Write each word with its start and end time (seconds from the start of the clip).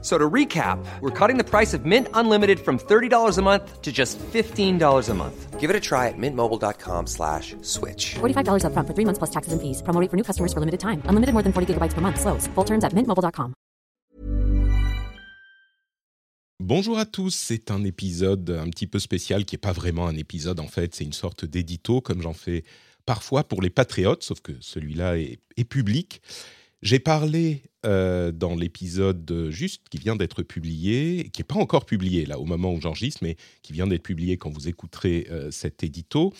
So 0.00 0.16
to 0.16 0.30
recap, 0.30 0.78
we're 1.00 1.10
cutting 1.10 1.38
the 1.38 1.44
price 1.44 1.74
of 1.74 1.84
Mint 1.84 2.06
Unlimited 2.14 2.60
from 2.60 2.78
$30 2.78 3.36
a 3.36 3.42
month 3.42 3.82
to 3.82 3.90
just 3.90 4.16
$15 4.18 5.08
a 5.08 5.14
month. 5.14 5.58
Give 5.58 5.70
it 5.70 5.74
a 5.74 5.80
try 5.80 6.06
at 6.06 6.14
mintmobile.com 6.16 7.08
slash 7.08 7.56
switch. 7.62 8.14
$45 8.20 8.62
upfront 8.62 8.86
for 8.86 8.94
three 8.94 9.04
months 9.04 9.18
plus 9.18 9.30
taxes 9.30 9.52
and 9.52 9.60
fees. 9.60 9.82
Promo 9.82 10.00
rate 10.00 10.08
for 10.08 10.16
new 10.16 10.22
customers 10.22 10.52
for 10.52 10.60
limited 10.60 10.78
time. 10.78 11.02
Unlimited 11.10 11.32
more 11.34 11.42
than 11.42 11.52
40 11.52 11.74
gigabytes 11.74 11.94
per 11.94 12.00
month. 12.00 12.20
Slows. 12.20 12.46
Full 12.54 12.64
terms 12.64 12.84
at 12.84 12.94
mintmobile.com. 12.94 13.54
Bonjour 16.60 16.98
à 16.98 17.06
tous, 17.06 17.30
c'est 17.30 17.70
un 17.70 17.84
épisode 17.84 18.50
un 18.50 18.68
petit 18.68 18.88
peu 18.88 18.98
spécial 18.98 19.44
qui 19.44 19.54
n'est 19.54 19.60
pas 19.60 19.72
vraiment 19.72 20.06
un 20.06 20.16
épisode 20.16 20.58
en 20.58 20.66
fait, 20.66 20.94
c'est 20.94 21.04
une 21.04 21.12
sorte 21.12 21.44
d'édito 21.44 22.00
comme 22.00 22.20
j'en 22.20 22.34
fais 22.34 22.64
parfois 23.06 23.44
pour 23.44 23.62
les 23.62 23.70
patriotes, 23.70 24.24
sauf 24.24 24.40
que 24.40 24.52
celui-là 24.60 25.18
est, 25.18 25.38
est 25.56 25.64
public. 25.64 26.20
J'ai 26.80 27.00
parlé 27.00 27.62
euh, 27.86 28.30
dans 28.30 28.54
l'épisode 28.54 29.48
juste 29.50 29.88
qui 29.88 29.98
vient 29.98 30.14
d'être 30.14 30.42
publié, 30.42 31.28
qui 31.32 31.40
n'est 31.40 31.46
pas 31.46 31.56
encore 31.56 31.86
publié 31.86 32.24
là 32.24 32.38
au 32.38 32.44
moment 32.44 32.72
où 32.72 32.80
j'enregistre, 32.80 33.20
mais 33.22 33.36
qui 33.62 33.72
vient 33.72 33.86
d'être 33.86 34.02
publié 34.02 34.36
quand 34.36 34.50
vous 34.50 34.68
écouterez 34.68 35.26
euh, 35.30 35.50
cet 35.50 35.82
édito, 35.82 36.32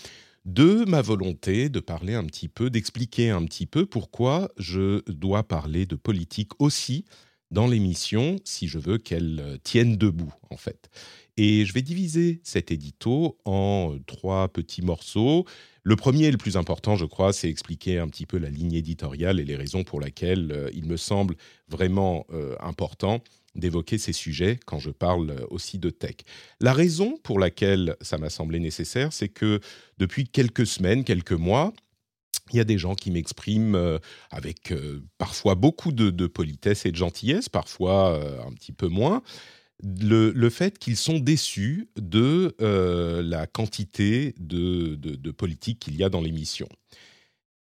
de 0.45 0.84
ma 0.88 1.02
volonté 1.02 1.69
de 1.69 1.80
parler 1.80 2.14
un 2.14 2.24
petit 2.24 2.48
peu, 2.48 2.70
d'expliquer 2.70 3.30
un 3.30 3.45
petit 3.45 3.66
peu 3.66 3.84
pourquoi 3.84 4.51
je 4.56 5.02
dois 5.11 5.42
parler 5.42 5.87
de 5.87 5.97
politique 5.97 6.52
aussi 6.61 7.05
dans 7.51 7.66
l'émission 7.66 8.37
si 8.45 8.69
je 8.69 8.79
veux 8.79 8.98
qu'elle 8.98 9.41
euh, 9.41 9.56
tienne 9.62 9.97
debout 9.97 10.33
en 10.51 10.56
fait. 10.56 10.89
Et 11.36 11.64
je 11.64 11.73
vais 11.73 11.83
diviser 11.83 12.41
cet 12.42 12.70
édito 12.70 13.39
en 13.45 13.95
euh, 13.95 14.00
trois 14.06 14.48
petits 14.48 14.83
morceaux. 14.83 15.47
Le 15.83 15.97
premier 15.97 16.27
et 16.27 16.31
le 16.31 16.36
plus 16.36 16.56
important, 16.56 16.97
je 16.97 17.06
crois, 17.06 17.33
c'est 17.33 17.48
expliquer 17.48 17.98
un 17.98 18.08
petit 18.08 18.27
peu 18.27 18.39
la 18.39 18.50
ligne 18.50 18.75
éditoriale 18.75 19.41
et 19.41 19.45
les 19.45 19.56
raisons 19.56 19.84
pour 19.84 20.00
lesquelles 20.00 20.53
euh, 20.53 20.70
il 20.75 20.84
me 20.84 20.97
semble 20.97 21.36
vraiment 21.69 22.27
important 22.61 23.20
d'évoquer 23.55 23.98
ces 23.98 24.12
sujets 24.12 24.58
quand 24.64 24.78
je 24.78 24.91
parle 24.91 25.47
aussi 25.51 25.78
de 25.78 25.91
tech. 25.91 26.17
La 26.61 26.73
raison 26.73 27.19
pour 27.23 27.39
laquelle 27.39 27.97
ça 28.01 28.17
m'a 28.17 28.30
semblé 28.30 28.58
nécessaire, 28.58 29.12
c'est 29.12 29.28
que 29.28 29.61
depuis 29.98 30.27
quelques 30.28 30.67
semaines, 30.67 31.05
quelques 31.05 31.33
mois, 31.33 31.73
il 32.53 32.57
y 32.57 32.61
a 32.61 32.65
des 32.65 32.79
gens 32.79 32.95
qui 32.95 33.11
m'expriment 33.11 33.75
euh, 33.75 33.99
avec 34.31 34.73
euh, 34.73 35.03
parfois 35.19 35.55
beaucoup 35.55 35.93
de, 35.93 36.27
politesse 36.27 36.87
et 36.87 36.91
de 36.91 36.97
gentillesse, 36.97 37.49
parfois 37.49 38.13
euh, 38.13 38.41
un 38.47 38.53
petit 38.53 38.73
peu 38.73 38.89
moins, 38.89 39.23
le, 39.83 40.51
fait 40.51 40.79
qu'ils 40.79 40.97
sont 40.97 41.19
déçus 41.19 41.89
de 41.97 42.55
la 42.59 43.47
quantité 43.47 44.35
de, 44.39 45.31
politique 45.31 45.79
qu'il 45.79 45.97
y 45.97 46.03
a 46.03 46.09
dans 46.09 46.21
l'émission. 46.21 46.69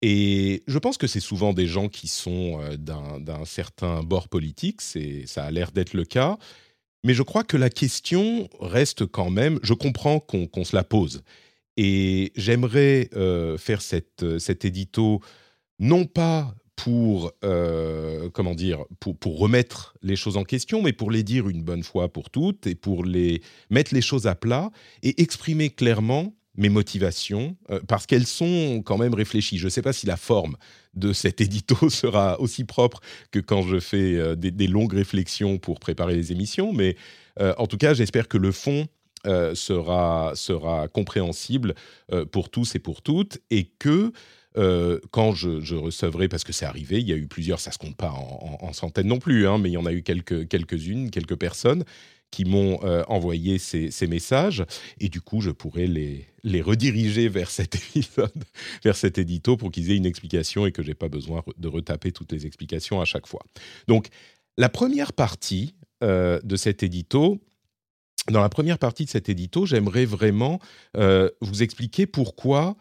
Et 0.02 0.64
je 0.68 0.78
pense 0.78 0.98
que 0.98 1.08
c'est 1.08 1.20
souvent 1.20 1.54
des 1.54 1.68
gens 1.68 1.90
qui 1.90 2.08
sont 2.08 2.60
d'un 2.78 3.46
certain 3.46 4.02
bord 4.02 4.30
politique, 4.30 4.82
ça 4.82 5.44
a 5.44 5.52
l'air 5.52 5.72
d'être 5.72 5.94
le 5.94 6.06
cas, 6.06 6.38
mais 7.04 7.14
je 7.14 7.22
crois 7.22 7.44
que 7.44 7.58
la 7.58 7.70
question 7.70 8.50
reste 8.62 9.06
quand 9.06 9.30
même, 9.30 9.60
je 9.62 9.74
comprends 9.74 10.20
qu'on 10.20 10.64
se 10.64 10.76
la 10.76 10.84
pose. 10.84 11.22
Et 11.78 12.32
j'aimerais 12.36 13.10
euh, 13.16 13.58
faire 13.58 13.80
euh, 14.22 14.40
cet 14.40 14.66
édito, 14.66 15.22
non 15.80 16.06
pas 16.06 16.56
pour, 16.76 17.32
euh, 17.44 18.30
comment 18.32 18.54
dire, 18.54 18.84
pour, 19.00 19.40
remettre 19.40 19.96
les 20.02 20.16
choses 20.16 20.38
en 20.38 20.44
question, 20.44 20.82
mais 20.82 20.94
pour 20.94 21.12
les 21.12 21.24
dire 21.24 21.50
une 21.50 21.64
bonne 21.64 21.84
fois 21.84 22.12
pour 22.12 22.30
toutes 22.30 22.68
et 22.68 22.76
pour 22.76 23.06
mettre 23.70 23.94
les 23.94 24.02
choses 24.02 24.28
à 24.28 24.36
plat 24.36 24.72
et 25.02 25.22
exprimer 25.22 25.70
clairement 25.70 26.34
mes 26.58 26.70
motivations, 26.70 27.58
parce 27.88 28.06
qu'elles 28.06 28.28
sont 28.28 28.82
quand 28.86 28.98
même 28.98 29.14
réfléchies. 29.14 29.58
Je 29.58 29.66
ne 29.66 29.70
sais 29.70 29.82
pas 29.82 29.92
si 29.92 30.06
la 30.06 30.16
forme 30.16 30.56
de 30.94 31.12
cet 31.12 31.42
édito 31.42 31.90
sera 31.90 32.40
aussi 32.40 32.64
propre 32.64 33.02
que 33.32 33.40
quand 33.40 33.62
je 33.64 33.80
fais 33.82 34.36
des, 34.38 34.68
longues 34.68 34.94
réflexions 34.94 35.58
pour 35.58 35.82
préparer 35.82 36.16
les 36.16 36.32
émissions, 36.32 36.72
mais 36.72 36.96
en 37.40 37.68
tout 37.68 37.78
cas, 37.78 37.94
j'espère 37.94 38.30
que 38.30 38.38
le 38.38 38.54
fond 38.54 38.88
euh, 39.26 39.56
sera, 39.56 40.32
sera 40.36 40.88
compréhensible 40.88 41.76
euh, 42.12 42.26
pour 42.26 42.50
tous 42.50 42.76
et 42.76 42.80
pour 42.80 43.02
toutes, 43.02 43.40
et 43.50 43.66
que 43.80 44.12
euh, 44.58 45.00
quand 45.12 45.34
je, 45.34 45.60
je 45.62 45.76
recevrai, 45.76 46.28
parce 46.30 46.44
que 46.44 46.54
c'est 46.54 46.66
arrivé, 46.66 47.00
il 47.00 47.08
y 47.10 47.14
a 47.14 47.18
eu 47.18 47.28
plusieurs, 47.28 47.60
ça 47.60 47.72
se 47.72 47.78
compte 47.78 47.98
pas 47.98 48.12
en, 48.12 48.58
en- 48.62 48.68
en 48.68 48.74
centaines 48.74 49.08
non 49.08 49.20
plus, 49.20 49.48
hein, 49.48 49.58
mais 49.58 49.70
il 49.70 49.74
y 49.74 49.78
en 49.78 49.86
a 49.86 49.92
eu 49.94 50.02
quelques, 50.04 50.48
quelques-unes, 50.48 51.10
quelques 51.12 51.36
personnes 51.36 51.84
qui 52.32 52.44
m'ont 52.44 52.80
envoyé 53.08 53.58
ces, 53.60 53.92
ces 53.92 54.08
messages, 54.08 54.66
et 55.00 55.08
du 55.08 55.22
coup, 55.22 55.40
je 55.40 55.52
pourrais 55.52 55.88
les, 55.88 56.26
les 56.44 56.62
rediriger 56.62 57.30
vers 57.30 57.50
cet 57.50 57.76
épisode, 57.76 58.44
vers 58.84 58.98
cet 58.98 59.18
édito, 59.18 59.56
pour 59.56 59.72
qu'ils 59.72 59.90
aient 59.92 59.96
une 59.96 60.06
explication 60.06 60.66
et 60.66 60.74
que 60.74 60.84
j'ai 60.84 60.96
pas 60.96 61.08
besoin 61.08 61.44
de 61.58 61.68
retaper 61.70 62.12
toutes 62.12 62.34
les 62.34 62.46
explications 62.46 63.00
à 63.00 63.06
chaque 63.06 63.28
fois. 63.28 63.42
Donc, 63.88 64.08
la 64.58 64.68
première 64.68 65.14
partie 65.14 65.76
de 66.02 66.56
cet 66.58 66.84
édito, 66.84 67.40
dans 68.32 68.42
la 68.42 68.50
première 68.50 68.80
partie 68.80 69.06
de 69.06 69.10
cet 69.10 69.30
édito, 69.30 69.66
j'aimerais 69.66 70.06
vraiment 70.06 70.60
euh, 70.98 71.30
vous 71.42 71.62
expliquer 71.64 72.06
pourquoi 72.06 72.76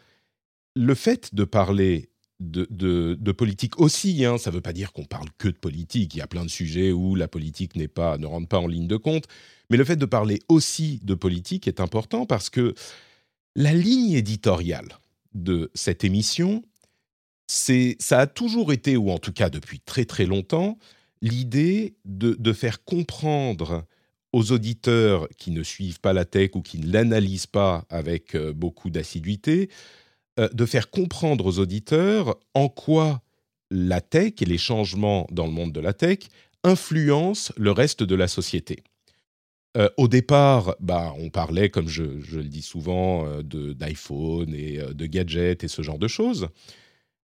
le 0.74 0.94
fait 0.94 1.34
de 1.34 1.44
parler 1.44 2.10
de, 2.40 3.32
politique 3.32 3.78
aussi, 3.78 4.24
hein, 4.24 4.38
ça 4.38 4.50
ne 4.50 4.56
veut 4.56 4.60
pas 4.60 4.72
dire 4.72 4.92
qu'on 4.92 5.04
parle 5.04 5.28
que 5.38 5.48
de 5.48 5.56
politique. 5.56 6.14
Il 6.14 6.18
y 6.18 6.22
a 6.22 6.26
plein 6.26 6.44
de 6.44 6.50
sujets 6.50 6.92
où 6.92 7.14
la 7.14 7.28
politique 7.28 7.76
n'est 7.76 7.88
pas, 7.88 8.18
ne 8.18 8.26
rentre 8.26 8.48
pas 8.48 8.58
en 8.58 8.66
ligne 8.66 8.88
de 8.88 8.96
compte. 8.96 9.24
Mais 9.70 9.76
le 9.76 9.84
fait 9.84 9.96
de 9.96 10.06
parler 10.06 10.40
aussi 10.48 11.00
de 11.04 11.14
politique 11.14 11.68
est 11.68 11.80
important 11.80 12.26
parce 12.26 12.50
que 12.50 12.74
la 13.54 13.72
ligne 13.72 14.12
éditoriale 14.12 14.98
de 15.32 15.70
cette 15.74 16.04
émission, 16.04 16.62
ça 17.46 18.18
a 18.18 18.26
toujours 18.26 18.72
été, 18.72 18.96
ou 18.96 19.10
en 19.10 19.18
tout 19.18 19.32
cas 19.32 19.48
depuis 19.48 19.80
très 19.80 20.04
très 20.04 20.26
longtemps, 20.26 20.78
l'idée 21.22 21.94
de 22.04 22.52
faire 22.52 22.84
comprendre 22.84 23.86
aux 24.34 24.50
auditeurs 24.50 25.28
qui 25.38 25.52
ne 25.52 25.62
suivent 25.62 26.00
pas 26.00 26.12
la 26.12 26.24
tech 26.24 26.50
ou 26.54 26.60
qui 26.60 26.80
ne 26.80 26.92
l'analysent 26.92 27.46
pas 27.46 27.84
avec 27.88 28.34
euh, 28.34 28.52
beaucoup 28.52 28.90
d'assiduité, 28.90 29.70
euh, 30.40 30.48
de 30.48 30.66
faire 30.66 30.90
comprendre 30.90 31.46
aux 31.46 31.60
auditeurs 31.60 32.36
en 32.52 32.68
quoi 32.68 33.22
la 33.70 34.00
tech 34.00 34.32
et 34.40 34.44
les 34.44 34.58
changements 34.58 35.28
dans 35.30 35.46
le 35.46 35.52
monde 35.52 35.72
de 35.72 35.78
la 35.78 35.92
tech 35.92 36.18
influencent 36.64 37.52
le 37.56 37.70
reste 37.70 38.02
de 38.02 38.14
la 38.16 38.26
société. 38.26 38.82
Euh, 39.76 39.88
au 39.98 40.08
départ, 40.08 40.74
bah, 40.80 41.14
on 41.18 41.30
parlait, 41.30 41.70
comme 41.70 41.88
je, 41.88 42.20
je 42.20 42.38
le 42.38 42.48
dis 42.48 42.62
souvent, 42.62 43.28
d'iPhone 43.42 44.52
et 44.52 44.78
de 44.78 45.06
gadgets 45.06 45.62
et 45.62 45.68
ce 45.68 45.82
genre 45.82 45.98
de 45.98 46.08
choses. 46.08 46.48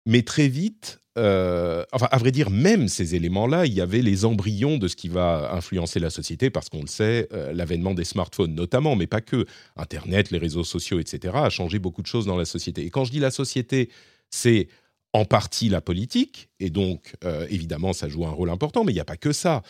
Mais 0.06 0.22
très 0.22 0.48
vite, 0.48 1.00
euh, 1.16 1.84
enfin, 1.92 2.08
à 2.10 2.18
vrai 2.18 2.32
dire, 2.32 2.50
même 2.50 2.88
ces 2.88 3.14
éléments-là, 3.14 3.66
il 3.66 3.72
y 3.72 3.80
avait 3.80 4.02
les 4.02 4.24
embryons 4.24 4.78
de 4.78 4.88
ce 4.88 4.96
qui 4.96 5.08
va 5.08 5.52
influencer 5.54 6.00
la 6.00 6.10
société, 6.10 6.50
parce 6.50 6.68
qu'on 6.68 6.80
le 6.80 6.88
sait, 6.88 7.28
euh, 7.32 7.52
l'avènement 7.52 7.94
des 7.94 8.04
smartphones 8.04 8.54
notamment, 8.54 8.96
mais 8.96 9.06
pas 9.06 9.20
que. 9.20 9.46
Internet, 9.76 10.30
les 10.30 10.38
réseaux 10.38 10.64
sociaux, 10.64 10.98
etc., 10.98 11.34
a 11.36 11.50
changé 11.50 11.78
beaucoup 11.78 12.02
de 12.02 12.06
choses 12.06 12.26
dans 12.26 12.36
la 12.36 12.44
société. 12.44 12.84
Et 12.84 12.90
quand 12.90 13.04
je 13.04 13.12
dis 13.12 13.20
la 13.20 13.30
société, 13.30 13.90
c'est 14.30 14.68
en 15.12 15.24
partie 15.24 15.68
la 15.68 15.80
politique, 15.80 16.48
et 16.58 16.70
donc, 16.70 17.14
euh, 17.24 17.46
évidemment, 17.48 17.92
ça 17.92 18.08
joue 18.08 18.26
un 18.26 18.30
rôle 18.30 18.50
important, 18.50 18.82
mais 18.82 18.90
il 18.90 18.96
n'y 18.96 19.00
a 19.00 19.04
pas 19.04 19.16
que 19.16 19.32
ça. 19.32 19.62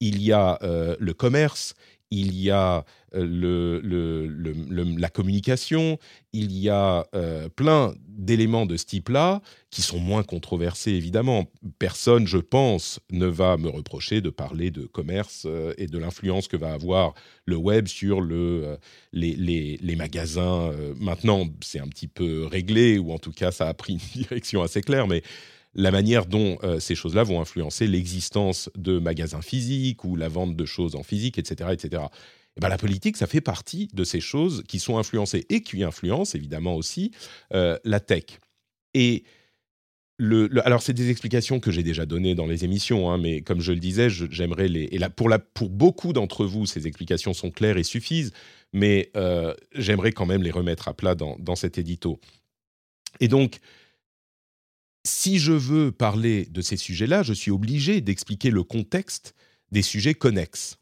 Il 0.00 0.22
y 0.22 0.32
a 0.32 0.58
le 0.62 1.12
commerce, 1.12 1.74
il 2.10 2.34
y 2.36 2.50
a 2.50 2.84
euh, 3.14 3.24
le, 3.26 4.96
la 4.98 5.08
communication, 5.08 5.98
il 6.32 6.52
y 6.52 6.68
a 6.68 7.06
euh, 7.14 7.48
plein 7.48 7.94
d'éléments 8.08 8.66
de 8.66 8.76
ce 8.76 8.84
type-là 8.84 9.40
qui 9.70 9.82
sont 9.82 9.98
moins 9.98 10.22
controversés, 10.22 10.92
évidemment. 10.92 11.46
Personne, 11.78 12.26
je 12.26 12.38
pense, 12.38 13.00
ne 13.10 13.26
va 13.26 13.56
me 13.56 13.68
reprocher 13.68 14.20
de 14.20 14.30
parler 14.30 14.70
de 14.70 14.82
commerce 14.86 15.44
euh, 15.46 15.72
et 15.78 15.86
de 15.86 15.98
l'influence 15.98 16.48
que 16.48 16.56
va 16.56 16.72
avoir 16.72 17.14
le 17.46 17.56
web 17.56 17.86
sur 17.88 18.20
le, 18.20 18.76
les, 19.12 19.34
les- 19.34 19.78
les 19.80 19.96
magasins. 19.96 20.72
maintenant, 21.00 21.46
c'est 21.62 21.80
un 21.80 21.88
petit 21.88 22.06
peu 22.08 22.46
réglé, 22.46 22.98
ou 22.98 23.12
en 23.12 23.18
tout 23.18 23.32
cas, 23.32 23.50
ça 23.50 23.68
a 23.68 23.74
pris 23.74 23.94
une 23.94 23.98
direction 24.22 24.62
assez 24.62 24.82
claire, 24.82 25.06
mais 25.08 25.22
la 25.74 25.90
manière 25.90 26.26
dont 26.26 26.58
euh, 26.62 26.80
ces 26.80 26.94
choses-là 26.94 27.22
vont 27.22 27.40
influencer 27.40 27.86
l'existence 27.86 28.70
de 28.76 28.98
magasins 28.98 29.42
physiques 29.42 30.04
ou 30.04 30.16
la 30.16 30.28
vente 30.28 30.56
de 30.56 30.64
choses 30.64 30.96
en 30.96 31.02
physique, 31.02 31.38
etc., 31.38 31.70
etc. 31.72 32.04
Eh 32.56 32.60
ben, 32.60 32.68
la 32.68 32.78
politique, 32.78 33.16
ça 33.16 33.26
fait 33.26 33.40
partie 33.40 33.88
de 33.92 34.04
ces 34.04 34.20
choses 34.20 34.64
qui 34.66 34.80
sont 34.80 34.98
influencées 34.98 35.46
et 35.48 35.62
qui 35.62 35.82
influencent 35.84 36.36
évidemment 36.36 36.74
aussi 36.74 37.12
euh, 37.54 37.78
la 37.84 38.00
tech. 38.00 38.24
Et 38.94 39.24
le, 40.18 40.50
alors, 40.66 40.82
c'est 40.82 40.92
des 40.92 41.08
explications 41.08 41.60
que 41.60 41.70
j'ai 41.70 41.82
déjà 41.82 42.04
données 42.04 42.34
dans 42.34 42.46
les 42.46 42.64
émissions, 42.64 43.10
hein, 43.10 43.16
mais 43.16 43.40
comme 43.40 43.60
je 43.60 43.72
le 43.72 43.78
disais, 43.78 44.10
j'aimerais 44.10 44.68
les. 44.68 44.82
Et 44.92 44.98
là, 44.98 45.08
pour, 45.08 45.30
la, 45.30 45.38
pour 45.38 45.70
beaucoup 45.70 46.12
d'entre 46.12 46.44
vous, 46.44 46.66
ces 46.66 46.86
explications 46.86 47.32
sont 47.32 47.50
claires 47.50 47.78
et 47.78 47.84
suffisent, 47.84 48.32
mais 48.74 49.10
euh, 49.16 49.54
j'aimerais 49.74 50.12
quand 50.12 50.26
même 50.26 50.42
les 50.42 50.50
remettre 50.50 50.88
à 50.88 50.94
plat 50.94 51.14
dans, 51.14 51.36
dans 51.38 51.56
cet 51.56 51.78
édito. 51.78 52.20
Et 53.20 53.28
donc, 53.28 53.60
si 55.04 55.38
je 55.38 55.52
veux 55.52 55.92
parler 55.92 56.46
de 56.46 56.60
ces 56.60 56.76
sujets-là, 56.76 57.22
je 57.22 57.32
suis 57.32 57.50
obligé 57.50 58.00
d'expliquer 58.00 58.50
le 58.50 58.62
contexte 58.62 59.34
des 59.72 59.82
sujets 59.82 60.14
connexes. 60.14 60.76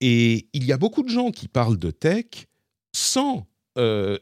Et 0.00 0.48
il 0.52 0.64
y 0.64 0.72
a 0.72 0.78
beaucoup 0.78 1.02
de 1.02 1.08
gens 1.08 1.30
qui 1.30 1.48
parlent 1.48 1.78
de 1.78 1.90
tech 1.90 2.46
sans 2.92 3.46
euh, 3.78 4.18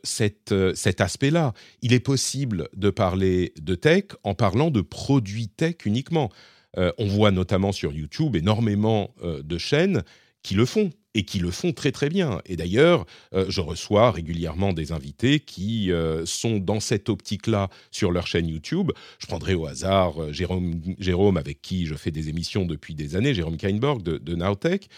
euh, 0.53 0.75
cet 0.75 1.01
aspect-là. 1.01 1.55
Il 1.83 1.93
est 1.93 2.01
possible 2.01 2.69
de 2.77 2.91
parler 2.91 3.53
de 3.61 3.75
tech 3.75 4.05
en 4.23 4.35
parlant 4.35 4.71
de 4.71 4.81
produits 4.81 5.49
tech 5.49 5.77
uniquement. 5.85 6.31
Euh, 6.79 6.93
on 6.99 7.07
voit 7.07 7.31
notamment 7.31 7.73
sur 7.73 7.93
YouTube 7.93 8.37
énormément 8.37 9.15
de 9.23 9.59
chaînes 9.59 10.05
qui 10.43 10.55
le 10.55 10.65
font 10.67 10.91
et 11.15 11.25
qui 11.25 11.39
le 11.39 11.51
font 11.51 11.73
très 11.73 11.93
très 11.93 12.09
bien. 12.09 12.41
Et 12.47 12.57
d'ailleurs, 12.57 13.05
euh, 13.35 13.47
je 13.49 13.61
reçois 13.61 14.13
régulièrement 14.13 14.73
des 14.73 14.93
invités 14.93 15.41
qui 15.41 15.91
euh, 15.91 16.25
sont 16.25 16.59
dans 16.59 16.81
cette 16.81 17.09
optique-là 17.09 17.69
sur 17.91 18.13
leur 18.13 18.27
chaîne 18.27 18.49
YouTube. 18.49 18.93
Je 19.19 19.27
prendrai 19.27 19.55
au 19.55 19.67
hasard 19.67 20.23
euh, 20.23 20.33
Jérôme, 20.33 20.81
Jérôme, 20.99 21.37
avec 21.37 21.63
qui 21.63 21.87
je 21.87 21.95
fais 21.95 22.11
des 22.11 22.29
émissions 22.29 22.65
depuis 22.65 22.95
des 22.95 23.17
années, 23.17 23.35
Jérôme 23.35 23.57
Kainborg 23.57 24.03
de, 24.03 24.19
de 24.19 24.35
Nowtech, 24.35 24.89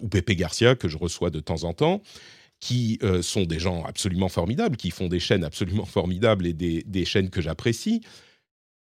ou 0.00 0.08
Pepe 0.08 0.32
Garcia 0.32 0.76
que 0.76 0.86
je 0.86 0.96
reçois 0.96 1.30
de 1.30 1.40
temps 1.40 1.64
en 1.64 1.72
temps 1.72 2.00
qui 2.60 3.00
sont 3.22 3.44
des 3.44 3.58
gens 3.58 3.84
absolument 3.84 4.28
formidables, 4.28 4.76
qui 4.76 4.90
font 4.90 5.08
des 5.08 5.18
chaînes 5.18 5.44
absolument 5.44 5.84
formidables 5.86 6.46
et 6.46 6.52
des, 6.52 6.84
des 6.86 7.06
chaînes 7.06 7.30
que 7.30 7.40
j'apprécie. 7.40 8.02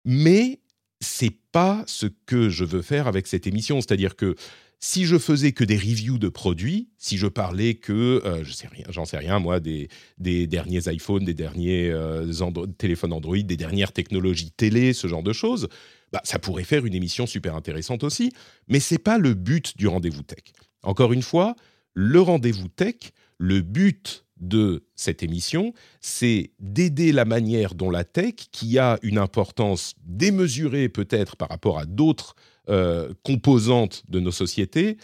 Mais 0.06 0.60
c'est 1.00 1.36
pas 1.52 1.84
ce 1.88 2.08
que 2.26 2.50
je 2.50 2.66
veux 2.66 2.82
faire 2.82 3.08
avec 3.08 3.28
cette 3.28 3.48
émission. 3.48 3.82
C'est-à-dire 3.82 4.16
que 4.16 4.36
si 4.84 5.06
je 5.06 5.20
faisais 5.20 5.52
que 5.52 5.64
des 5.64 5.78
reviews 5.78 6.18
de 6.18 6.28
produits, 6.28 6.90
si 6.98 7.18
je 7.18 7.28
parlais 7.28 7.76
que, 7.76 8.20
euh, 8.26 8.44
je 8.44 8.52
sais 8.52 8.68
rien, 8.68 8.84
j'en 8.90 9.06
sais 9.06 9.18
rien, 9.18 9.38
moi, 9.38 9.60
des, 9.60 9.88
derniers 10.18 10.82
iPhones, 10.88 11.24
des 11.24 11.36
derniers 11.36 11.92
euh, 11.92 12.34
téléphones 12.80 13.14
Android, 13.14 13.38
des 13.38 13.58
dernières 13.58 13.94
technologies 13.94 14.50
télé, 14.50 14.94
ce 14.94 15.08
genre 15.08 15.22
de 15.22 15.34
choses, 15.34 15.70
bah, 16.12 16.22
ça 16.24 16.40
pourrait 16.40 16.64
faire 16.64 16.84
une 16.88 16.96
émission 16.96 17.28
super 17.28 17.56
intéressante 17.56 18.04
aussi. 18.04 18.34
Mais 18.68 18.80
c'est 18.80 18.98
pas 18.98 19.20
le 19.20 19.36
but 19.36 19.78
du 19.78 19.88
rendez-vous 19.88 20.24
tech. 20.24 20.44
Encore 20.82 21.14
une 21.14 21.22
fois, 21.22 21.56
le 21.94 22.20
rendez-vous 22.20 22.68
tech, 22.68 22.96
le 23.38 23.62
but 23.62 24.26
de 24.38 24.84
cette 24.96 25.22
émission, 25.22 25.74
c'est 26.02 26.54
d'aider 26.60 27.12
la 27.12 27.26
manière 27.26 27.76
dont 27.76 27.92
la 27.92 28.04
tech, 28.04 28.34
qui 28.52 28.80
a 28.80 28.98
une 29.04 29.20
importance 29.20 29.94
démesurée 30.04 30.90
peut-être 30.90 31.36
par 31.36 31.50
rapport 31.50 31.78
à 31.78 31.86
d'autres 31.86 32.36
euh, 32.70 33.12
composante 33.24 34.04
de 34.08 34.20
nos 34.20 34.30
sociétés, 34.30 34.98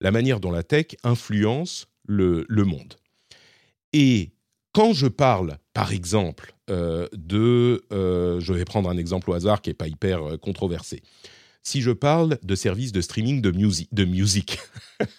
la 0.00 0.10
manière 0.10 0.40
dont 0.40 0.50
la 0.50 0.62
tech 0.62 0.96
influence 1.04 1.86
le, 2.06 2.46
monde. 2.48 2.94
Et 3.92 4.30
quand 4.72 4.94
je 4.94 5.08
parle, 5.08 5.58
par 5.74 5.92
exemple, 5.92 6.54
euh, 6.70 7.06
de... 7.12 7.84
Euh, 7.92 8.40
je 8.40 8.54
vais 8.54 8.64
prendre 8.64 8.88
un 8.88 8.96
exemple 8.96 9.28
au 9.30 9.34
hasard 9.34 9.60
qui 9.60 9.68
n'est 9.68 9.74
pas 9.74 9.88
hyper 9.88 10.38
controversé. 10.40 11.02
Si 11.62 11.82
je 11.82 11.90
parle 11.90 12.38
de 12.42 12.54
services 12.54 12.92
de 12.92 13.02
streaming 13.02 13.42
de, 13.42 13.50
de 13.50 14.04
musique, 14.06 14.58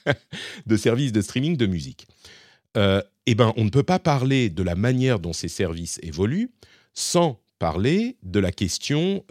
de 0.65 0.75
services 0.75 1.11
de 1.11 1.21
streaming 1.21 1.57
de 1.57 1.67
musique, 1.67 2.07
eh 2.75 3.35
ben, 3.35 3.53
on 3.55 3.65
ne 3.65 3.69
peut 3.69 3.83
pas 3.83 3.99
parler 3.99 4.49
de 4.49 4.63
la 4.63 4.73
manière 4.73 5.19
dont 5.19 5.31
ces 5.31 5.47
services 5.47 5.99
évoluent 6.01 6.49
sans 6.95 7.39
parler 7.59 8.17
de 8.23 8.39
la 8.39 8.51
question 8.51 9.23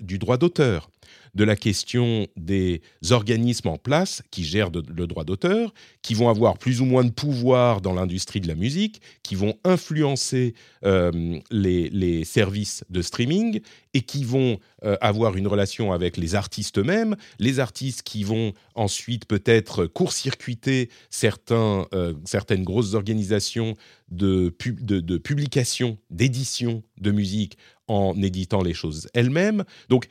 du 0.00 0.18
droit 0.18 0.36
d'auteur 0.36 0.89
de 1.34 1.44
la 1.44 1.56
question 1.56 2.26
des 2.36 2.82
organismes 3.10 3.68
en 3.68 3.78
place 3.78 4.22
qui 4.30 4.44
gèrent 4.44 4.70
le 4.70 5.06
droit 5.06 5.24
d'auteur, 5.24 5.72
qui 6.02 6.14
vont 6.14 6.28
avoir 6.28 6.58
plus 6.58 6.80
ou 6.80 6.84
moins 6.84 7.04
de 7.04 7.10
pouvoir 7.10 7.80
dans 7.80 7.92
l'industrie 7.92 8.40
de 8.40 8.48
la 8.48 8.54
musique, 8.54 9.00
qui 9.22 9.34
vont 9.34 9.54
influencer 9.64 10.54
euh, 10.84 11.38
les, 11.50 12.24
services 12.24 12.84
de 12.90 13.02
streaming 13.02 13.60
et 13.94 14.02
qui 14.02 14.24
vont 14.24 14.58
euh, 14.84 14.96
avoir 15.00 15.36
une 15.36 15.46
relation 15.46 15.92
avec 15.92 16.16
les 16.16 16.34
artistes 16.34 16.78
eux-mêmes, 16.78 17.16
les 17.38 17.60
artistes 17.60 18.02
qui 18.02 18.24
vont 18.24 18.52
ensuite 18.74 19.26
peut-être 19.26 19.86
court-circuiter 19.86 20.90
euh, 21.52 22.14
certaines 22.24 22.64
grosses 22.64 22.94
organisations 22.94 23.74
de, 24.10 24.54
de 24.80 25.18
publication, 25.18 25.98
d'édition 26.10 26.82
de 27.00 27.10
musique 27.10 27.56
en 27.88 28.14
éditant 28.22 28.62
les 28.62 28.74
choses 28.74 29.08
elles-mêmes. 29.14 29.64
Donc 29.88 30.06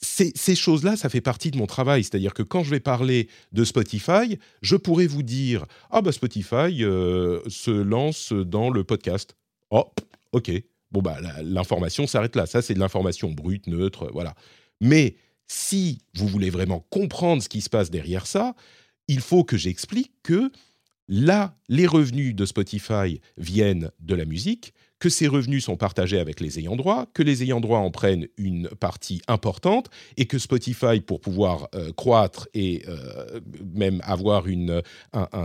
ces, 0.00 0.54
choses-là, 0.54 0.96
ça 0.96 1.08
fait 1.08 1.20
partie 1.20 1.50
de 1.50 1.58
mon 1.58 1.66
travail. 1.66 2.02
C'est-à-dire 2.04 2.34
que 2.34 2.42
quand 2.42 2.62
je 2.62 2.70
vais 2.70 2.80
parler 2.80 3.28
de 3.52 3.64
Spotify, 3.64 4.38
je 4.62 4.76
pourrais 4.76 5.06
vous 5.06 5.22
dire 5.22 5.66
Ah, 5.90 6.02
bah 6.02 6.12
Spotify 6.12 6.82
euh, 6.82 7.40
se 7.48 7.70
lance 7.70 8.32
dans 8.32 8.70
le 8.70 8.84
podcast. 8.84 9.36
Oh, 9.70 9.84
ok. 10.32 10.50
Bon, 10.90 11.02
bah 11.02 11.18
l'information 11.42 12.06
s'arrête 12.06 12.36
là. 12.36 12.46
Ça, 12.46 12.62
c'est 12.62 12.74
de 12.74 12.78
l'information 12.78 13.30
brute, 13.30 13.66
neutre, 13.66 14.08
voilà. 14.12 14.34
Mais 14.80 15.16
si 15.46 15.98
vous 16.14 16.28
voulez 16.28 16.50
vraiment 16.50 16.86
comprendre 16.90 17.42
ce 17.42 17.48
qui 17.48 17.60
se 17.60 17.68
passe 17.68 17.90
derrière 17.90 18.26
ça, 18.26 18.54
il 19.08 19.20
faut 19.20 19.44
que 19.44 19.56
j'explique 19.56 20.12
que 20.22 20.50
là, 21.08 21.56
les 21.68 21.86
revenus 21.86 22.34
de 22.34 22.44
Spotify 22.44 23.20
viennent 23.36 23.90
de 24.00 24.14
la 24.14 24.24
musique, 24.24 24.72
que 24.98 25.08
ces 25.08 25.28
revenus 25.28 25.64
sont 25.64 25.76
partagés 25.76 26.18
avec 26.18 26.40
les 26.40 26.58
ayants 26.58 26.76
droit, 26.76 27.06
que 27.14 27.22
les 27.22 27.42
ayants 27.42 27.60
droit 27.60 27.78
en 27.78 27.90
prennent 27.90 28.26
une 28.36 28.68
partie 28.68 29.22
importante 29.28 29.90
et 30.16 30.26
que 30.26 30.38
Spotify, 30.38 31.00
pour 31.00 31.20
pouvoir 31.20 31.68
euh, 31.74 31.92
croître 31.92 32.48
et 32.54 32.82
euh, 32.88 33.40
même 33.74 34.00
avoir 34.04 34.48
une, 34.48 34.82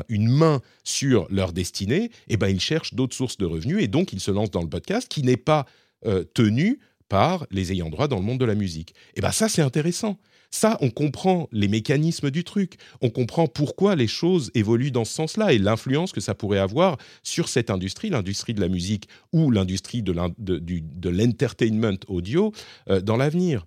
main 0.10 0.62
sur 0.84 1.28
leur 1.30 1.54
destinée, 1.54 2.12
eh 2.28 2.38
ben, 2.38 2.48
ils 2.48 2.60
cherchent 2.60 2.94
d'autres 2.94 3.16
sources 3.16 3.38
de 3.38 3.46
revenus 3.46 3.84
et 3.84 3.88
donc 3.88 4.14
ils 4.14 4.20
se 4.20 4.32
lancent 4.32 4.52
dans 4.52 4.62
le 4.62 4.70
podcast 4.70 5.08
qui 5.08 5.24
n'est 5.24 5.38
pas 5.38 5.66
euh, 6.06 6.24
tenu 6.34 6.80
par 7.10 7.46
les 7.52 7.72
ayants 7.72 7.90
droit 7.90 8.08
dans 8.08 8.18
le 8.18 8.24
monde 8.24 8.40
de 8.40 8.46
la 8.46 8.56
musique. 8.56 8.92
Et 8.92 9.18
eh 9.18 9.22
ben 9.22 9.32
ça, 9.32 9.48
c'est 9.50 9.62
intéressant. 9.62 10.18
Ça, 10.54 10.78
on 10.82 10.92
comprend 10.92 11.50
les 11.52 11.68
mécanismes 11.68 12.30
du 12.30 12.44
truc, 12.44 12.76
on 13.02 13.10
comprend 13.10 13.48
pourquoi 13.48 13.96
les 13.96 14.06
choses 14.06 14.52
évoluent 14.54 14.92
dans 14.92 15.04
ce 15.04 15.12
sens-là 15.12 15.52
et 15.52 15.58
l'influence 15.58 16.12
que 16.12 16.22
ça 16.22 16.36
pourrait 16.36 16.60
avoir 16.60 17.00
sur 17.24 17.50
cette 17.50 17.72
industrie, 17.72 18.12
l'industrie 18.12 18.54
de 18.54 18.62
la 18.62 18.68
musique 18.68 19.10
ou 19.32 19.50
l'industrie 19.50 20.04
de 20.04 21.10
l'entertainment 21.10 21.98
audio 22.08 22.54
euh, 22.88 23.02
dans 23.02 23.18
l'avenir. 23.18 23.66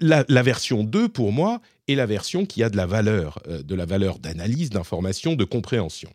La, 0.00 0.24
version 0.42 0.82
2, 0.82 1.10
pour 1.10 1.30
moi, 1.30 1.60
est 1.86 1.94
la 1.94 2.06
version 2.06 2.44
qui 2.44 2.64
a 2.64 2.70
de 2.70 2.76
la 2.76 2.86
valeur, 2.86 3.38
euh, 3.46 3.62
de 3.62 3.76
la 3.76 3.86
valeur 3.86 4.18
d'analyse, 4.18 4.70
d'information, 4.70 5.36
de 5.36 5.44
compréhension. 5.44 6.10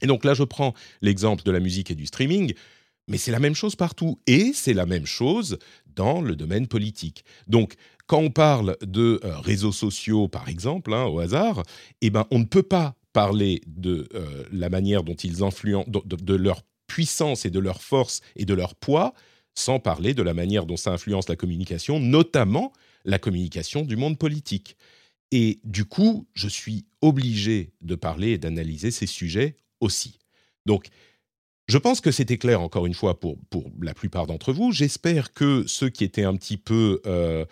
Et 0.00 0.06
donc 0.06 0.24
là, 0.24 0.32
je 0.32 0.44
prends 0.44 0.74
l'exemple 1.02 1.42
de 1.42 1.50
la 1.50 1.58
musique 1.58 1.90
et 1.90 1.96
du 1.96 2.06
streaming, 2.06 2.54
mais 3.08 3.18
c'est 3.18 3.32
la 3.32 3.40
même 3.40 3.56
chose 3.56 3.74
partout. 3.74 4.20
Et 4.28 4.52
c'est 4.54 4.74
la 4.74 4.86
même 4.86 5.06
chose 5.06 5.58
dans 5.96 6.20
le 6.20 6.36
domaine 6.36 6.68
politique. 6.68 7.24
Donc, 7.48 7.74
quand 8.06 8.18
on 8.18 8.30
parle 8.30 8.76
de 8.82 9.20
euh, 9.24 9.38
réseaux 9.38 9.72
sociaux, 9.72 10.28
par 10.28 10.48
exemple, 10.48 10.94
hein, 10.94 11.04
au 11.04 11.18
hasard, 11.18 11.62
eh 12.00 12.10
ben, 12.10 12.26
on 12.30 12.38
ne 12.38 12.44
peut 12.44 12.62
pas 12.62 12.96
parler 13.12 13.62
de 13.66 14.08
euh, 14.14 14.44
la 14.52 14.68
manière 14.68 15.02
dont 15.02 15.14
ils 15.14 15.42
influencent, 15.42 15.90
de, 15.90 16.34
leur 16.34 16.62
puissance 16.86 17.46
et 17.46 17.50
de 17.50 17.58
leur 17.58 17.82
force 17.82 18.20
et 18.36 18.44
de 18.44 18.54
leur 18.54 18.74
poids, 18.74 19.14
sans 19.54 19.80
parler 19.80 20.14
de 20.14 20.22
la 20.22 20.34
manière 20.34 20.66
dont 20.66 20.76
ça 20.76 20.92
influence 20.92 21.28
la 21.28 21.36
communication, 21.36 21.98
notamment 21.98 22.72
la 23.04 23.18
communication 23.18 23.82
du 23.82 23.96
monde 23.96 24.18
politique. 24.18 24.76
Et 25.32 25.60
du 25.64 25.84
coup, 25.84 26.28
je 26.34 26.46
suis 26.46 26.84
obligé 27.00 27.72
de 27.80 27.94
parler 27.94 28.32
et 28.32 28.38
d'analyser 28.38 28.90
ces 28.90 29.06
sujets 29.06 29.56
aussi. 29.80 30.18
Donc, 30.66 30.88
je 31.68 31.78
pense 31.78 32.00
que 32.00 32.12
c'était 32.12 32.38
clair, 32.38 32.60
encore 32.60 32.86
une 32.86 32.94
fois, 32.94 33.18
pour, 33.18 33.38
pour 33.50 33.70
la 33.80 33.94
plupart 33.94 34.26
d'entre 34.26 34.52
vous. 34.52 34.70
J'espère 34.70 35.32
que 35.32 35.64
ceux 35.66 35.88
qui 35.88 36.04
étaient 36.04 36.24
un 36.24 36.36
petit 36.36 36.56
peu 36.56 37.00
euh, 37.06 37.44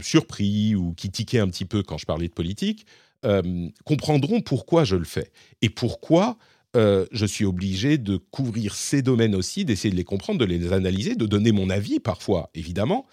surpris 0.00 0.74
ou 0.74 0.94
qui 0.94 1.10
tiquaient 1.10 1.38
un 1.38 1.48
petit 1.48 1.64
peu 1.64 1.82
quand 1.82 1.98
je 1.98 2.06
parlais 2.06 2.28
de 2.28 2.32
politique 2.32 2.86
euh, 3.24 3.68
comprendront 3.84 4.40
pourquoi 4.40 4.84
je 4.84 4.96
le 4.96 5.04
fais 5.04 5.30
et 5.60 5.68
pourquoi 5.68 6.38
je 6.74 7.26
suis 7.26 7.44
obligé 7.44 7.98
de 7.98 8.16
couvrir 8.16 8.74
ces 8.74 9.02
domaines 9.02 9.34
aussi, 9.34 9.66
d'essayer 9.66 9.92
de 9.92 9.96
les 9.96 10.04
comprendre, 10.04 10.40
de 10.40 10.46
les 10.46 10.72
analyser, 10.72 11.16
de 11.16 11.26
donner 11.26 11.52
mon 11.52 11.68
avis 11.68 12.00
parfois, 12.00 12.48
évidemment. 12.54 13.04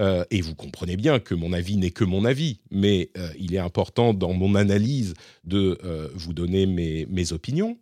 et 0.00 0.40
vous 0.40 0.56
comprenez 0.56 0.96
bien 0.96 1.20
que 1.20 1.36
mon 1.36 1.52
avis 1.52 1.76
n'est 1.76 1.92
que 1.92 2.02
mon 2.02 2.24
avis, 2.24 2.58
mais 2.72 3.12
il 3.38 3.54
est 3.54 3.58
important 3.58 4.14
dans 4.14 4.32
mon 4.32 4.56
analyse 4.56 5.14
de 5.44 5.78
vous 6.12 6.32
donner 6.32 6.66
mes, 6.66 7.06
mes 7.08 7.32
opinions 7.32 7.78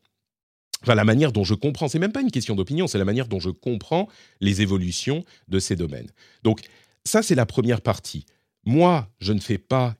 enfin 0.83 0.95
la 0.95 1.05
manière 1.05 1.33
dont 1.33 1.45
je 1.45 1.55
comprends, 1.55 1.89
c'est 1.89 1.99
même 1.99 2.13
pas 2.13 2.21
une 2.21 2.31
question 2.31 2.55
d'opinion, 2.55 2.87
c'est 2.87 2.99
la 2.99 3.05
manière 3.05 3.29
dont 3.29 3.41
je 3.41 3.51
comprends 3.51 4.09
les 4.41 4.63
évolutions 4.63 5.25
de 5.49 5.59
ces 5.59 5.77
domaines. 5.77 6.11
Donc 6.43 6.61
ça, 7.05 7.23
c'est 7.23 7.35
la 7.35 7.47
première 7.47 7.81
partie. 7.81 8.27
Moi, 8.65 9.09
je 9.21 9.33
ne 9.33 9.41
fais 9.41 9.59
pas 9.59 9.97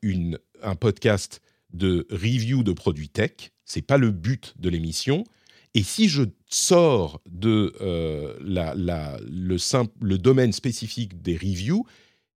un 0.63 0.75
podcast 0.77 1.41
de 1.73 2.07
review 2.11 2.63
de 2.63 2.73
produits 2.73 3.09
tech, 3.09 3.53
c'est 3.65 3.83
pas 3.83 3.99
le 3.99 4.11
but 4.11 4.55
de 4.59 4.69
l'émission. 4.69 5.25
Et 5.75 5.83
si 5.83 6.09
je 6.09 6.25
sors 6.49 7.21
de 7.27 7.73
euh, 7.81 8.37
le 8.41 10.17
domaine 10.19 10.53
spécifique 10.53 11.23
des 11.23 11.37
reviews, 11.37 11.87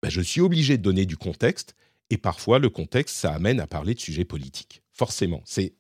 ben 0.03 0.09
je 0.09 0.21
suis 0.21 0.41
obligé 0.41 0.79
de 0.79 0.83
donner 0.83 1.05
du 1.05 1.17
contexte. 1.17 1.75
Et 2.11 2.17
parfois, 2.17 2.59
le 2.59 2.71
contexte, 2.71 3.17
ça 3.17 3.33
amène 3.33 3.59
à 3.59 3.67
parler 3.67 3.95
de 3.95 4.01
sujets 4.01 4.25
politiques. 4.25 4.83
Forcément. 4.93 5.43
C'est 5.45 5.75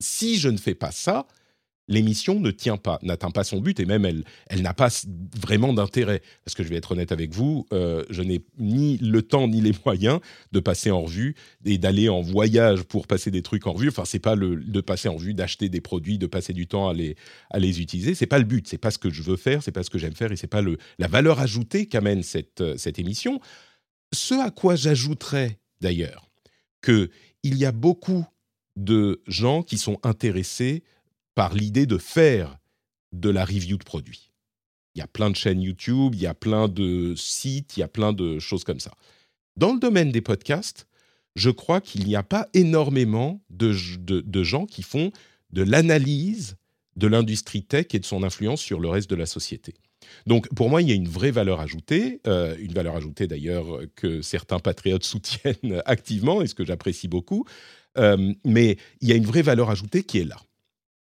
si 0.00 0.36
je 0.36 0.48
ne 0.48 0.56
fais 0.56 0.74
pas 0.74 0.90
ça, 0.90 1.26
l'émission 1.88 2.40
ne 2.40 2.50
tient 2.50 2.76
pas, 2.76 2.98
n'atteint 3.02 3.30
pas 3.30 3.44
son 3.44 3.60
but 3.60 3.78
et 3.80 3.84
même 3.84 4.04
elle, 4.04 4.24
elle 4.46 4.62
n'a 4.62 4.74
pas 4.74 4.88
vraiment 5.36 5.72
d'intérêt. 5.72 6.22
Parce 6.44 6.54
que 6.54 6.62
je 6.62 6.68
vais 6.68 6.76
être 6.76 6.92
honnête 6.92 7.12
avec 7.12 7.32
vous, 7.32 7.66
euh, 7.72 8.04
je 8.10 8.22
n'ai 8.22 8.44
ni 8.58 8.96
le 8.98 9.22
temps 9.22 9.48
ni 9.48 9.60
les 9.60 9.72
moyens 9.84 10.20
de 10.52 10.60
passer 10.60 10.90
en 10.90 11.02
revue 11.02 11.34
et 11.64 11.78
d'aller 11.78 12.08
en 12.08 12.20
voyage 12.20 12.82
pour 12.82 13.06
passer 13.06 13.30
des 13.30 13.42
trucs 13.42 13.66
en 13.66 13.72
revue. 13.72 13.88
Enfin, 13.88 14.04
c'est 14.04 14.18
pas 14.18 14.34
le 14.34 14.56
de 14.56 14.80
passer 14.80 15.08
en 15.08 15.16
revue, 15.16 15.34
d'acheter 15.34 15.68
des 15.68 15.80
produits, 15.80 16.18
de 16.18 16.26
passer 16.26 16.52
du 16.52 16.66
temps 16.66 16.88
à 16.88 16.94
les 16.94 17.16
à 17.50 17.58
les 17.58 17.80
utiliser. 17.80 18.14
C'est 18.14 18.26
pas 18.26 18.38
le 18.38 18.44
but. 18.44 18.66
C'est 18.66 18.78
pas 18.78 18.90
ce 18.90 18.98
que 18.98 19.10
je 19.10 19.22
veux 19.22 19.36
faire. 19.36 19.62
C'est 19.62 19.72
pas 19.72 19.82
ce 19.82 19.90
que 19.90 19.98
j'aime 19.98 20.14
faire 20.14 20.32
et 20.32 20.36
c'est 20.36 20.46
pas 20.46 20.62
le 20.62 20.78
la 20.98 21.08
valeur 21.08 21.40
ajoutée 21.40 21.86
qu'amène 21.86 22.22
cette 22.22 22.60
euh, 22.60 22.76
cette 22.76 22.98
émission. 22.98 23.40
Ce 24.12 24.34
à 24.34 24.50
quoi 24.50 24.76
j'ajouterais 24.76 25.58
d'ailleurs 25.80 26.30
que 26.80 27.10
il 27.42 27.58
y 27.58 27.64
a 27.64 27.72
beaucoup 27.72 28.26
de 28.76 29.22
gens 29.26 29.62
qui 29.62 29.78
sont 29.78 29.98
intéressés 30.02 30.82
par 31.34 31.54
l'idée 31.54 31.86
de 31.86 31.98
faire 31.98 32.58
de 33.12 33.30
la 33.30 33.44
review 33.44 33.76
de 33.76 33.84
produits. 33.84 34.30
Il 34.94 35.00
y 35.00 35.02
a 35.02 35.06
plein 35.06 35.30
de 35.30 35.36
chaînes 35.36 35.62
YouTube, 35.62 36.14
il 36.14 36.20
y 36.20 36.26
a 36.26 36.34
plein 36.34 36.68
de 36.68 37.14
sites, 37.16 37.76
il 37.76 37.80
y 37.80 37.82
a 37.82 37.88
plein 37.88 38.12
de 38.12 38.38
choses 38.38 38.64
comme 38.64 38.80
ça. 38.80 38.92
Dans 39.56 39.72
le 39.72 39.80
domaine 39.80 40.12
des 40.12 40.20
podcasts, 40.20 40.86
je 41.34 41.50
crois 41.50 41.80
qu'il 41.80 42.06
n'y 42.06 42.16
a 42.16 42.22
pas 42.22 42.48
énormément 42.54 43.42
de, 43.50 43.72
gens 44.42 44.66
qui 44.66 44.82
font 44.82 45.10
de 45.50 45.62
l'analyse 45.62 46.56
de 46.96 47.08
l'industrie 47.08 47.64
tech 47.64 47.86
et 47.92 47.98
de 47.98 48.04
son 48.04 48.22
influence 48.22 48.60
sur 48.60 48.78
le 48.78 48.88
reste 48.88 49.10
de 49.10 49.16
la 49.16 49.26
société. 49.26 49.74
Donc 50.26 50.48
pour 50.54 50.70
moi, 50.70 50.80
il 50.80 50.88
y 50.88 50.92
a 50.92 50.94
une 50.94 51.08
vraie 51.08 51.32
valeur 51.32 51.60
ajoutée, 51.60 52.20
euh, 52.28 52.56
une 52.60 52.72
valeur 52.72 52.94
ajoutée 52.94 53.26
d'ailleurs 53.26 53.80
que 53.96 54.22
certains 54.22 54.60
patriotes 54.60 55.02
soutiennent 55.02 55.82
activement 55.86 56.40
et 56.40 56.46
ce 56.46 56.54
que 56.54 56.64
j'apprécie 56.64 57.08
beaucoup, 57.08 57.46
euh, 57.98 58.32
mais 58.44 58.76
il 59.00 59.08
y 59.08 59.12
a 59.12 59.16
une 59.16 59.26
vraie 59.26 59.42
valeur 59.42 59.70
ajoutée 59.70 60.04
qui 60.04 60.18
est 60.18 60.24
là. 60.24 60.36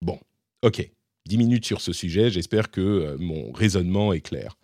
Bon, 0.03 0.19
ok, 0.63 0.89
10 1.27 1.39
minutes 1.39 1.65
sur 1.65 1.81
ce 1.81 1.93
sujet, 1.93 2.31
j'espère 2.31 2.71
que 2.71 2.81
euh, 2.81 3.17
mon 3.19 3.53
raisonnement 3.53 4.13
est 4.13 4.21
clair. 4.21 4.57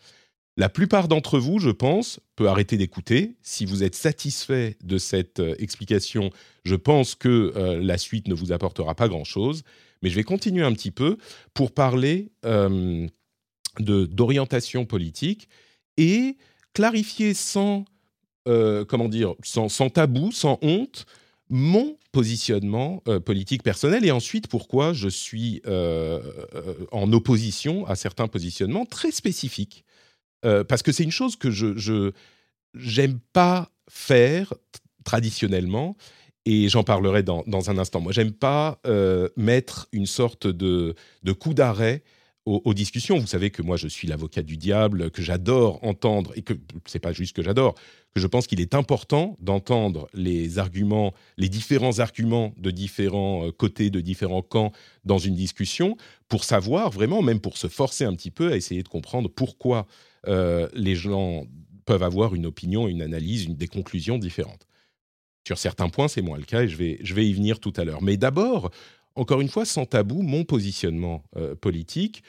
La 0.57 0.69
plupart 0.69 1.09
d'entre 1.09 1.41
vous, 1.41 1.59
je 1.59 1.71
pense, 1.71 2.21
peut 2.37 2.49
arrêter 2.49 2.77
d'écouter. 2.77 3.35
Si 3.43 3.67
vous 3.67 3.83
êtes 3.83 3.97
satisfait 3.97 4.77
de 4.85 4.99
cette 4.99 5.41
euh, 5.41 5.57
explication, 5.59 6.31
je 6.65 6.77
pense 6.77 7.17
que 7.17 7.53
euh, 7.57 7.81
la 7.83 7.99
suite 7.99 8.29
ne 8.29 8.35
vous 8.35 8.53
apportera 8.53 8.95
pas 8.95 9.09
grand-chose. 9.09 9.65
Mais 10.03 10.11
je 10.11 10.15
vais 10.15 10.23
continuer 10.23 10.65
un 10.65 10.73
petit 10.73 10.91
peu 10.91 11.17
pour 11.55 11.73
parler 11.73 12.31
d'orientation 13.81 14.85
politique 14.85 15.49
et 15.97 16.37
clarifier 16.75 17.33
sans, 17.33 17.87
comment 18.45 19.09
dire, 19.09 19.35
sans, 19.43 19.71
sans 19.71 19.89
tabou, 19.89 20.31
sans 20.31 20.59
honte, 20.61 21.07
mon 21.51 21.99
positionnement 22.13 23.03
euh, 23.09 23.21
politique 23.21 23.63
personnel 23.63 24.05
et 24.05 24.11
ensuite 24.11 24.49
pourquoi 24.49 24.93
je 24.93 25.09
suis 25.09 25.61
euh, 25.67 26.21
euh, 26.55 26.75
en 26.93 27.13
opposition 27.13 27.87
à 27.87 27.97
certains 27.97 28.29
positionnements 28.29 28.87
très 28.87 29.11
spécifiques. 29.11 29.85
parce 30.43 30.83
que 30.83 30.93
c'est 30.93 31.05
une 31.05 31.11
chose 31.11 31.37
que 31.37 31.51
je 31.51 32.13
n'aime 32.75 33.19
pas 33.33 33.71
faire 33.89 34.53
traditionnellement 35.03 35.97
et 36.45 36.69
j'en 36.69 36.85
parlerai 36.85 37.23
dans, 37.23 37.43
dans, 37.47 37.71
un 37.71 37.79
instant. 37.79 38.03
Moi, 38.03 38.13
j'aime 38.13 38.33
pas 38.33 38.79
mettre 39.37 39.89
une 39.93 40.05
sorte 40.05 40.47
de, 40.47 40.95
de 41.23 41.33
coup 41.33 41.55
d'arrêt 41.55 42.03
aux, 42.47 42.75
discussions. 42.75 43.19
Vous 43.19 43.27
savez 43.27 43.51
que 43.51 43.63
moi, 43.63 43.77
je 43.77 43.89
suis 43.89 44.07
l'avocat 44.07 44.43
du 44.43 44.57
diable, 44.57 45.11
que 45.11 45.23
j'adore 45.23 45.83
entendre, 45.83 46.33
et 46.37 46.43
que 46.43 46.53
c'est 46.87 46.99
pas 46.99 47.13
juste 47.13 47.35
que 47.35 47.43
j'adore, 47.43 47.75
que 48.15 48.21
je 48.21 48.27
pense 48.29 48.47
qu'il 48.47 48.61
est 48.61 48.75
important 48.75 49.37
d'entendre 49.41 50.09
les 50.15 50.59
arguments, 50.59 51.13
les 51.37 51.49
différents 51.49 51.99
arguments 51.99 52.55
de 52.57 52.71
différents 52.71 53.47
euh, 53.47 53.51
côtés, 53.53 53.91
de 53.91 54.01
différents 54.01 54.43
camps 54.43 54.73
dans 55.05 55.19
une 55.19 55.35
discussion, 55.35 55.97
pour 56.29 56.45
savoir 56.45 56.91
vraiment, 56.91 57.23
même 57.23 57.41
pour 57.41 57.59
se 57.59 57.67
forcer 57.67 58.05
un 58.05 58.15
petit 58.15 58.31
peu 58.31 58.53
à 58.53 58.57
essayer 58.57 58.83
de 58.83 58.89
comprendre 58.89 59.29
pourquoi 59.29 59.87
euh, 60.29 60.69
les 60.75 60.95
gens 60.95 61.45
peuvent 61.87 62.05
avoir 62.05 62.35
une 62.35 62.47
opinion, 62.47 62.87
une 62.87 63.03
analyse, 63.03 63.49
des 63.49 63.69
conclusions 63.69 64.17
différentes. 64.17 64.67
Sur 65.47 65.59
certains 65.59 65.89
points, 65.89 66.09
c'est 66.09 66.23
moins 66.23 66.39
le 66.39 66.45
cas 66.45 66.63
et 66.63 66.69
je 66.69 66.77
vais, 66.77 66.99
je 67.03 67.15
vais 67.15 67.27
y 67.27 67.33
venir 67.35 67.59
tout 67.59 67.73
à 67.77 67.85
l'heure. 67.85 68.01
Mais 68.01 68.17
d'abord, 68.17 68.71
encore 69.17 69.41
une 69.41 69.49
fois, 69.49 69.65
sans 69.65 69.87
tabou, 69.87 70.23
mon 70.23 70.45
positionnement 70.45 71.25
euh, 71.37 71.55
politique, 71.55 72.23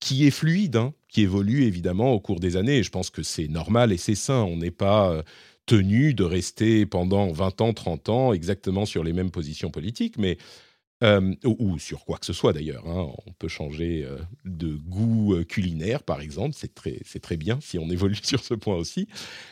qui 0.00 0.26
est 0.26 0.30
fluide, 0.30 0.76
hein, 0.76 0.94
qui 1.10 1.22
évolue 1.22 1.64
évidemment 1.64 2.12
au 2.12 2.20
cours 2.20 2.40
des 2.40 2.56
années. 2.56 2.82
Je 2.82 2.90
pense 2.90 3.10
que 3.10 3.22
c'est 3.22 3.48
normal 3.48 3.92
et 3.92 3.96
c'est 3.96 4.14
sain. 4.14 4.42
On 4.42 4.56
n'est 4.56 4.70
pas 4.70 5.10
euh, 5.10 5.22
tenu 5.66 6.14
de 6.14 6.24
rester 6.24 6.86
pendant 6.86 7.30
20 7.32 7.60
ans, 7.60 7.72
30 7.72 8.08
ans 8.08 8.32
exactement 8.32 8.86
sur 8.86 9.04
les 9.04 9.12
mêmes 9.12 9.30
positions 9.30 9.70
politiques, 9.70 10.18
mais 10.18 10.38
euh, 11.02 11.34
ou, 11.44 11.78
sur 11.78 12.04
quoi 12.04 12.18
que 12.18 12.26
ce 12.26 12.32
soit 12.32 12.52
d'ailleurs. 12.52 12.86
Hein. 12.86 13.12
On 13.26 13.32
peut 13.32 13.48
changer 13.48 14.06
de 14.44 14.74
goût 14.74 15.36
culinaire, 15.48 16.02
par 16.02 16.20
exemple. 16.20 16.54
C'est 16.58 16.74
très, 16.74 17.00
c'est 17.04 17.20
très 17.20 17.36
bien 17.36 17.58
si 17.60 17.78
on 17.78 17.90
évolue 17.90 18.16
sur 18.22 18.44
ce 18.44 18.54
point 18.54 18.76
aussi. 18.76 19.08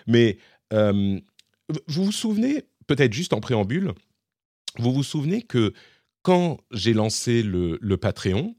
Mais 0.06 0.38
vous 0.70 2.04
vous 2.04 2.12
souvenez, 2.12 2.64
peut-être 2.86 3.12
juste 3.12 3.32
en 3.32 3.40
préambule, 3.40 3.92
vous 4.78 4.92
vous 4.92 5.02
souvenez 5.02 5.42
que 5.42 5.72
quand 6.22 6.58
j'ai 6.72 6.92
lancé 6.92 7.42
le, 7.42 7.96
Patreon, 7.96 8.54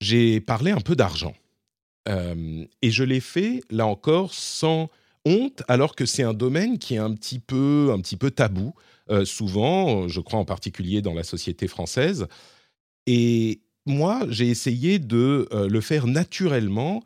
j'ai 0.00 0.40
parlé 0.40 0.70
un 0.70 0.80
peu 0.80 0.96
d'argent. 0.96 1.34
Euh, 2.08 2.64
et 2.82 2.90
je 2.90 3.04
l'ai 3.04 3.20
fait, 3.20 3.62
là 3.70 3.86
encore, 3.86 4.34
sans 4.34 4.90
honte, 5.24 5.62
alors 5.68 5.94
que 5.94 6.06
c'est 6.06 6.22
un 6.22 6.34
domaine 6.34 6.78
qui 6.78 6.94
est 6.94 6.98
un 6.98 7.14
petit 7.14 7.38
peu, 7.38 7.90
un 7.92 8.00
petit 8.00 8.16
peu 8.16 8.30
tabou, 8.30 8.74
euh, 9.10 9.24
souvent, 9.24 10.08
je 10.08 10.20
crois 10.20 10.38
en 10.38 10.44
particulier 10.44 11.02
dans 11.02 11.14
la 11.14 11.24
société 11.24 11.66
française. 11.66 12.26
Et 13.06 13.60
moi, 13.86 14.22
j'ai 14.28 14.48
essayé 14.48 14.98
de 14.98 15.48
euh, 15.52 15.68
le 15.68 15.80
faire 15.80 16.06
naturellement, 16.06 17.02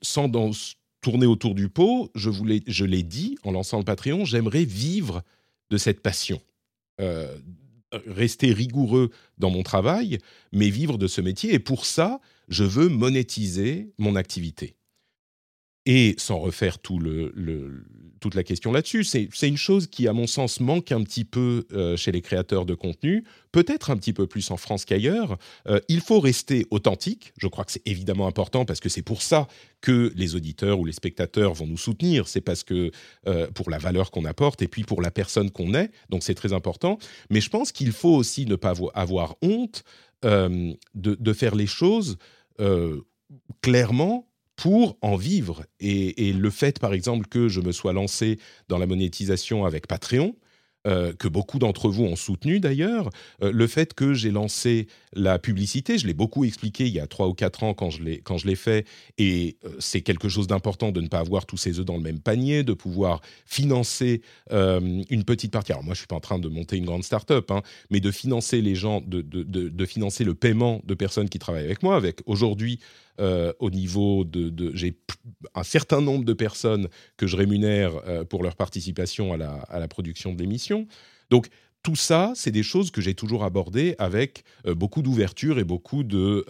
sans 0.00 0.30
tourner 1.00 1.26
autour 1.26 1.56
du 1.56 1.68
pot. 1.68 2.08
Je, 2.14 2.30
voulais, 2.30 2.62
je 2.68 2.84
l'ai 2.84 3.02
dit 3.02 3.36
en 3.42 3.50
lançant 3.50 3.78
le 3.78 3.84
Patreon, 3.84 4.24
j'aimerais 4.24 4.64
vivre 4.64 5.24
de 5.70 5.76
cette 5.76 6.00
passion 6.00 6.40
rester 8.06 8.52
rigoureux 8.52 9.10
dans 9.38 9.50
mon 9.50 9.62
travail, 9.62 10.18
mais 10.52 10.68
vivre 10.70 10.98
de 10.98 11.06
ce 11.06 11.20
métier. 11.20 11.54
Et 11.54 11.58
pour 11.58 11.86
ça, 11.86 12.20
je 12.48 12.64
veux 12.64 12.88
monétiser 12.88 13.92
mon 13.98 14.16
activité. 14.16 14.78
Et 15.90 16.16
sans 16.18 16.38
refaire 16.38 16.76
toute 16.80 18.34
la 18.34 18.44
question 18.44 18.72
là-dessus, 18.72 19.04
c'est 19.04 19.48
une 19.48 19.56
chose 19.56 19.86
qui, 19.86 20.06
à 20.06 20.12
mon 20.12 20.26
sens, 20.26 20.60
manque 20.60 20.92
un 20.92 21.02
petit 21.02 21.24
peu 21.24 21.64
euh, 21.72 21.96
chez 21.96 22.12
les 22.12 22.20
créateurs 22.20 22.66
de 22.66 22.74
contenu, 22.74 23.24
peut-être 23.52 23.88
un 23.88 23.96
petit 23.96 24.12
peu 24.12 24.26
plus 24.26 24.50
en 24.50 24.58
France 24.58 24.84
qu'ailleurs. 24.84 25.38
Euh, 25.66 25.80
il 25.88 26.02
faut 26.02 26.20
rester 26.20 26.66
authentique. 26.70 27.32
Je 27.38 27.46
crois 27.46 27.64
que 27.64 27.72
c'est 27.72 27.86
évidemment 27.86 28.26
important 28.26 28.66
parce 28.66 28.80
que 28.80 28.90
c'est 28.90 29.00
pour 29.00 29.22
ça 29.22 29.48
que 29.80 30.12
les 30.14 30.34
auditeurs 30.34 30.78
ou 30.78 30.84
les 30.84 30.92
spectateurs 30.92 31.54
vont 31.54 31.66
nous 31.66 31.78
soutenir. 31.78 32.28
C'est 32.28 32.42
parce 32.42 32.64
que 32.64 32.90
euh, 33.26 33.50
pour 33.52 33.70
la 33.70 33.78
valeur 33.78 34.10
qu'on 34.10 34.26
apporte 34.26 34.60
et 34.60 34.68
puis 34.68 34.84
pour 34.84 35.00
la 35.00 35.10
personne 35.10 35.50
qu'on 35.50 35.72
est. 35.72 35.90
Donc 36.10 36.22
c'est 36.22 36.34
très 36.34 36.52
important. 36.52 36.98
Mais 37.30 37.40
je 37.40 37.48
pense 37.48 37.72
qu'il 37.72 37.92
faut 37.92 38.14
aussi 38.14 38.44
ne 38.44 38.56
pas 38.56 38.74
avoir 38.92 39.36
honte 39.40 39.84
de, 40.22 41.32
faire 41.32 41.54
les 41.54 41.68
choses 41.68 42.18
clairement 43.60 44.28
pour 44.58 44.98
en 45.02 45.16
vivre. 45.16 45.64
Et, 45.80 46.32
le 46.32 46.50
fait, 46.50 46.80
par 46.80 46.92
exemple, 46.92 47.28
que 47.28 47.48
je 47.48 47.60
me 47.60 47.72
sois 47.72 47.92
lancé 47.92 48.38
dans 48.68 48.78
la 48.78 48.86
monétisation 48.86 49.64
avec 49.64 49.86
Patreon, 49.86 50.34
euh, 50.88 51.12
que 51.12 51.28
beaucoup 51.28 51.58
d'entre 51.58 51.90
vous 51.90 52.04
ont 52.04 52.16
soutenu 52.16 52.60
d'ailleurs, 52.60 53.10
euh, 53.42 53.52
le 53.52 53.66
fait 53.66 53.92
que 53.92 54.14
j'ai 54.14 54.30
lancé 54.30 54.88
la 55.12 55.38
publicité, 55.38 55.98
je 55.98 56.06
l'ai 56.06 56.14
beaucoup 56.14 56.44
expliqué 56.44 56.86
il 56.86 56.92
y 56.94 57.00
a 57.00 57.06
trois 57.06 57.28
ou 57.28 57.34
quatre 57.34 57.62
ans 57.62 57.74
quand 57.74 57.90
je 57.90 58.02
l'ai, 58.02 58.54
fait, 58.54 58.86
et 59.18 59.58
euh, 59.64 59.70
c'est 59.80 60.00
quelque 60.00 60.30
chose 60.30 60.46
d'important 60.46 60.90
de 60.90 61.02
ne 61.02 61.08
pas 61.08 61.18
avoir 61.18 61.44
tous 61.44 61.58
ses 61.58 61.78
œufs 61.78 61.84
dans 61.84 61.96
le 61.96 62.02
même 62.02 62.20
panier, 62.20 62.62
de 62.62 62.72
pouvoir 62.72 63.20
financer 63.44 64.22
une 64.50 65.24
petite 65.24 65.52
partie. 65.52 65.72
Alors 65.72 65.84
moi, 65.84 65.94
je 65.94 65.98
suis 65.98 66.06
pas 66.06 66.16
en 66.16 66.20
train 66.20 66.38
de 66.38 66.48
monter 66.48 66.76
une 66.76 66.86
grande 66.86 67.04
start-up, 67.04 67.50
hein, 67.50 67.62
mais 67.90 68.00
de 68.00 68.10
financer 68.10 68.62
les 68.62 68.74
gens, 68.74 69.02
de, 69.06 69.20
de, 69.20 69.42
de, 69.42 69.86
financer 69.86 70.24
le 70.24 70.34
paiement 70.34 70.80
de 70.84 70.94
personnes 70.94 71.28
qui 71.28 71.38
travaillent 71.38 71.64
avec 71.64 71.82
moi, 71.82 71.96
avec 71.96 72.20
aujourd'hui 72.26 72.80
euh, 73.20 73.52
au 73.58 73.70
niveau 73.70 74.24
de, 74.24 74.70
j'ai 74.74 74.96
un 75.54 75.64
certain 75.64 76.00
nombre 76.00 76.24
de 76.24 76.32
personnes 76.32 76.88
que 77.16 77.26
je 77.26 77.36
rémunère 77.36 77.92
euh, 78.06 78.24
pour 78.24 78.42
leur 78.44 78.54
participation 78.54 79.32
à 79.32 79.36
la, 79.36 79.88
production 79.88 80.32
de 80.32 80.40
l'émission. 80.40 80.86
Donc 81.30 81.48
tout 81.82 81.96
ça, 81.96 82.32
c'est 82.36 82.50
des 82.50 82.62
choses 82.62 82.90
que 82.90 83.00
j'ai 83.00 83.14
toujours 83.14 83.42
abordées 83.44 83.96
avec 83.98 84.44
euh, 84.66 84.74
beaucoup 84.74 85.02
d'ouverture 85.02 85.58
et 85.58 85.64
beaucoup 85.64 86.04
de 86.04 86.44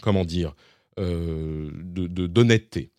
comment 0.00 0.24
dire 0.24 0.54
d'honnêteté. 0.96 2.90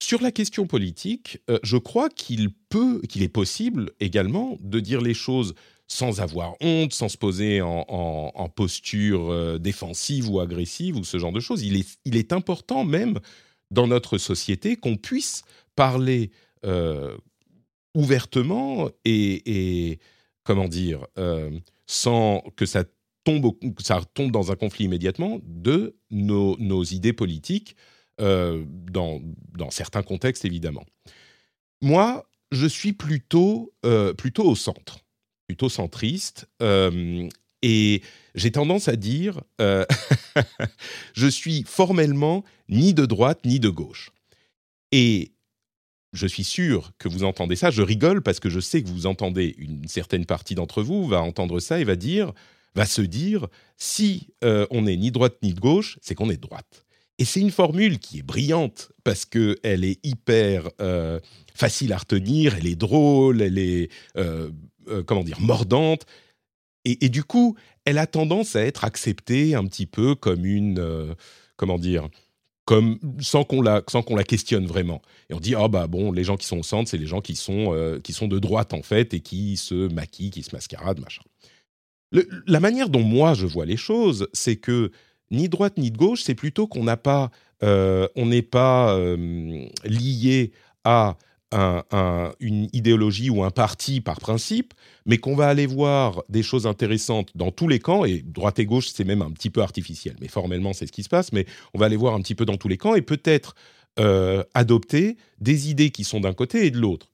Sur 0.00 0.22
la 0.22 0.30
question 0.30 0.66
politique, 0.66 1.38
je 1.62 1.76
crois 1.76 2.08
qu'il 2.08 2.50
peut, 2.52 3.00
qu'il 3.08 3.22
est 3.22 3.28
possible 3.28 3.90
également 3.98 4.58
de 4.60 4.78
dire 4.78 5.00
les 5.00 5.14
choses 5.14 5.54
sans 5.86 6.20
avoir 6.20 6.54
honte, 6.60 6.92
sans 6.92 7.08
se 7.08 7.18
poser 7.18 7.60
en, 7.60 8.48
posture 8.54 9.30
euh, 9.30 9.58
défensive 9.58 10.30
ou 10.30 10.40
agressive 10.40 10.96
ou 10.96 11.04
ce 11.04 11.18
genre 11.18 11.32
de 11.32 11.40
choses. 11.40 11.62
Il 11.62 11.76
est, 12.16 12.32
important 12.32 12.84
même 12.84 13.20
dans 13.70 13.86
notre 13.86 14.18
société 14.18 14.76
qu'on 14.76 14.96
puisse 14.96 15.42
parler 15.76 16.30
euh, 16.64 17.16
ouvertement 17.94 18.88
et, 19.04 19.98
comment 20.44 20.68
dire, 20.68 21.06
euh, 21.18 21.50
sans 21.86 22.42
que 22.56 22.66
ça 22.66 22.84
tombe, 23.24 23.52
ça 23.80 24.00
tombe 24.14 24.30
dans 24.30 24.52
un 24.52 24.56
conflit 24.56 24.86
immédiatement 24.86 25.40
de 25.42 25.96
nos, 26.10 26.84
idées 26.84 27.12
politiques, 27.12 27.76
dans, 28.18 29.20
dans, 29.58 29.70
certains 29.70 30.02
contextes 30.02 30.44
évidemment. 30.44 30.84
Moi, 31.82 32.24
je 32.52 32.66
suis 32.66 32.92
plutôt, 32.92 33.74
plutôt 34.16 34.44
au 34.44 34.54
centre, 34.54 35.03
plutôt 35.46 35.68
centriste, 35.68 36.48
euh, 36.62 37.28
et 37.62 38.02
j'ai 38.34 38.50
tendance 38.50 38.88
à 38.88 38.96
dire, 38.96 39.40
je 41.14 41.26
suis 41.26 41.64
formellement 41.66 42.44
ni 42.68 42.92
de 42.92 43.06
droite 43.06 43.40
ni 43.44 43.58
de 43.58 43.70
gauche. 43.70 44.10
Et 44.92 45.32
je 46.12 46.26
suis 46.26 46.44
sûr 46.44 46.92
que 46.98 47.08
vous 47.08 47.24
entendez 47.24 47.56
ça. 47.56 47.70
Je 47.70 47.80
rigole 47.80 48.22
parce 48.22 48.38
que 48.38 48.50
je 48.50 48.60
sais 48.60 48.82
que 48.82 48.88
vous 48.88 49.06
entendez 49.06 49.54
une 49.56 49.88
certaine 49.88 50.26
partie 50.26 50.54
d'entre 50.54 50.82
vous 50.82 51.06
va 51.06 51.22
entendre 51.22 51.58
ça 51.58 51.80
et 51.80 51.84
va 51.84 51.96
dire, 51.96 52.32
va 52.74 52.84
se 52.84 53.00
dire, 53.00 53.46
si 53.78 54.28
on 54.42 54.82
n'est 54.82 54.98
ni 54.98 55.10
droite 55.10 55.36
ni 55.42 55.54
de 55.54 55.60
gauche, 55.60 55.98
c'est 56.02 56.14
qu'on 56.14 56.28
est 56.28 56.36
droite. 56.36 56.84
Et 57.18 57.24
c'est 57.24 57.40
une 57.40 57.52
formule 57.52 57.98
qui 57.98 58.18
est 58.18 58.22
brillante 58.22 58.90
parce 59.04 59.24
qu'elle 59.24 59.84
est 59.84 60.04
hyper 60.04 60.68
euh, 60.80 61.20
facile 61.54 61.92
à 61.92 61.98
retenir, 61.98 62.56
elle 62.56 62.66
est 62.66 62.74
drôle, 62.74 63.40
elle 63.40 63.58
est, 63.58 63.88
euh, 64.16 64.50
euh, 64.88 65.02
comment 65.02 65.24
dire, 65.24 65.40
mordante. 65.40 66.04
Et, 66.86 67.08
du 67.08 67.24
coup, 67.24 67.56
elle 67.86 67.96
a 67.96 68.06
tendance 68.06 68.56
à 68.56 68.60
être 68.60 68.84
acceptée 68.84 69.54
un 69.54 69.64
petit 69.64 69.86
peu 69.86 70.14
comme 70.14 70.44
une, 70.44 71.16
comment 71.56 71.78
dire, 71.78 72.10
comme 72.66 72.98
sans 73.20 73.44
qu'on 73.44 73.62
la 73.62 73.82
sans 73.88 74.02
qu'on 74.02 74.16
la 74.16 74.24
questionne 74.24 74.66
vraiment. 74.66 75.00
Et 75.30 75.34
on 75.34 75.40
dit 75.40 75.54
ah 75.54 75.68
bah 75.68 75.86
bon, 75.86 76.12
les 76.12 76.24
gens 76.24 76.36
qui 76.36 76.44
sont 76.44 76.58
au 76.58 76.62
centre, 76.62 76.90
c'est 76.90 76.98
les 76.98 77.06
gens 77.06 77.22
qui 77.22 77.36
sont 77.36 77.98
qui 78.04 78.12
sont 78.12 78.28
de 78.28 78.38
droite 78.38 78.74
en 78.74 78.82
fait 78.82 79.14
et 79.14 79.20
qui 79.20 79.56
se 79.56 79.88
maquillent, 79.94 80.30
qui 80.30 80.42
se 80.42 80.54
mascaradent, 80.54 81.00
machin. 81.00 81.22
la 82.46 82.60
manière 82.60 82.90
dont 82.90 83.02
moi 83.02 83.32
je 83.32 83.46
vois 83.46 83.64
les 83.64 83.78
choses, 83.78 84.28
c'est 84.34 84.56
que 84.56 84.90
ni 85.30 85.48
droite 85.48 85.78
ni 85.78 85.90
de 85.90 85.96
gauche, 85.96 86.22
c'est 86.22 86.34
plutôt 86.34 86.66
qu'on 86.66 86.84
n'a 86.84 86.96
pas, 86.96 87.30
euh, 87.62 88.08
on 88.16 88.26
n'est 88.26 88.42
pas 88.42 88.96
euh, 88.96 89.66
lié 89.84 90.52
à 90.84 91.16
une 92.40 92.68
idéologie 92.72 93.30
ou 93.30 93.44
un 93.44 93.50
parti 93.50 94.00
par 94.00 94.18
principe, 94.18 94.74
mais 95.06 95.18
qu'on 95.18 95.36
va 95.36 95.46
aller 95.46 95.66
voir 95.66 96.22
des 96.28 96.42
choses 96.42 96.66
intéressantes 96.66 97.30
dans 97.34 97.52
tous 97.52 97.68
les 97.68 97.78
camps, 97.78 98.04
et 98.04 98.22
droite 98.22 98.58
et 98.58 98.66
gauche, 98.66 98.88
c'est 98.88 99.04
même 99.04 99.22
un 99.22 99.30
petit 99.30 99.50
peu 99.50 99.62
artificiel, 99.62 100.16
mais 100.20 100.28
formellement, 100.28 100.72
c'est 100.72 100.86
ce 100.86 100.92
qui 100.92 101.02
se 101.02 101.08
passe, 101.08 101.32
mais 101.32 101.46
on 101.72 101.78
va 101.78 101.86
aller 101.86 101.96
voir 101.96 102.14
un 102.14 102.20
petit 102.20 102.34
peu 102.34 102.44
dans 102.44 102.56
tous 102.56 102.68
les 102.68 102.76
camps, 102.76 102.94
et 102.94 103.02
peut-être 103.02 103.54
euh, 104.00 104.42
adopter 104.54 105.16
des 105.40 105.70
idées 105.70 105.90
qui 105.90 106.02
sont 106.02 106.20
d'un 106.20 106.32
côté 106.32 106.66
et 106.66 106.70
de 106.70 106.78
l'autre. 106.78 107.10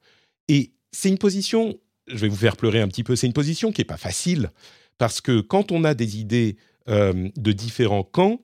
Et 0.49 0.73
c'est 0.92 1.11
une 1.11 1.18
position, 1.18 1.78
je 2.06 2.16
vais 2.16 2.28
vous 2.28 2.37
faire 2.37 2.56
pleurer 2.56 2.80
un 2.80 2.88
petit 2.88 3.04
peu, 3.04 3.16
c'est 3.16 3.26
une 3.26 3.35
position 3.35 3.73
qui 3.73 3.82
n'est 3.82 3.87
pas 3.87 3.99
facile, 3.99 4.50
parce 4.97 5.20
que 5.20 5.40
quand 5.40 5.73
on 5.73 5.85
a 5.85 5.94
des 5.94 6.18
idées 6.18 6.56
euh, 6.88 7.28
de 7.37 7.52
différents 7.52 8.04
camps, 8.04 8.40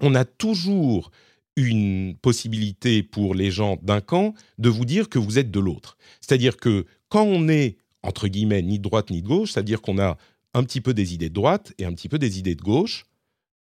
on 0.00 0.14
a 0.14 0.24
toujours 0.24 1.10
une 1.58 2.16
possibilité 2.16 3.02
pour 3.02 3.34
les 3.34 3.50
gens 3.50 3.78
d'un 3.82 4.00
camp 4.00 4.32
de 4.58 4.68
vous 4.68 4.84
dire 4.84 5.08
que 5.08 5.18
vous 5.18 5.38
êtes 5.38 5.50
de 5.50 5.58
l'autre. 5.58 5.98
C'est-à-dire 6.20 6.56
que 6.56 6.86
quand 7.08 7.24
on 7.24 7.48
est, 7.48 7.76
entre 8.02 8.28
guillemets, 8.28 8.62
ni 8.62 8.78
de 8.78 8.84
droite 8.84 9.10
ni 9.10 9.22
de 9.22 9.26
gauche, 9.26 9.52
c'est-à-dire 9.52 9.82
qu'on 9.82 9.98
a 9.98 10.16
un 10.54 10.62
petit 10.62 10.80
peu 10.80 10.94
des 10.94 11.14
idées 11.14 11.28
de 11.28 11.34
droite 11.34 11.72
et 11.78 11.84
un 11.84 11.92
petit 11.92 12.08
peu 12.08 12.18
des 12.18 12.38
idées 12.38 12.54
de 12.54 12.62
gauche, 12.62 13.06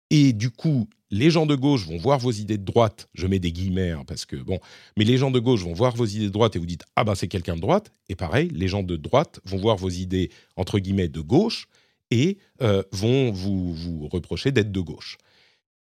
et 0.09 0.33
du 0.33 0.51
coup, 0.51 0.89
les 1.11 1.31
gens 1.31 1.45
de 1.45 1.55
gauche 1.55 1.87
vont 1.87 1.97
voir 1.97 2.19
vos 2.19 2.31
idées 2.31 2.57
de 2.57 2.65
droite, 2.65 3.07
je 3.13 3.25
mets 3.25 3.39
des 3.39 3.53
guillemets 3.53 3.91
hein, 3.91 4.03
parce 4.05 4.25
que 4.25 4.35
bon, 4.35 4.59
mais 4.97 5.05
les 5.05 5.17
gens 5.17 5.31
de 5.31 5.39
gauche 5.39 5.63
vont 5.63 5.73
voir 5.73 5.95
vos 5.95 6.05
idées 6.05 6.25
de 6.25 6.31
droite 6.31 6.57
et 6.57 6.59
vous 6.59 6.65
dites 6.65 6.83
ah 6.97 7.05
ben 7.05 7.15
c'est 7.15 7.29
quelqu'un 7.29 7.55
de 7.55 7.61
droite, 7.61 7.91
et 8.09 8.15
pareil, 8.15 8.49
les 8.53 8.67
gens 8.67 8.83
de 8.83 8.97
droite 8.97 9.39
vont 9.45 9.57
voir 9.57 9.77
vos 9.77 9.89
idées 9.89 10.29
entre 10.57 10.79
guillemets 10.79 11.07
de 11.07 11.21
gauche 11.21 11.67
et 12.11 12.37
euh, 12.61 12.83
vont 12.91 13.31
vous, 13.31 13.73
vous 13.73 14.07
reprocher 14.09 14.51
d'être 14.51 14.71
de 14.71 14.79
gauche. 14.81 15.17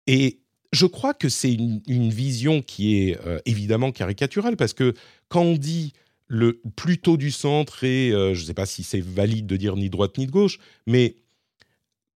Et 0.07 0.39
je 0.71 0.85
crois 0.85 1.13
que 1.13 1.29
c'est 1.29 1.53
une, 1.53 2.09
vision 2.09 2.61
qui 2.61 2.97
est 2.97 3.19
euh, 3.25 3.39
évidemment 3.45 3.91
caricaturale, 3.91 4.57
parce 4.57 4.73
que 4.73 4.93
quand 5.29 5.41
on 5.41 5.55
dit 5.55 5.93
le 6.27 6.61
plutôt 6.75 7.15
du 7.15 7.31
centre, 7.31 7.83
et 7.83 8.11
euh, 8.11 8.33
je 8.33 8.41
ne 8.41 8.45
sais 8.47 8.53
pas 8.53 8.65
si 8.65 8.83
c'est 8.83 8.99
valide 8.99 9.47
de 9.47 9.55
dire 9.55 9.75
ni 9.75 9.89
droite 9.89 10.17
ni 10.17 10.27
de 10.27 10.31
gauche, 10.31 10.59
mais 10.85 11.15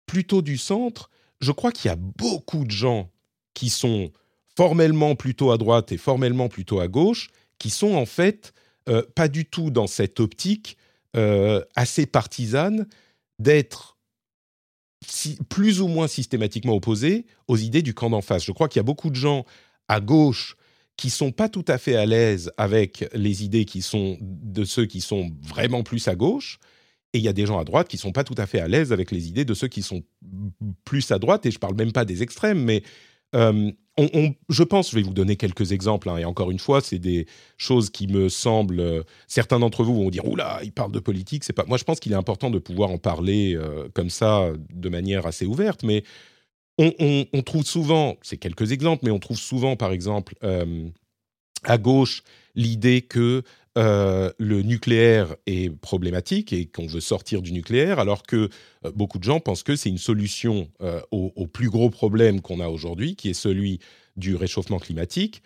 plutôt 0.07 0.41
du 0.41 0.57
centre, 0.57 1.11
je 1.41 1.51
crois 1.51 1.71
qu'il 1.71 1.89
y 1.89 1.91
a 1.91 1.97
beaucoup 1.97 2.65
de 2.65 2.71
gens 2.71 3.11
qui 3.53 3.69
sont 3.69 4.11
formellement 4.57 5.15
plutôt 5.15 5.51
à 5.51 5.57
droite 5.57 5.91
et 5.91 5.97
formellement 5.97 6.49
plutôt 6.49 6.79
à 6.79 6.87
gauche, 6.87 7.29
qui 7.59 7.69
sont 7.69 7.93
en 7.93 8.05
fait 8.05 8.53
pas 9.13 9.27
du 9.27 9.45
tout 9.45 9.69
dans 9.69 9.85
cette 9.85 10.19
optique 10.19 10.75
assez 11.75 12.07
partisane 12.07 12.87
d'être 13.37 13.98
plus 15.47 15.81
ou 15.81 15.87
moins 15.87 16.07
systématiquement 16.07 16.75
opposés 16.75 17.25
aux 17.47 17.57
idées 17.57 17.81
du 17.81 17.93
camp 17.93 18.09
d'en 18.09 18.21
face. 18.21 18.43
Je 18.43 18.51
crois 18.51 18.67
qu'il 18.67 18.79
y 18.79 18.81
a 18.81 18.83
beaucoup 18.83 19.09
de 19.09 19.15
gens 19.15 19.45
à 19.87 20.01
gauche 20.01 20.55
qui 20.97 21.09
sont 21.09 21.31
pas 21.31 21.47
tout 21.47 21.63
à 21.67 21.77
fait 21.77 21.95
à 21.95 22.05
l'aise 22.05 22.51
avec 22.57 23.05
les 23.13 23.43
idées 23.43 23.63
qui 23.63 23.81
sont 23.81 24.17
de 24.21 24.65
ceux 24.65 24.85
qui 24.85 24.99
sont 24.99 25.31
vraiment 25.41 25.81
plus 25.81 26.09
à 26.09 26.15
gauche, 26.15 26.59
et 27.13 27.17
il 27.17 27.23
y 27.23 27.29
a 27.29 27.33
des 27.33 27.45
gens 27.45 27.57
à 27.57 27.63
droite 27.63 27.87
qui 27.87 27.97
sont 27.97 28.11
pas 28.11 28.23
tout 28.23 28.35
à 28.37 28.45
fait 28.45 28.59
à 28.59 28.67
l'aise 28.67 28.91
avec 28.91 29.11
les 29.11 29.27
idées 29.29 29.45
de 29.45 29.53
ceux 29.53 29.67
qui 29.67 29.81
sont 29.81 30.03
plus 30.83 31.09
à 31.11 31.17
droite. 31.17 31.45
Et 31.45 31.51
je 31.51 31.57
parle 31.57 31.75
même 31.75 31.91
pas 31.91 32.05
des 32.05 32.21
extrêmes, 32.21 32.63
mais 32.63 32.83
euh, 33.35 33.71
je 34.49 34.63
pense, 34.63 34.91
je 34.91 34.95
vais 34.95 35.01
vous 35.01 35.13
donner 35.13 35.35
quelques 35.35 35.71
exemples, 35.71 36.09
hein, 36.09 36.17
et 36.17 36.25
encore 36.25 36.51
une 36.51 36.59
fois, 36.59 36.81
c'est 36.81 36.99
des 36.99 37.27
choses 37.57 37.89
qui 37.89 38.07
me 38.07 38.29
semblent. 38.29 38.79
Euh, 38.79 39.03
certains 39.27 39.59
d'entre 39.59 39.83
vous 39.83 39.95
vont 39.95 40.09
dire 40.09 40.25
Oula, 40.25 40.59
il 40.63 40.71
parle 40.71 40.91
de 40.91 40.99
politique, 40.99 41.43
c'est 41.43 41.53
pas. 41.53 41.65
Moi, 41.65 41.77
je 41.77 41.83
pense 41.83 41.99
qu'il 41.99 42.11
est 42.11 42.15
important 42.15 42.49
de 42.49 42.59
pouvoir 42.59 42.91
en 42.91 42.97
parler 42.97 43.55
euh, 43.55 43.89
comme 43.93 44.09
ça, 44.09 44.51
de 44.73 44.89
manière 44.89 45.25
assez 45.25 45.45
ouverte, 45.45 45.83
mais 45.83 46.03
on, 46.77 47.41
trouve 47.45 47.65
souvent, 47.65 48.15
c'est 48.21 48.37
quelques 48.37 48.71
exemples, 48.71 49.03
mais 49.03 49.11
on 49.11 49.19
trouve 49.19 49.37
souvent, 49.37 49.75
par 49.75 49.91
exemple, 49.91 50.35
à 51.65 51.77
gauche, 51.77 52.23
l'idée 52.55 53.01
que 53.01 53.43
euh, 53.79 54.29
le 54.39 54.61
nucléaire 54.61 55.37
est 55.45 55.69
problématique 55.69 56.51
et 56.51 56.65
qu'on 56.65 56.85
veut 56.85 56.99
sortir 56.99 57.41
du 57.41 57.53
nucléaire, 57.53 57.99
alors 57.99 58.23
que 58.23 58.49
euh, 58.85 58.91
beaucoup 58.93 59.19
de 59.19 59.23
gens 59.23 59.39
pensent 59.39 59.63
que 59.63 59.77
c'est 59.77 59.87
une 59.87 59.97
solution 59.97 60.69
euh, 60.81 60.99
au, 61.11 61.47
plus 61.47 61.69
gros 61.69 61.89
problème 61.89 62.41
qu'on 62.41 62.59
a 62.59 62.67
aujourd'hui, 62.67 63.15
qui 63.15 63.29
est 63.29 63.33
celui 63.33 63.79
du 64.17 64.35
réchauffement 64.35 64.79
climatique, 64.79 65.41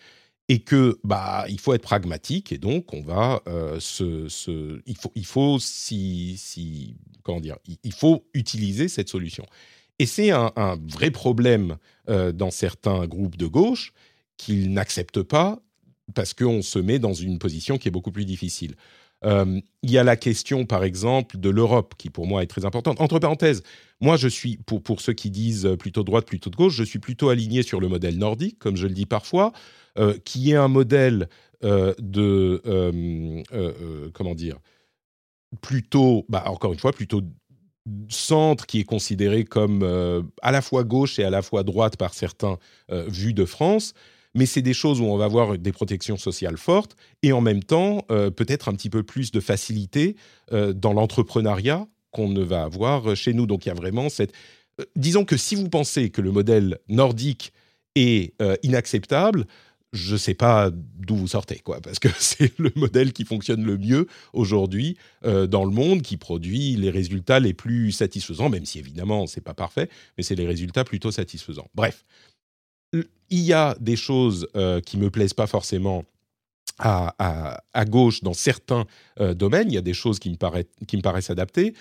et 0.48 0.58
que 0.58 0.98
bah 1.04 1.44
il 1.48 1.60
faut 1.60 1.74
être 1.74 1.82
pragmatique 1.82 2.52
et 2.52 2.58
donc 2.58 2.92
on 2.92 3.00
va 3.00 3.42
se, 3.78 4.78
il 4.84 4.94
faut 4.94 5.10
il 5.14 5.24
faut 5.24 5.58
si, 5.58 6.36
si 6.36 6.96
comment 7.22 7.40
dire 7.40 7.56
il, 7.82 7.94
faut 7.94 8.26
utiliser 8.34 8.88
cette 8.88 9.08
solution. 9.08 9.46
Et 9.98 10.04
c'est 10.04 10.32
un, 10.32 10.52
un, 10.56 10.76
vrai 10.86 11.10
problème 11.10 11.78
dans 12.06 12.50
certains 12.50 13.06
groupes 13.06 13.38
de 13.38 13.46
gauche 13.46 13.94
qu'ils 14.36 14.70
n'acceptent 14.70 15.22
pas 15.22 15.63
parce 16.12 16.34
qu'on 16.34 16.62
se 16.62 16.78
met 16.78 16.98
dans 16.98 17.14
une 17.14 17.38
position 17.38 17.78
qui 17.78 17.88
est 17.88 17.90
beaucoup 17.90 18.12
plus 18.12 18.24
difficile. 18.24 18.74
Euh, 19.24 19.60
il 19.82 19.90
y 19.90 19.98
a 19.98 20.04
la 20.04 20.16
question, 20.16 20.66
par 20.66 20.84
exemple, 20.84 21.38
de 21.38 21.48
l'Europe, 21.48 21.94
qui 21.96 22.10
pour 22.10 22.26
moi 22.26 22.42
est 22.42 22.46
très 22.46 22.64
importante. 22.64 23.00
Entre 23.00 23.18
parenthèses, 23.18 23.62
moi, 24.00 24.16
je 24.16 24.28
suis, 24.28 24.58
pour, 24.58 24.82
pour 24.82 25.00
ceux 25.00 25.14
qui 25.14 25.30
disent 25.30 25.68
plutôt 25.78 26.04
droite, 26.04 26.26
plutôt 26.26 26.50
de 26.50 26.56
gauche, 26.56 26.74
je 26.74 26.84
suis 26.84 26.98
plutôt 26.98 27.30
aligné 27.30 27.62
sur 27.62 27.80
le 27.80 27.88
modèle 27.88 28.18
nordique, 28.18 28.58
comme 28.58 28.76
je 28.76 28.86
le 28.86 28.92
dis 28.92 29.06
parfois, 29.06 29.52
euh, 29.98 30.18
qui 30.24 30.50
est 30.50 30.56
un 30.56 30.68
modèle 30.68 31.28
euh, 31.62 31.94
de, 31.98 32.60
comment 34.12 34.34
dire, 34.34 34.58
plutôt, 35.62 36.26
bah, 36.28 36.44
encore 36.46 36.72
une 36.72 36.78
fois, 36.78 36.92
plutôt 36.92 37.22
centre 38.08 38.66
qui 38.66 38.80
est 38.80 38.84
considéré 38.84 39.44
comme 39.44 39.82
à 40.40 40.52
la 40.52 40.62
fois 40.62 40.84
gauche 40.84 41.18
et 41.18 41.24
à 41.24 41.28
la 41.28 41.42
fois 41.42 41.62
droite 41.62 41.98
par 41.98 42.14
certains 42.14 42.56
vus 42.88 43.34
de 43.34 43.44
France 43.44 43.92
mais 44.34 44.46
c'est 44.46 44.62
des 44.62 44.74
choses 44.74 45.00
où 45.00 45.04
on 45.04 45.16
va 45.16 45.24
avoir 45.24 45.56
des 45.56 45.72
protections 45.72 46.16
sociales 46.16 46.58
fortes 46.58 46.96
et 47.22 47.32
en 47.32 47.40
même 47.40 47.62
temps 47.62 48.04
euh, 48.10 48.30
peut-être 48.30 48.68
un 48.68 48.74
petit 48.74 48.90
peu 48.90 49.02
plus 49.02 49.30
de 49.30 49.40
facilité 49.40 50.16
euh, 50.52 50.72
dans 50.72 50.92
l'entrepreneuriat 50.92 51.86
qu'on 52.10 52.28
ne 52.28 52.42
va 52.42 52.64
avoir 52.64 53.16
chez 53.16 53.32
nous. 53.32 53.46
Donc 53.46 53.66
il 53.66 53.68
y 53.68 53.72
a 53.72 53.74
vraiment 53.74 54.08
cette... 54.08 54.32
Euh, 54.80 54.84
disons 54.96 55.24
que 55.24 55.36
si 55.36 55.54
vous 55.54 55.68
pensez 55.68 56.10
que 56.10 56.20
le 56.20 56.32
modèle 56.32 56.78
nordique 56.88 57.52
est 57.94 58.34
inacceptable, 58.64 59.46
je 59.92 60.14
ne 60.14 60.18
sais 60.18 60.34
pas 60.34 60.72
d'où 60.72 61.14
vous 61.14 61.28
sortez, 61.28 61.60
quoi, 61.60 61.80
parce 61.80 62.00
que 62.00 62.08
c'est 62.18 62.58
le 62.58 62.72
modèle 62.74 63.12
qui 63.12 63.24
fonctionne 63.24 63.64
le 63.64 63.78
mieux 63.78 64.08
aujourd'hui 64.32 64.96
dans 65.22 65.64
le 65.64 65.70
monde, 65.70 66.02
qui 66.02 66.16
produit 66.16 66.74
les 66.74 66.90
résultats 66.90 67.38
les 67.38 67.54
plus 67.54 67.92
satisfaisants, 67.92 68.48
même 68.48 68.66
si 68.66 68.80
évidemment 68.80 69.28
c'est 69.28 69.40
pas 69.40 69.54
parfait, 69.54 69.88
mais 70.18 70.24
c'est 70.24 70.34
les 70.34 70.44
résultats 70.44 70.82
plutôt 70.82 71.12
satisfaisants. 71.12 71.68
Bref, 71.76 72.04
il 73.30 73.40
y 73.40 73.52
a 73.52 73.76
des 73.80 73.96
choses 73.96 74.46
euh, 74.56 74.80
qui 74.80 74.96
me 74.96 75.10
plaisent 75.10 75.34
pas 75.34 75.46
forcément 75.46 76.04
à, 76.78 77.84
gauche 77.86 78.22
dans 78.22 78.32
certains 78.32 78.86
euh, 79.20 79.34
domaines. 79.34 79.70
Il 79.70 79.74
y 79.74 79.78
a 79.78 79.82
des 79.82 79.94
choses 79.94 80.18
qui 80.18 80.30
me, 80.30 80.36
paraissent, 80.36 81.30
adaptées. 81.30 81.74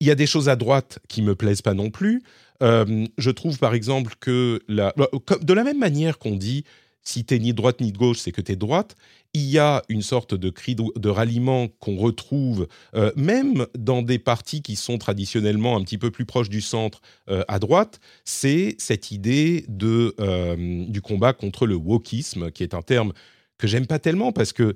Il 0.00 0.06
y 0.06 0.10
a 0.10 0.14
des 0.14 0.26
choses 0.26 0.48
à 0.48 0.56
droite 0.56 0.98
qui 1.08 1.22
me 1.22 1.34
plaisent 1.34 1.62
pas 1.62 1.74
non 1.74 1.90
plus. 1.90 2.22
Euh, 2.62 3.06
je 3.18 3.30
trouve 3.30 3.58
par 3.58 3.74
exemple 3.74 4.14
que 4.20 4.60
de 4.68 5.52
la 5.52 5.64
même 5.64 5.78
manière 5.78 6.18
qu'on 6.18 6.36
dit 6.36 6.64
si 7.02 7.24
t'es 7.24 7.38
ni 7.38 7.52
de 7.52 7.56
droite 7.56 7.80
ni 7.80 7.92
de 7.92 7.98
gauche, 7.98 8.18
c'est 8.18 8.32
que 8.32 8.40
t'es 8.40 8.56
droite. 8.56 8.96
Il 9.32 9.48
y 9.48 9.58
a 9.58 9.82
une 9.88 10.02
sorte 10.02 10.34
de 10.34 10.50
cri 10.50 10.74
de, 10.74 11.08
ralliement 11.08 11.68
qu'on 11.68 11.96
retrouve 11.96 12.66
euh, 12.94 13.12
même 13.16 13.66
dans 13.78 14.02
des 14.02 14.18
partis 14.18 14.60
qui 14.60 14.76
sont 14.76 14.98
traditionnellement 14.98 15.76
un 15.76 15.82
petit 15.82 15.98
peu 15.98 16.10
plus 16.10 16.26
proches 16.26 16.48
du 16.48 16.60
centre 16.60 17.00
euh, 17.28 17.42
à 17.48 17.58
droite. 17.58 18.00
C'est 18.24 18.74
cette 18.78 19.12
idée 19.12 19.64
de, 19.68 20.14
euh, 20.20 20.84
du 20.88 21.00
combat 21.00 21.32
contre 21.32 21.66
le 21.66 21.76
wokisme, 21.76 22.50
qui 22.50 22.62
est 22.62 22.74
un 22.74 22.82
terme 22.82 23.12
que 23.56 23.66
j'aime 23.66 23.86
pas 23.86 23.98
tellement 23.98 24.32
parce 24.32 24.52
que 24.52 24.74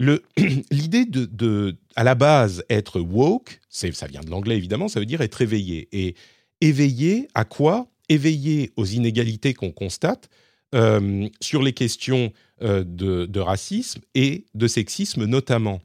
l'idée 0.70 1.04
de, 1.04 1.26
de, 1.26 1.76
à 1.94 2.02
la 2.02 2.16
base, 2.16 2.64
être 2.68 3.00
woke, 3.00 3.60
ça 3.68 4.06
vient 4.08 4.20
de 4.20 4.30
l'anglais 4.30 4.56
évidemment, 4.56 4.88
ça 4.88 4.98
veut 4.98 5.06
dire 5.06 5.20
être 5.20 5.40
éveillé. 5.40 5.88
Et 5.92 6.16
éveillé 6.60 7.28
à 7.34 7.44
quoi? 7.44 7.86
Éveillé 8.08 8.72
aux 8.76 8.84
inégalités 8.84 9.54
qu'on 9.54 9.70
constate 9.70 10.28
euh, 10.74 11.28
sur 11.40 11.62
les 11.62 11.72
questions 11.72 12.32
euh, 12.62 12.84
de, 12.86 13.40
racisme 13.40 14.00
et 14.14 14.46
de 14.54 14.66
sexisme 14.66 15.24
notamment. 15.24 15.80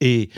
Et 0.00 0.30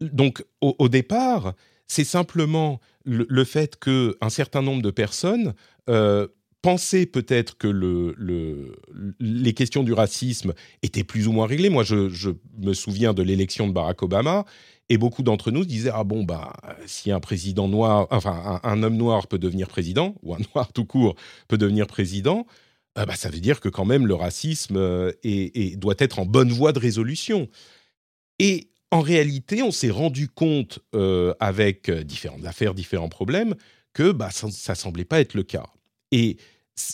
donc, 0.00 0.44
au, 0.60 0.88
départ, 0.88 1.54
c'est 1.86 2.04
simplement 2.04 2.80
le, 3.04 3.26
le 3.28 3.44
fait 3.44 3.78
qu'un 3.78 4.30
certain 4.30 4.62
nombre 4.62 4.82
de 4.82 4.90
personnes 4.90 5.54
euh, 5.88 6.26
pensaient 6.62 7.06
peut-être 7.06 7.56
que 7.56 7.68
le, 7.68 8.14
le- 8.16 8.76
les 9.20 9.54
questions 9.54 9.82
du 9.82 9.92
racisme 9.92 10.52
étaient 10.82 11.04
plus 11.04 11.28
ou 11.28 11.32
moins 11.32 11.46
réglées. 11.46 11.70
Moi, 11.70 11.84
je 11.84 12.30
me 12.58 12.74
souviens 12.74 13.14
de 13.14 13.22
l'élection 13.22 13.68
de 13.68 13.72
Barack 13.72 14.02
Obama. 14.02 14.44
Et 14.90 14.98
beaucoup 14.98 15.22
d'entre 15.22 15.50
nous 15.50 15.64
disaient 15.64 15.92
ah 15.94 16.04
bon 16.04 16.24
bah 16.24 16.52
si 16.84 17.10
un 17.10 17.20
président 17.20 17.68
noir 17.68 18.06
enfin 18.10 18.60
un, 18.62 18.82
homme 18.82 18.96
noir 18.96 19.28
peut 19.28 19.38
devenir 19.38 19.68
président 19.68 20.16
ou 20.22 20.34
un 20.34 20.38
noir 20.54 20.72
tout 20.72 20.84
court 20.84 21.14
peut 21.48 21.56
devenir 21.56 21.86
président 21.86 22.44
ah 22.96 23.06
bah, 23.06 23.14
ça 23.14 23.30
veut 23.30 23.40
dire 23.40 23.60
que 23.60 23.68
quand 23.68 23.84
même 23.84 24.06
le 24.06 24.14
racisme 24.14 24.76
euh, 24.76 25.12
doit 25.76 25.94
être 25.98 26.18
en 26.18 26.26
bonne 26.26 26.50
voie 26.50 26.72
de 26.72 26.80
résolution 26.80 27.48
et 28.40 28.70
en 28.90 29.00
réalité, 29.00 29.62
on 29.62 29.70
s'est 29.70 29.90
rendu 29.90 30.28
compte 30.28 30.80
euh, 30.94 31.32
avec 31.38 31.88
euh, 31.88 32.02
différentes 32.02 32.44
affaires, 32.44 32.74
différents 32.74 33.08
problèmes, 33.08 33.54
que 33.92 34.10
bah, 34.10 34.30
ça, 34.30 34.50
ça 34.50 34.74
semblait 34.74 35.04
pas 35.04 35.20
être 35.20 35.34
le 35.34 35.42
cas. 35.42 35.66
Et 36.10 36.38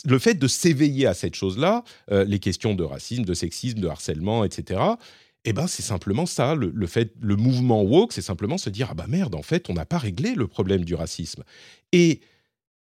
le 0.05 0.19
fait 0.19 0.35
de 0.35 0.47
s'éveiller 0.47 1.07
à 1.07 1.13
cette 1.13 1.35
chose-là, 1.35 1.83
euh, 2.11 2.23
les 2.25 2.39
questions 2.39 2.75
de 2.75 2.83
racisme, 2.83 3.23
de 3.23 3.33
sexisme, 3.33 3.79
de 3.79 3.87
harcèlement, 3.87 4.43
etc. 4.43 4.81
Eh 5.49 5.53
ben, 5.53 5.65
c'est 5.65 5.81
simplement 5.81 6.25
ça. 6.25 6.55
Le, 6.55 6.87
fait, 6.87 7.13
le 7.21 7.37
mouvement 7.37 7.81
woke, 7.81 8.11
c'est 8.11 8.21
simplement 8.21 8.57
se 8.57 8.69
dire 8.69 8.89
ah 8.91 8.93
bah 8.93 9.05
merde, 9.07 9.33
en 9.33 9.41
fait, 9.41 9.69
on 9.69 9.73
n'a 9.73 9.85
pas 9.85 9.97
réglé 9.97 10.35
le 10.35 10.45
problème 10.45 10.83
du 10.83 10.93
racisme. 10.93 11.45
Et 11.93 12.19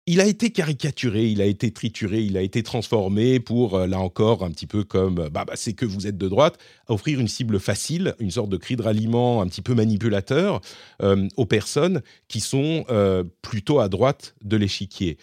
il 0.06 0.21
a 0.21 0.28
été 0.28 0.52
caricaturé, 0.52 1.26
il 1.26 1.41
a 1.41 1.45
été 1.45 1.71
trituré, 1.71 2.21
il 2.21 2.38
a 2.38 2.43
été 2.43 2.62
transformé 2.62 3.39
pour, 3.39 3.74
euh, 3.74 3.88
là 3.88 4.00
encore, 4.00 4.43
un 4.43 4.52
petit 4.52 4.67
peu 4.67 4.84
comme, 4.84 5.17
euh, 5.17 5.30
bah, 5.32 5.43
bah, 5.43 5.54
c'est 5.56 5.74
que 5.74 5.88
vous 5.88 6.06
êtes 6.06 6.19
de 6.19 6.28
droite, 6.28 6.60
offrir 6.88 7.19
une 7.19 7.28
cible 7.28 7.60
facile, 7.60 8.13
une 8.19 8.30
sorte 8.30 8.50
de 8.52 8.58
cri 8.58 8.76
de 8.76 8.84
ralliement 8.84 9.41
un 9.41 9.47
petit 9.47 9.63
peu 9.63 9.74
manipulateur 9.74 10.62
euh, 11.02 11.28
aux 11.38 11.47
personnes 11.47 12.04
qui 12.28 12.41
sont 12.41 12.86
plutôt 13.41 13.80
à 13.80 13.89
droite 13.89 14.36
de 14.43 14.56
l'échiquier. 14.56 15.17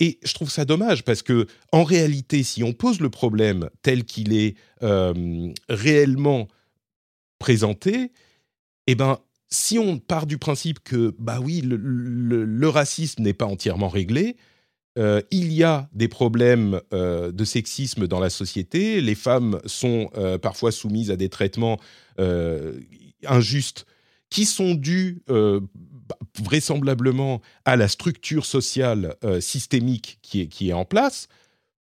Et 0.00 0.18
je 0.22 0.34
trouve 0.34 0.50
ça 0.50 0.66
dommage 0.66 1.02
parce 1.02 1.22
que, 1.22 1.46
en 1.72 1.84
réalité, 1.84 2.42
si 2.42 2.62
on 2.62 2.74
pose 2.74 3.00
le 3.00 3.08
problème 3.08 3.70
tel 3.80 4.04
qu'il 4.04 4.34
est 4.34 4.56
réellement 5.70 6.48
présenté, 7.44 8.10
eh 8.86 8.94
ben, 8.94 9.18
si 9.50 9.78
on 9.78 9.98
part 9.98 10.24
du 10.24 10.38
principe 10.38 10.82
que, 10.82 11.14
bah 11.18 11.40
oui, 11.42 11.60
le, 11.62 12.68
racisme 12.70 13.22
n'est 13.22 13.34
pas 13.34 13.44
entièrement 13.44 13.90
réglé, 13.90 14.36
euh, 14.96 15.20
il 15.30 15.52
y 15.52 15.62
a 15.62 15.90
des 15.92 16.08
problèmes 16.08 16.80
euh, 16.94 17.32
de 17.32 17.44
sexisme 17.44 18.06
dans 18.06 18.18
la 18.18 18.30
société, 18.30 19.02
les 19.02 19.14
femmes 19.14 19.60
sont 19.66 20.08
euh, 20.16 20.38
parfois 20.38 20.72
soumises 20.72 21.10
à 21.10 21.16
des 21.16 21.28
traitements 21.28 21.78
injustes 23.26 23.84
qui 24.30 24.46
sont 24.46 24.74
dus 24.74 25.22
vraisemblablement 26.42 27.42
à 27.66 27.76
la 27.76 27.88
structure 27.88 28.46
sociale 28.46 29.16
systémique 29.40 30.18
qui 30.22 30.40
est, 30.40 30.46
qui 30.46 30.70
est 30.70 30.72
en 30.72 30.86
place, 30.86 31.28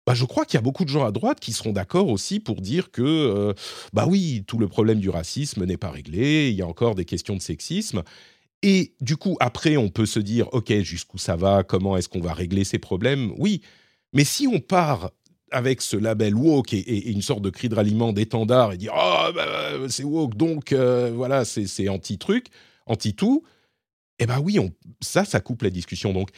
bah, 0.08 0.14
je 0.14 0.24
crois 0.24 0.46
qu'il 0.46 0.54
y 0.54 0.56
a 0.56 0.62
beaucoup 0.62 0.86
de 0.86 0.88
gens 0.88 1.04
à 1.04 1.12
droite 1.12 1.38
qui 1.38 1.52
seront 1.52 1.74
d'accord 1.74 2.08
aussi 2.08 2.40
pour 2.40 2.62
dire 2.62 2.90
que, 2.90 3.02
euh, 3.02 3.52
bah 3.92 4.06
oui, 4.08 4.42
tout 4.46 4.56
le 4.56 4.66
problème 4.66 5.00
du 5.00 5.10
racisme 5.10 5.66
n'est 5.66 5.76
pas 5.76 5.90
réglé, 5.90 6.48
il 6.48 6.54
y 6.56 6.62
a 6.62 6.66
encore 6.66 6.94
des 6.94 7.04
questions 7.04 7.36
de 7.36 7.42
sexisme. 7.42 8.02
Et 8.62 8.94
du 9.02 9.18
coup, 9.18 9.36
après, 9.38 9.76
on 9.76 9.90
peut 9.90 10.06
se 10.06 10.18
dire, 10.18 10.48
OK, 10.54 10.72
jusqu'où 10.80 11.18
ça 11.18 11.36
va 11.36 11.62
Comment 11.62 11.94
est-ce 11.98 12.08
qu'on 12.08 12.22
va 12.22 12.32
régler 12.32 12.64
ces 12.64 12.78
problèmes? 12.78 13.34
Oui. 13.36 13.60
Mais 14.14 14.24
si 14.24 14.46
on 14.46 14.60
part 14.60 15.10
avec 15.50 15.82
ce 15.82 15.98
label 15.98 16.34
woke 16.34 16.72
et, 16.72 17.10
une 17.10 17.20
sorte 17.20 17.42
de 17.42 17.50
cri 17.50 17.68
de 17.68 17.74
ralliement 17.74 18.14
d'étendard 18.14 18.72
et 18.72 18.78
dire, 18.78 18.94
oh, 18.96 19.26
bah, 19.34 19.72
c'est 19.90 20.04
woke, 20.04 20.36
donc 20.36 20.72
euh, 20.72 21.12
voilà, 21.14 21.44
c'est 21.44 21.90
anti-truc, 21.90 22.46
anti-tout, 22.86 23.42
eh 24.20 24.24
ben 24.24 24.40
oui, 24.40 24.58
ça, 25.02 25.26
ça 25.26 25.40
coupe 25.40 25.60
la 25.60 25.70
discussion. 25.70 26.14
Donc, 26.14 26.30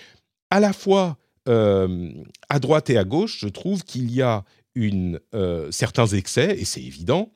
à 0.51 0.59
la 0.59 0.73
fois 0.73 1.19
euh, 1.49 2.11
à 2.49 2.59
droite 2.59 2.91
et 2.91 2.99
à 2.99 3.05
gauche, 3.05 3.39
je 3.41 3.49
trouve 3.49 3.83
qu'il 3.85 4.13
y 4.13 4.23
a 4.23 4.45
euh, 5.35 5.71
certains 5.71 6.07
excès, 6.07 6.57
et 6.59 6.65
c'est 6.65 6.83
évident, 6.83 7.33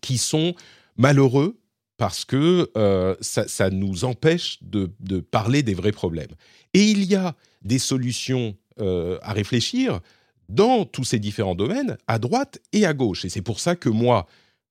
qui 0.00 0.18
sont 0.18 0.54
malheureux 0.96 1.58
parce 1.96 2.24
que 2.24 2.70
euh, 2.76 3.16
ça, 3.20 3.70
nous 3.70 4.04
empêche 4.04 4.58
de, 4.62 4.86
parler 5.20 5.62
des 5.62 5.74
vrais 5.74 5.92
problèmes. 5.92 6.30
Et 6.74 6.84
il 6.84 7.04
y 7.04 7.16
a 7.16 7.34
des 7.62 7.78
solutions 7.78 8.56
à 9.22 9.32
réfléchir 9.32 9.98
dans 10.48 10.84
tous 10.84 11.02
ces 11.02 11.18
différents 11.18 11.56
domaines, 11.56 11.98
à 12.06 12.20
droite 12.20 12.60
et 12.72 12.86
à 12.86 12.94
gauche. 12.94 13.24
Et 13.24 13.28
c'est 13.28 13.42
pour 13.42 13.58
ça 13.58 13.74
que 13.74 13.88
moi, 13.88 14.28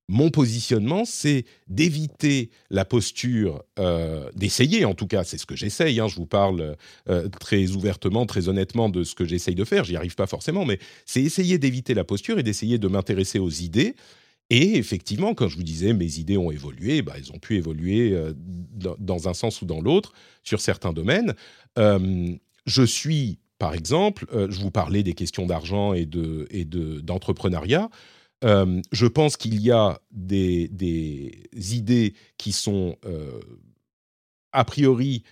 mon 0.10 0.30
positionnement, 0.30 1.04
c'est 1.04 1.44
d'éviter 1.68 2.50
la 2.70 2.86
posture, 2.86 3.64
euh, 3.78 4.30
d'essayer 4.36 4.86
en 4.86 4.94
tout 4.94 5.08
cas, 5.08 5.26
c'est 5.26 5.38
ce 5.38 5.46
que 5.46 5.56
j'essaye, 5.56 6.00
hein, 6.00 6.08
je 6.08 6.16
vous 6.16 6.26
parle 6.26 6.78
euh, 7.10 7.28
très 7.28 7.72
ouvertement, 7.72 8.26
très 8.26 8.48
honnêtement 8.48 8.88
de 8.88 9.04
ce 9.04 9.16
que 9.16 9.26
j'essaye 9.26 9.56
de 9.56 9.66
faire, 9.66 9.84
j'y 9.84 9.98
arrive 9.98 10.16
pas 10.16 10.28
forcément, 10.28 10.64
mais 10.64 10.80
c'est 11.06 11.22
essayer 11.22 11.58
d'éviter 11.58 11.94
la 11.94 12.06
posture 12.06 12.40
et 12.40 12.44
d'essayer 12.44 12.78
de 12.78 12.88
m'intéresser 12.88 13.40
aux 13.40 13.50
idées. 13.50 13.96
Et 14.50 14.78
effectivement, 14.78 15.34
quand 15.34 15.50
je 15.50 15.58
vous 15.58 15.64
disais 15.64 15.92
mes 15.92 16.20
idées 16.20 16.38
ont 16.38 16.52
évolué, 16.52 17.02
bah, 17.02 17.16
elles 17.18 17.34
ont 17.34 17.40
pu 17.40 17.58
évoluer 17.58 18.14
euh, 18.14 18.34
dans, 18.98 19.28
un 19.28 19.34
sens 19.34 19.62
ou 19.62 19.66
dans 19.66 19.82
l'autre 19.82 20.14
sur 20.44 20.62
certains 20.62 20.94
domaines. 20.94 21.34
Je 21.76 22.84
suis, 22.84 23.40
par 23.60 23.74
exemple, 23.74 24.26
je 24.32 24.60
vous 24.60 24.72
parlais 24.72 25.04
des 25.04 25.14
questions 25.14 25.46
d'argent 25.46 25.94
et 25.94 26.06
de 26.06 26.48
et 26.50 26.66
de 26.66 27.00
d'entrepreneuriat. 27.00 27.90
Euh, 28.44 28.82
je 28.92 29.08
pense 29.08 29.36
qu'il 29.38 29.60
y 29.62 29.72
a 29.72 30.00
des, 30.12 30.70
idées 31.76 32.14
qui 32.38 32.52
sont 32.52 32.96
euh, 33.06 33.40
a 34.52 34.64
priori, 34.64 35.24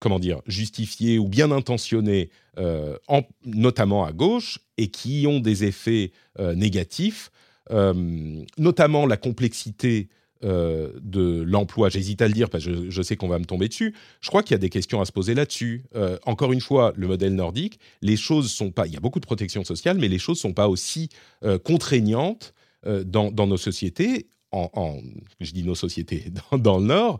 comment 0.00 0.18
dire, 0.18 0.42
justifiées 0.46 1.18
ou 1.18 1.28
bien 1.28 1.50
intentionnées, 1.52 2.30
euh, 2.58 2.96
en- 3.08 3.22
notamment 3.44 4.04
à 4.04 4.12
gauche, 4.12 4.58
et 4.78 4.88
qui 4.88 5.26
ont 5.28 5.40
des 5.40 5.64
effets 5.64 6.12
négatifs, 6.38 7.30
notamment 7.70 9.06
la 9.06 9.16
complexité 9.16 10.08
euh, 10.44 10.90
de 11.00 11.42
l'emploi. 11.42 11.88
J'hésite 11.88 12.20
à 12.20 12.28
le 12.28 12.34
dire 12.34 12.50
parce 12.50 12.64
que 12.64 12.90
je, 12.90 13.02
sais 13.02 13.16
qu'on 13.16 13.28
va 13.28 13.38
me 13.38 13.44
tomber 13.44 13.68
dessus. 13.68 13.94
Je 14.20 14.28
crois 14.28 14.42
qu'il 14.42 14.52
y 14.52 14.56
a 14.56 14.58
des 14.58 14.68
questions 14.68 15.00
à 15.00 15.04
se 15.06 15.12
poser 15.12 15.34
là-dessus. 15.34 15.84
Euh, 15.94 16.18
encore 16.26 16.52
une 16.52 16.60
fois, 16.60 16.92
le 16.96 17.06
modèle 17.06 17.34
nordique, 17.34 17.80
les 18.02 18.16
choses 18.16 18.50
sont 18.52 18.70
pas. 18.70 18.86
Il 18.86 18.92
y 18.92 18.96
a 18.96 19.00
beaucoup 19.00 19.20
de 19.20 19.26
protection 19.26 19.64
sociale, 19.64 19.96
mais 19.98 20.08
les 20.08 20.18
choses 20.18 20.38
sont 20.38 20.52
pas 20.52 20.68
aussi 20.68 21.08
euh, 21.44 21.58
contraignantes 21.58 22.52
dans, 22.84 23.32
nos 23.32 23.56
sociétés. 23.56 24.28
En, 24.52 24.70
en- 24.74 25.00
je 25.40 25.50
dis 25.52 25.64
nos 25.64 25.74
sociétés 25.74 26.26
dans, 26.52 26.58
dans 26.58 26.78
le 26.78 26.84
Nord, 26.84 27.18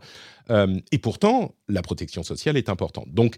et 0.91 0.97
pourtant 0.97 1.55
la 1.67 1.81
protection 1.81 2.23
sociale 2.23 2.55
est 2.55 2.69
importante. 2.69 3.13
Donc 3.13 3.37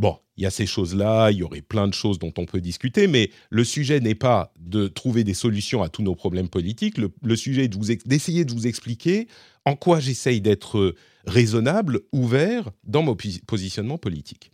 Bon, 0.00 0.18
il 0.36 0.42
y 0.42 0.46
a 0.46 0.50
ces 0.50 0.66
choses-là, 0.66 1.30
il 1.30 1.38
y 1.38 1.42
aurait 1.44 1.62
plein 1.62 1.86
de 1.86 1.94
choses 1.94 2.18
dont 2.18 2.32
on 2.36 2.46
peut 2.46 2.60
discuter, 2.60 3.06
mais 3.06 3.30
le 3.50 3.62
sujet 3.62 4.00
n'est 4.00 4.16
pas 4.16 4.52
de 4.58 4.88
trouver 4.88 5.22
des 5.22 5.34
solutions 5.34 5.82
à 5.82 5.88
tous 5.88 6.02
nos 6.02 6.16
problèmes 6.16 6.48
politiques. 6.48 6.98
Le, 6.98 7.36
sujet 7.36 7.64
est 7.64 8.06
d'essayer 8.06 8.44
de 8.44 8.52
vous 8.52 8.66
expliquer 8.66 9.28
en 9.64 9.76
quoi 9.76 10.00
j'essaye 10.00 10.40
d'être 10.40 10.94
raisonnable, 11.26 12.00
ouvert 12.12 12.70
dans 12.82 13.02
mon 13.02 13.14
posi- 13.14 13.44
positionnement 13.44 13.98
politique. 13.98 14.50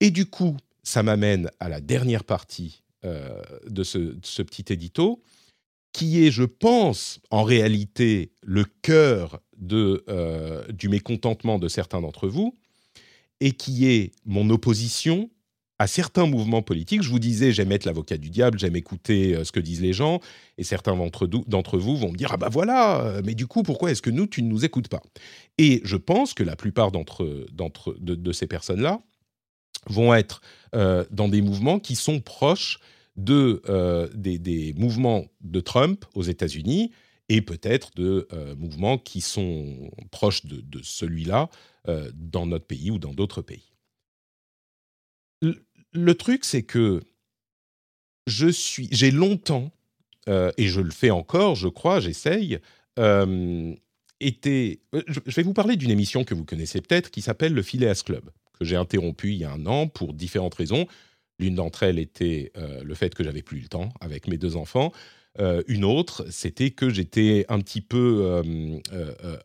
Et 0.00 0.10
du 0.10 0.26
coup, 0.26 0.56
ça 0.82 1.02
m'amène 1.02 1.50
à 1.60 1.68
la 1.68 1.80
dernière 1.80 2.24
partie 2.24 2.82
euh, 3.04 3.42
de, 3.66 3.82
ce, 3.84 4.42
petit 4.42 4.72
édito, 4.72 5.22
qui 5.92 6.24
est, 6.24 6.30
je 6.30 6.44
pense, 6.44 7.20
en 7.30 7.42
réalité, 7.42 8.32
le 8.42 8.64
cœur 8.82 9.40
euh, 9.72 10.64
du 10.72 10.88
mécontentement 10.88 11.58
de 11.58 11.68
certains 11.68 12.00
d'entre 12.00 12.28
vous 12.28 12.54
et 13.40 13.52
qui 13.52 13.86
est 13.86 14.12
mon 14.24 14.50
opposition 14.50 15.30
à 15.78 15.86
certains 15.86 16.26
mouvements 16.26 16.62
politiques. 16.62 17.02
Je 17.02 17.08
vous 17.08 17.20
disais, 17.20 17.52
j'aime 17.52 17.70
être 17.70 17.84
l'avocat 17.84 18.16
du 18.16 18.30
diable, 18.30 18.58
j'aime 18.58 18.74
écouter 18.74 19.36
euh, 19.36 19.44
ce 19.44 19.52
que 19.52 19.60
disent 19.60 19.80
les 19.80 19.92
gens, 19.92 20.20
et 20.56 20.64
certains 20.64 20.96
d'entre 20.96 21.78
vous 21.78 21.96
vont 21.96 22.10
me 22.10 22.16
dire, 22.16 22.30
ah 22.32 22.36
bah 22.36 22.48
voilà, 22.50 23.04
euh, 23.04 23.22
mais 23.24 23.34
du 23.34 23.46
coup, 23.46 23.62
pourquoi 23.62 23.92
est-ce 23.92 24.02
que 24.02 24.10
nous, 24.10 24.26
tu 24.26 24.42
ne 24.42 24.48
nous 24.48 24.64
écoutes 24.64 24.88
pas? 24.88 25.02
Et 25.56 25.80
je 25.84 25.96
pense 25.96 26.34
que 26.34 26.42
la 26.42 26.56
plupart 26.56 26.90
d'entre, 26.90 27.46
de, 28.00 28.32
ces 28.32 28.46
personnes-là 28.46 29.00
vont 29.86 30.12
être 30.14 30.42
dans 30.72 31.28
des 31.28 31.40
mouvements 31.40 31.78
qui 31.78 31.94
sont 31.94 32.20
proches 32.20 32.78
de, 33.16 33.62
des, 34.14 34.74
mouvements 34.76 35.26
de 35.40 35.60
Trump 35.60 36.04
aux 36.14 36.22
États-Unis 36.22 36.90
et 37.28 37.42
peut-être 37.42 37.90
de 37.94 38.26
mouvements 38.56 38.98
qui 38.98 39.20
sont 39.20 39.90
proches 40.10 40.46
de, 40.46 40.80
celui-là 40.82 41.50
dans 42.14 42.46
notre 42.46 42.66
pays 42.66 42.90
ou 42.90 42.98
dans 42.98 43.12
d'autres 43.12 43.42
pays. 43.42 43.72
le 45.42 46.14
truc, 46.14 46.44
c'est 46.44 46.62
que 46.62 47.02
je 48.26 48.48
suis, 48.48 48.88
j'ai 48.92 49.10
longtemps, 49.10 49.72
euh, 50.28 50.52
et 50.58 50.68
je 50.68 50.80
le 50.80 50.90
fais 50.90 51.10
encore, 51.10 51.54
je 51.54 51.68
crois, 51.68 52.00
j'essaye, 52.00 52.58
euh, 52.98 53.74
été, 54.20 54.82
euh, 54.94 55.02
je 55.08 55.34
vais 55.34 55.42
vous 55.42 55.54
parler 55.54 55.76
d'une 55.76 55.90
émission 55.90 56.24
que 56.24 56.34
vous 56.34 56.44
connaissez 56.44 56.80
peut-être 56.80 57.10
qui 57.10 57.22
s'appelle 57.22 57.54
le 57.54 57.62
Phileas 57.62 58.02
Club, 58.04 58.30
que 58.58 58.64
j'ai 58.64 58.76
interrompu 58.76 59.32
il 59.32 59.38
y 59.38 59.44
a 59.44 59.52
un 59.52 59.66
an 59.66 59.88
pour 59.88 60.12
différentes 60.12 60.54
raisons. 60.54 60.86
L'une 61.38 61.54
d'entre 61.54 61.84
elles 61.84 62.00
était 62.00 62.52
le 62.56 62.94
fait 62.96 63.14
que 63.14 63.22
j'avais 63.22 63.42
plus 63.42 63.60
le 63.60 63.68
temps 63.68 63.90
avec 64.00 64.26
mes 64.26 64.38
deux 64.38 64.56
enfants. 64.56 64.92
Une 65.68 65.84
autre, 65.84 66.26
c'était 66.30 66.70
que 66.70 66.90
j'étais 66.90 67.46
un 67.48 67.60
petit 67.60 67.80
peu 67.80 68.42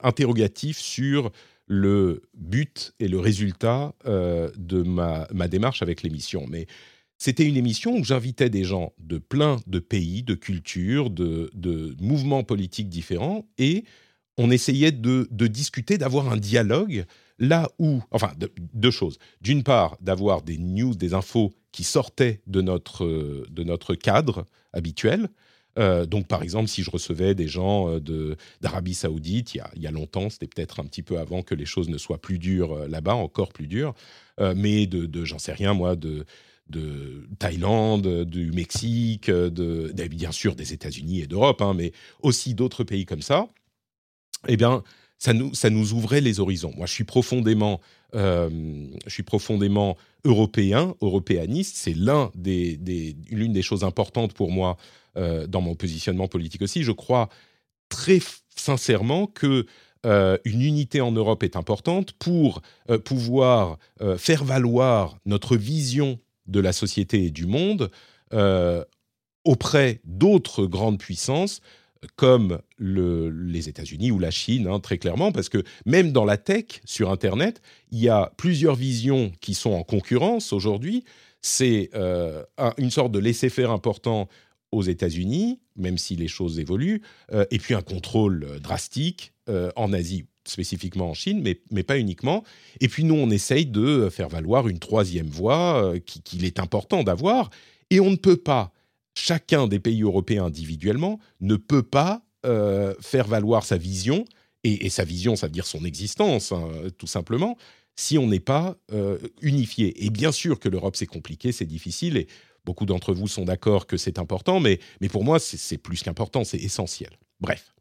interrogatif 0.02 0.80
sur 0.80 1.32
le 1.67 2.24
but 2.34 2.93
et 3.00 3.08
le 3.08 3.19
résultat 3.19 3.93
de 4.06 4.82
ma, 4.82 5.28
ma, 5.32 5.48
démarche 5.48 5.84
avec 5.84 6.02
l'émission. 6.02 6.46
Mais 6.50 6.65
c'était 7.24 7.46
une 7.46 7.56
émission 7.56 7.96
où 7.96 8.04
j'invitais 8.04 8.50
des 8.50 8.65
gens 8.65 8.91
de 9.00 9.17
plein 9.17 9.62
de 9.65 9.80
pays, 9.80 10.24
de 10.24 10.34
cultures, 10.34 11.10
de, 11.10 11.96
mouvements 12.02 12.43
politiques 12.43 12.89
différents, 12.89 13.48
et 13.58 13.86
on 14.38 14.52
essayait 14.52 14.91
de, 14.91 15.26
discuter, 15.48 15.98
d'avoir 15.98 16.30
un 16.30 16.36
dialogue 16.36 17.06
là 17.39 17.69
où, 17.80 18.02
enfin, 18.12 18.34
deux 18.74 18.91
choses. 18.91 19.19
D'une 19.39 19.63
part, 19.63 19.96
d'avoir 20.02 20.41
des 20.41 20.58
news, 20.58 20.96
des 20.96 21.13
infos 21.13 21.54
qui 21.72 21.86
sortaient 21.86 22.41
de 22.46 22.62
notre, 22.62 23.06
de 23.50 23.63
notre 23.63 23.96
cadre 23.96 24.46
habituel. 24.74 25.30
Euh, 25.80 26.06
donc, 26.06 26.28
par 26.28 26.44
exemple, 26.44 26.68
si 26.68 26.84
je 26.84 26.92
recevais 26.92 27.36
des 27.36 27.48
gens 27.48 27.90
euh, 27.90 28.36
d'Arabie 28.62 28.94
Saoudite, 28.94 29.56
il 29.56 29.82
y, 29.82 29.88
a, 29.88 29.92
longtemps, 29.92 30.30
c'était 30.30 30.48
peut-être 30.48 30.80
un 30.80 30.86
petit 30.86 31.04
peu 31.04 31.20
avant 31.20 31.42
que 31.42 31.56
les 31.56 31.66
choses 31.66 31.90
ne 31.90 31.98
soient 31.98 32.22
plus 32.22 32.38
dures 32.38 32.74
euh, 32.74 32.88
là-bas, 32.88 33.16
encore 33.16 33.52
plus 33.52 33.68
dures, 33.68 33.94
mais 34.40 34.88
de, 34.88 35.26
j'en 35.26 35.38
sais 35.38 35.54
rien, 35.54 35.76
moi, 35.76 35.96
de, 35.96 36.26
de 36.68 37.28
Thaïlande, 37.38 38.24
du 38.26 38.52
Mexique, 38.52 39.30
bien 39.30 40.32
sûr 40.32 40.56
des 40.56 40.74
États-Unis 40.74 41.22
et 41.22 41.28
d'Europe, 41.28 41.62
hein, 41.62 41.76
mais 41.76 41.92
aussi 42.22 42.56
d'autres 42.56 42.84
pays 42.84 43.06
comme 43.06 43.22
ça, 43.22 43.48
eh 44.48 44.58
bien, 44.58 44.84
ça 45.24 45.32
nous, 45.32 45.54
ça 45.54 45.70
nous 45.70 45.94
ouvrait 45.94 46.20
les 46.20 46.42
horizons. 46.42 46.74
Moi, 46.76 46.86
je 46.86 46.92
suis 46.92 47.06
profondément, 47.06 47.80
euh, 48.14 48.50
je 49.06 49.10
suis 49.10 49.24
profondément 49.24 49.96
européen, 50.26 50.96
européaniste. 51.00 51.78
C'est 51.78 51.94
l'un 51.94 52.30
des, 52.36 52.76
des, 52.76 53.16
l'une 53.30 53.54
des 53.54 53.62
choses 53.62 53.86
importantes 53.86 54.34
pour 54.34 54.52
moi 54.52 54.76
euh, 55.16 55.48
dans 55.48 55.62
mon 55.62 55.76
positionnement 55.76 56.28
politique 56.28 56.62
aussi. 56.62 56.84
Je 56.84 56.92
crois 56.92 57.30
très 57.88 58.20
sincèrement 58.54 59.26
que 59.28 59.66
euh, 60.06 60.38
une 60.44 60.62
unité 60.62 61.00
en 61.00 61.14
Europe 61.14 61.44
est 61.44 61.56
importante 61.56 62.12
pour 62.20 62.62
pouvoir 63.06 63.78
faire 64.18 64.44
valoir 64.44 65.18
notre 65.26 65.56
vision 65.56 66.20
de 66.48 66.60
la 66.60 66.74
société 66.74 67.24
et 67.24 67.32
du 67.32 67.46
monde 67.46 67.90
auprès 69.46 70.02
d'autres 70.04 70.66
grandes 70.66 71.00
puissances 71.00 71.62
comme 72.16 72.60
les 72.80 73.70
États-Unis 73.70 74.12
ou 74.12 74.20
la 74.20 74.32
Chine, 74.32 74.68
hein, 74.68 74.80
très 74.80 74.98
clairement, 74.98 75.32
parce 75.32 75.50
que 75.50 75.63
même 75.86 76.12
dans 76.12 76.26
la 76.26 76.38
tech, 76.38 76.82
sur 76.86 77.12
Internet, 77.12 77.62
il 77.92 78.00
y 78.00 78.10
a 78.10 78.32
plusieurs 78.38 78.76
visions 78.76 79.32
qui 79.42 79.54
sont 79.54 79.72
en 79.72 79.84
concurrence 79.84 80.54
aujourd'hui. 80.54 81.04
C'est 81.42 81.89
euh, 81.94 82.44
une 82.78 82.92
sorte 82.92 83.12
de 83.12 83.20
laisser-faire 83.20 83.72
important 83.72 84.28
aux 84.72 84.84
États-Unis, 84.84 85.60
même 85.76 85.98
si 85.98 86.16
les 86.16 86.28
choses 86.28 86.60
évoluent, 86.60 87.02
euh, 87.32 87.46
et 87.52 87.60
puis 87.60 87.74
un 87.74 87.82
contrôle 87.82 88.60
drastique 88.62 89.34
en 89.76 89.92
Asie 89.92 90.24
spécifiquement 90.46 91.10
en 91.10 91.13
Chine, 91.13 91.42
mais, 91.42 91.60
mais 91.72 91.84
pas 91.84 91.98
uniquement. 91.98 92.44
Et 92.80 92.88
puis 92.88 93.04
nous, 93.04 93.16
on 93.16 93.30
essaye 93.30 93.66
de 93.66 94.10
faire 94.10 94.30
valoir 94.30 94.68
une 94.68 94.80
troisième 94.80 95.28
voie 95.28 95.84
euh, 95.84 96.00
qu'il 96.00 96.46
est 96.46 96.60
important 96.60 97.04
d'avoir. 97.04 97.50
Et 97.89 98.00
on 98.00 98.10
ne 98.10 98.16
peut 98.16 98.38
pas, 98.38 98.72
chacun 99.15 99.67
des 99.67 99.80
pays 99.80 100.02
européens 100.02 100.45
individuellement, 100.45 101.19
ne 101.41 101.56
peut 101.56 101.84
pas 101.84 102.23
euh, 102.45 102.93
faire 102.99 103.28
valoir 103.28 103.65
sa 103.65 103.78
vision, 103.78 104.26
et, 104.65 104.89
sa 104.89 105.04
vision, 105.04 105.36
ça 105.36 105.47
veut 105.47 105.52
dire 105.52 105.65
son 105.65 105.84
existence, 105.84 106.54
hein, 106.54 106.69
tout 106.97 107.08
simplement, 107.08 107.58
si 107.97 108.17
on 108.17 108.28
n'est 108.28 108.39
pas 108.39 108.78
euh, 108.93 109.17
unifié. 109.41 110.06
Et 110.06 110.10
bien 110.10 110.32
sûr 110.32 110.58
que 110.58 110.69
l'Europe, 110.69 110.95
c'est 110.95 111.06
compliqué, 111.06 111.52
c'est 111.52 111.65
difficile, 111.65 112.15
et 112.15 112.28
beaucoup 112.63 112.86
d'entre 112.86 113.13
vous 113.13 113.28
sont 113.28 113.43
d'accord 113.43 113.88
que 113.88 113.97
c'est 113.97 114.19
important, 114.19 114.62
mais, 114.62 114.80
mais 115.02 115.10
pour 115.10 115.26
moi, 115.26 115.38
c'est 115.39 115.78
plus 115.78 116.02
qu'important, 116.02 116.45
c'est 116.45 116.60
essentiel. 116.60 117.10
Bref 117.41 117.73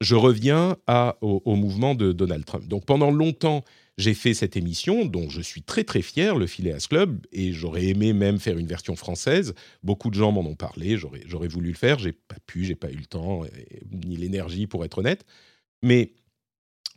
je 0.00 0.14
reviens 0.14 0.76
au, 1.20 1.54
mouvement 1.56 1.94
de 1.94 2.12
Donald 2.12 2.44
Trump. 2.44 2.66
Donc 2.66 2.84
pendant 2.86 3.10
longtemps, 3.10 3.64
j'ai 3.98 4.14
fait 4.14 4.34
cette 4.34 4.56
émission 4.56 5.04
dont 5.04 5.28
je 5.28 5.40
suis 5.40 5.62
très 5.62 5.84
très 5.84 6.02
fier, 6.02 6.36
le 6.36 6.46
Phileas 6.46 6.86
Club, 6.88 7.26
et 7.32 7.52
j'aurais 7.52 7.86
aimé 7.86 8.12
même 8.12 8.38
faire 8.38 8.58
une 8.58 8.66
version 8.66 8.96
française. 8.96 9.54
Beaucoup 9.82 10.10
de 10.10 10.14
gens 10.14 10.32
m'en 10.32 10.42
ont 10.42 10.54
parlé, 10.54 10.96
j'aurais 10.96 11.48
voulu 11.48 11.68
le 11.68 11.76
faire, 11.76 11.98
j'ai 11.98 12.12
pas 12.12 12.36
pu, 12.46 12.64
j'ai 12.64 12.76
pas 12.76 12.90
eu 12.90 12.96
le 12.96 13.06
temps 13.06 13.42
ni 13.92 14.16
l'énergie 14.16 14.66
pour 14.66 14.84
être 14.84 14.98
honnête. 14.98 15.24
Mais 15.82 16.14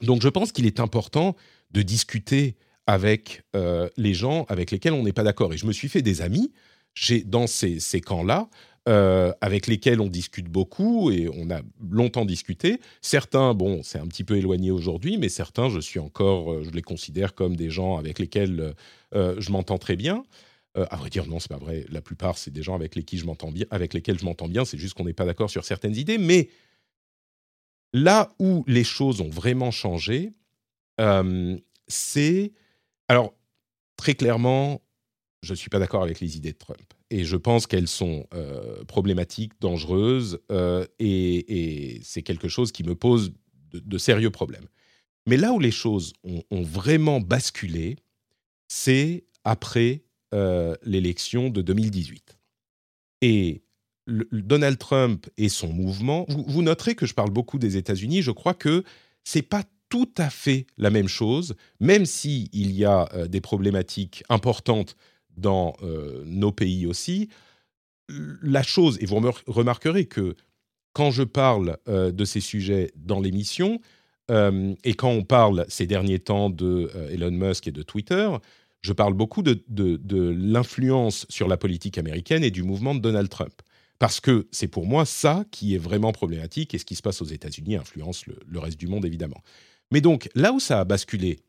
donc 0.02 0.22
je 0.22 0.30
pense 0.30 0.52
qu'il 0.52 0.66
est 0.66 0.80
important 0.80 1.36
de 1.72 1.82
discuter 1.82 2.56
avec 2.86 3.44
euh, 3.56 3.90
les 3.98 4.14
gens 4.14 4.46
avec 4.50 4.72
lesquels 4.72 4.94
on 4.94 5.04
n'est 5.04 5.14
pas 5.14 5.24
d'accord. 5.24 5.54
Et 5.54 5.58
je 5.58 5.66
me 5.66 5.74
suis 5.74 5.90
fait 5.90 6.02
des 6.02 6.22
amis 6.22 6.52
dans 7.26 7.48
ces, 7.48 7.80
ces 7.80 8.02
camps-là 8.02 8.50
euh, 8.90 9.32
avec 9.40 9.68
lesquels 9.68 10.02
on 10.02 10.10
discute 10.10 10.50
beaucoup 10.50 11.10
et 11.10 11.30
on 11.34 11.50
a 11.50 11.62
longtemps 11.90 12.26
discuté. 12.26 12.82
Certains, 13.02 13.54
bon, 13.54 13.82
c'est 13.82 13.98
un 13.98 14.08
petit 14.08 14.26
peu 14.26 14.36
éloigné 14.36 14.72
aujourd'hui, 14.72 15.16
mais 15.18 15.30
certains, 15.30 15.70
je 15.70 15.80
suis 15.80 16.00
encore, 16.00 16.52
euh, 16.52 16.64
je 16.66 16.72
les 16.72 16.82
considère 16.82 17.34
comme 17.34 17.56
des 17.56 17.70
gens 17.70 17.96
avec 17.98 18.20
lesquels 18.20 18.76
euh, 19.16 19.36
je 19.40 19.52
m'entends 19.52 19.78
très 19.78 19.96
bien. 19.96 20.26
à 20.76 20.98
vrai 20.98 21.10
dire, 21.10 21.28
non, 21.28 21.40
c'est 21.40 21.50
pas 21.50 21.58
vrai. 21.58 21.86
La 21.92 22.02
plupart, 22.02 22.38
c'est 22.38 22.52
des 22.52 22.62
gens 22.62 22.76
avec 22.76 22.96
lesquels 22.96 23.20
je 23.20 23.26
m'entends 23.26 23.52
bien. 23.52 23.66
Avec 23.72 23.94
lesquels 23.94 24.20
je 24.20 24.26
m'entends 24.26 24.50
bien, 24.50 24.66
c'est 24.66 24.78
juste 24.78 24.96
qu'on 24.96 25.06
n'est 25.06 25.14
pas 25.14 25.26
d'accord 25.26 25.50
sur 25.50 25.64
certaines 25.64 25.96
idées. 25.96 26.18
Mais 26.18 26.50
là 27.94 28.34
où 28.40 28.66
les 28.68 28.84
choses 28.84 29.22
ont 29.22 29.30
vraiment 29.30 29.72
changé, 29.72 30.34
c'est 31.88 32.52
alors 33.08 33.34
très 33.96 34.16
clairement, 34.16 34.82
je 35.42 35.54
ne 35.54 35.56
suis 35.56 35.70
pas 35.70 35.80
d'accord 35.80 36.04
avec 36.04 36.20
les 36.20 36.36
idées 36.36 36.52
de 36.52 36.58
Trump 36.58 36.94
et 37.14 37.26
je 37.26 37.38
pense 37.38 37.68
qu'elles 37.68 37.88
sont 37.88 38.26
euh, 38.34 38.84
problématiques, 38.86 39.54
dangereuses, 39.62 40.40
euh, 40.52 40.84
et, 40.98 42.02
c'est 42.04 42.24
quelque 42.24 42.48
chose 42.48 42.72
qui 42.72 42.84
me 42.84 42.96
pose 42.96 43.34
de, 43.72 43.98
sérieux 44.00 44.32
problèmes. 44.32 44.66
Mais 45.28 45.38
là 45.38 45.54
où 45.54 45.60
les 45.60 45.70
choses 45.70 46.14
ont, 46.24 46.64
vraiment 46.64 47.22
basculé, 47.22 47.98
c'est 48.68 49.26
après 49.44 50.02
euh, 50.34 50.76
l'élection 50.82 51.52
de 51.52 51.62
2018. 51.62 52.40
Et 53.22 53.62
Donald 54.08 54.80
Trump 54.80 55.30
et 55.38 55.50
son 55.50 55.72
mouvement, 55.72 56.26
vous, 56.30 56.64
noterez 56.64 56.96
que 56.96 57.06
je 57.06 57.14
parle 57.14 57.30
beaucoup 57.30 57.60
des 57.60 57.78
États-Unis, 57.78 58.24
je 58.24 58.32
crois 58.32 58.56
que 58.56 58.84
c'est 59.24 59.44
pas 59.44 59.64
tout 59.88 60.12
à 60.18 60.32
fait 60.32 60.66
la 60.80 60.90
même 60.90 61.08
chose, 61.08 61.54
même 61.80 62.08
s'il 62.08 62.72
y 62.72 62.86
a 62.86 63.08
des 63.28 63.40
problématiques 63.40 64.24
importantes 64.30 64.96
dans 65.38 65.76
euh, 65.84 66.24
nos 66.26 66.52
pays 66.52 66.86
aussi. 66.86 67.30
La 68.10 68.64
chose, 68.64 68.98
et 69.02 69.06
vous 69.06 69.22
remarquerez 69.48 70.06
que 70.06 70.36
quand 70.94 71.12
je 71.12 71.24
parle 71.24 71.78
euh, 71.88 72.12
de 72.12 72.26
ces 72.26 72.42
sujets 72.42 72.92
dans 72.96 73.20
l'émission, 73.20 73.80
euh, 74.32 74.74
et 74.84 74.94
quand 74.94 75.10
on 75.10 75.24
parle 75.24 75.66
ces 75.68 75.88
derniers 75.88 76.20
temps 76.20 76.50
de 76.50 76.90
Elon 77.12 77.32
Musk 77.32 77.68
et 77.68 77.72
de 77.72 77.82
Twitter, 77.82 78.30
je 78.84 78.94
parle 78.94 79.14
beaucoup 79.14 79.42
de, 79.42 79.64
l'influence 80.12 81.26
sur 81.30 81.48
la 81.48 81.58
politique 81.58 81.98
américaine 81.98 82.44
et 82.44 82.52
du 82.52 82.64
mouvement 82.64 82.94
de 82.94 83.00
Donald 83.00 83.30
Trump. 83.30 83.54
Parce 83.98 84.20
que 84.20 84.48
c'est 84.52 84.68
pour 84.68 84.86
moi 84.86 85.06
ça 85.06 85.46
qui 85.52 85.74
est 85.74 85.78
vraiment 85.78 86.12
problématique, 86.12 86.74
et 86.74 86.78
ce 86.78 86.86
qui 86.86 86.96
se 86.96 87.02
passe 87.02 87.22
aux 87.22 87.26
États-Unis 87.26 87.78
influence 87.78 88.26
le, 88.28 88.60
reste 88.60 88.78
du 88.78 88.88
monde, 88.88 89.06
évidemment. 89.06 89.42
Mais 89.92 90.02
donc, 90.02 90.30
là 90.36 90.52
où 90.52 90.60
ça 90.60 90.82
a 90.82 90.84
basculé 90.84 91.40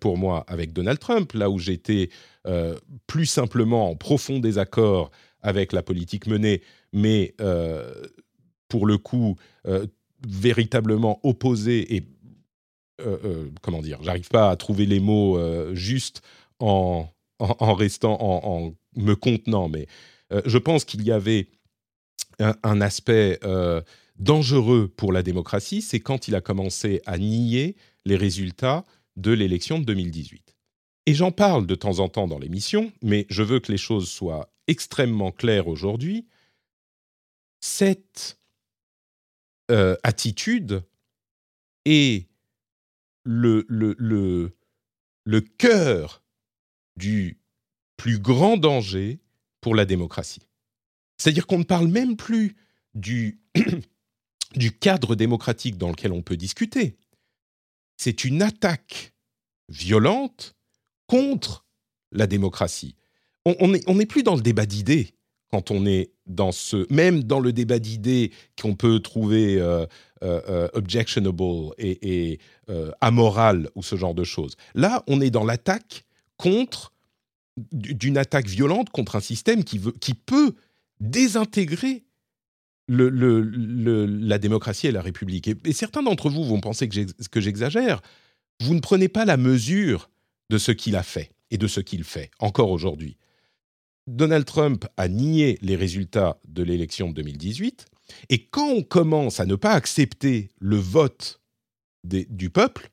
pour 0.00 0.16
moi 0.16 0.44
avec 0.48 0.72
Donald 0.72 0.98
Trump, 0.98 1.32
là 1.32 1.50
où 1.50 1.58
j'étais 1.58 2.10
euh, 2.46 2.76
plus 3.06 3.26
simplement 3.26 3.90
en 3.90 3.96
profond 3.96 4.38
désaccord 4.38 5.10
avec 5.40 5.72
la 5.72 5.82
politique 5.82 6.26
menée, 6.26 6.62
mais 6.92 7.34
euh, 7.40 7.92
pour 8.68 8.86
le 8.86 8.98
coup 8.98 9.36
euh, 9.66 9.86
véritablement 10.26 11.20
opposé 11.22 11.96
et 11.96 12.04
comment 13.60 13.82
dire, 13.82 13.98
j'arrive 14.02 14.28
pas 14.28 14.50
à 14.50 14.56
trouver 14.56 14.86
les 14.86 15.00
mots 15.00 15.36
justes 15.74 16.22
en, 16.60 17.08
restant 17.40 18.16
en, 18.20 18.72
me 18.94 19.14
contenant, 19.14 19.68
mais 19.68 19.88
je 20.46 20.56
pense 20.58 20.84
qu'il 20.84 21.02
y 21.02 21.10
avait 21.10 21.48
un 22.38 22.80
aspect 22.80 23.40
dangereux 24.18 24.92
pour 24.96 25.12
la 25.12 25.24
démocratie, 25.24 25.82
c'est 25.82 25.98
quand 25.98 26.28
il 26.28 26.36
a 26.36 26.40
commencé 26.40 27.02
à 27.04 27.18
nier 27.18 27.76
les 28.04 28.16
résultats 28.16 28.84
de 29.16 29.32
l'élection 29.32 29.78
de 29.78 29.84
2018. 29.84 30.54
Et 31.06 31.14
j'en 31.14 31.32
parle 31.32 31.66
de 31.66 31.74
temps 31.74 31.98
en 31.98 32.08
temps 32.08 32.26
dans 32.26 32.38
l'émission, 32.38 32.92
mais 33.02 33.26
je 33.28 33.42
veux 33.42 33.60
que 33.60 33.70
les 33.70 33.78
choses 33.78 34.08
soient 34.08 34.50
extrêmement 34.66 35.32
claires 35.32 35.68
aujourd'hui. 35.68 36.26
Cette 37.60 38.38
euh, 39.70 39.96
attitude 40.02 40.82
est 41.84 42.28
le, 43.24 43.66
cœur 45.58 46.22
du 46.96 47.38
plus 47.96 48.18
grand 48.18 48.56
danger 48.56 49.20
pour 49.60 49.74
la 49.74 49.84
démocratie. 49.84 50.42
C'est-à-dire 51.16 51.46
qu'on 51.46 51.58
ne 51.58 51.64
parle 51.64 51.88
même 51.88 52.16
plus 52.16 52.56
du 52.94 53.40
cadre 54.80 55.14
démocratique 55.14 55.78
dans 55.78 55.88
lequel 55.90 56.12
on 56.12 56.22
peut 56.22 56.36
discuter. 56.36 56.96
C'est 57.96 58.24
une 58.24 58.42
attaque 58.42 59.14
violente 59.68 60.54
contre 61.06 61.64
la 62.12 62.26
démocratie. 62.26 62.96
On 63.44 63.68
n'est 63.68 64.06
plus 64.06 64.22
dans 64.22 64.36
le 64.36 64.40
débat 64.40 64.66
d'idées 64.66 65.14
quand 65.54 65.70
on 65.70 65.86
est 65.86 66.10
dans 66.26 66.50
ce, 66.50 66.92
même 66.92 67.22
dans 67.22 67.38
le 67.38 67.52
débat 67.52 67.78
d'idées 67.78 68.32
qu'on 68.60 68.74
peut 68.74 68.98
trouver 68.98 69.60
euh, 69.60 69.86
euh, 70.24 70.40
euh, 70.48 70.68
objectionable 70.72 71.70
et, 71.78 72.40
amoral 73.00 73.68
ou 73.76 73.82
ce 73.84 73.94
genre 73.94 74.14
de 74.14 74.24
choses. 74.24 74.56
Là, 74.74 75.04
on 75.06 75.20
est 75.20 75.30
dans 75.30 75.44
l'attaque 75.44 76.06
contre 76.38 76.92
d'une 77.72 78.18
attaque 78.18 78.48
violente 78.48 78.90
contre 78.90 79.14
un 79.14 79.20
système 79.20 79.62
qui, 79.62 79.78
veut, 79.78 79.92
qui 79.92 80.14
peut 80.14 80.54
désintégrer 80.98 82.02
la 82.88 84.38
démocratie 84.38 84.88
et 84.88 84.92
la 84.92 85.02
République. 85.02 85.48
Et, 85.48 85.72
certains 85.72 86.02
d'entre 86.02 86.30
vous 86.30 86.44
vont 86.44 86.60
penser 86.60 86.88
que 86.88 87.40
j'exagère. 87.40 88.02
Vous 88.60 88.74
ne 88.74 88.80
prenez 88.80 89.08
pas 89.08 89.24
la 89.24 89.36
mesure 89.36 90.10
de 90.50 90.58
ce 90.58 90.72
qu'il 90.72 90.96
a 90.96 91.02
fait 91.02 91.30
et 91.50 91.58
de 91.58 91.66
ce 91.66 91.80
qu'il 91.80 92.04
fait 92.04 92.30
encore 92.38 92.70
aujourd'hui. 92.70 93.16
Donald 94.06 94.44
Trump 94.44 94.86
a 94.96 95.08
nié 95.08 95.58
les 95.62 95.76
résultats 95.76 96.38
de 96.46 96.62
l'élection 96.62 97.08
de 97.08 97.14
2018, 97.14 97.86
et 98.28 98.46
quand 98.46 98.68
on 98.68 98.82
commence 98.82 99.40
à 99.40 99.46
ne 99.46 99.54
pas 99.54 99.72
accepter 99.72 100.50
le 100.58 100.76
vote 100.76 101.40
du 102.04 102.50
peuple, 102.50 102.90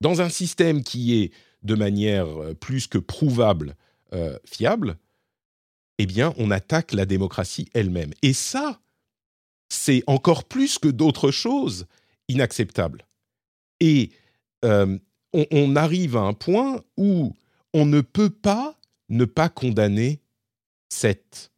dans 0.00 0.20
un 0.20 0.28
système 0.28 0.82
qui 0.84 1.20
est 1.20 1.32
de 1.62 1.74
manière 1.74 2.26
euh, 2.26 2.54
plus 2.54 2.86
que 2.86 2.98
prouvable 2.98 3.76
euh, 4.12 4.36
fiable, 4.44 4.98
eh 5.98 6.06
bien, 6.06 6.34
on 6.38 6.50
attaque 6.50 6.92
la 6.92 7.06
démocratie 7.06 7.68
elle-même. 7.74 8.12
Et 8.22 8.32
ça, 8.32 8.80
c'est 9.72 10.02
encore 10.06 10.44
plus 10.44 10.78
que 10.78 10.88
d'autres 10.88 11.30
choses 11.30 11.86
inacceptable. 12.28 13.06
Et 13.80 14.10
euh, 14.64 14.98
on, 15.32 15.76
arrive 15.76 16.16
à 16.16 16.20
un 16.20 16.34
point 16.34 16.82
où 16.98 17.34
on 17.72 17.86
ne 17.86 18.02
peut 18.02 18.30
pas 18.30 18.78
ne 19.08 19.24
pas 19.24 19.48
condamner 19.48 20.20
cette 20.90 21.52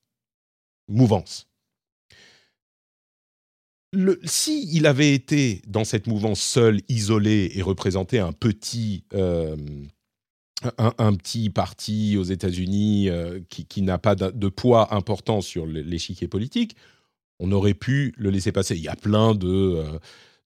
mouvance. 0.88 1.48
si 4.24 4.68
il 4.72 4.86
avait 4.86 5.12
été 5.12 5.60
dans 5.66 5.84
cette 5.84 6.06
mouvance 6.06 6.40
seul, 6.40 6.80
isolé 6.88 7.50
et 7.54 7.62
représenté 7.62 8.20
un 8.20 8.32
petit, 8.32 9.04
euh, 9.12 9.56
un, 10.78 11.14
petit 11.14 11.50
parti 11.50 12.16
aux 12.16 12.22
États-Unis 12.22 13.08
euh, 13.08 13.40
qui, 13.48 13.82
n'a 13.82 13.98
pas 13.98 14.14
de, 14.14 14.48
poids 14.48 14.94
important 14.94 15.40
sur 15.40 15.66
l'échiquier 15.66 16.28
politique, 16.28 16.76
on 17.40 17.52
aurait 17.52 17.74
pu 17.74 18.14
le 18.16 18.30
laisser 18.30 18.52
passer. 18.52 18.76
Il 18.76 18.82
y 18.82 18.88
a 18.88 18.96
plein 18.96 19.34
de, 19.34 19.48
euh, 19.48 19.98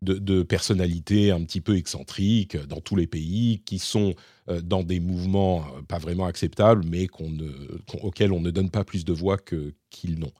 de, 0.02 0.42
personnalités 0.42 1.30
un 1.30 1.42
petit 1.44 1.60
peu 1.60 1.76
excentriques 1.76 2.56
dans 2.56 2.80
tous 2.80 2.96
les 2.96 3.06
pays 3.06 3.62
qui 3.64 3.78
sont 3.78 4.14
euh, 4.48 4.60
dans 4.60 4.82
des 4.82 5.00
mouvements 5.00 5.66
pas 5.88 5.98
vraiment 5.98 6.26
acceptables, 6.26 6.84
mais 6.86 7.08
auxquels 8.02 8.32
on 8.32 8.40
ne 8.40 8.50
donne 8.50 8.70
pas 8.70 8.84
plus 8.84 9.04
de 9.04 9.12
voix 9.12 9.36
qu'ils 9.38 10.18
n'ont. 10.18 10.32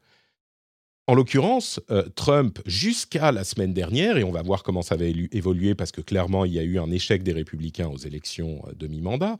En 1.06 1.14
l'occurrence, 1.14 1.80
Trump, 2.16 2.58
jusqu'à 2.66 3.32
la 3.32 3.42
semaine 3.42 3.72
dernière, 3.72 4.18
et 4.18 4.24
on 4.24 4.30
va 4.30 4.42
voir 4.42 4.62
comment 4.62 4.82
ça 4.82 4.94
va 4.94 5.06
évoluer 5.06 5.74
parce 5.74 5.90
que 5.90 6.02
clairement, 6.02 6.44
il 6.44 6.52
y 6.52 6.58
a 6.58 6.62
eu 6.62 6.78
un 6.78 6.90
échec 6.90 7.22
des 7.22 7.32
républicains 7.32 7.88
aux 7.88 7.96
élections 7.96 8.62
de 8.76 8.86
mi-mandat, 8.88 9.38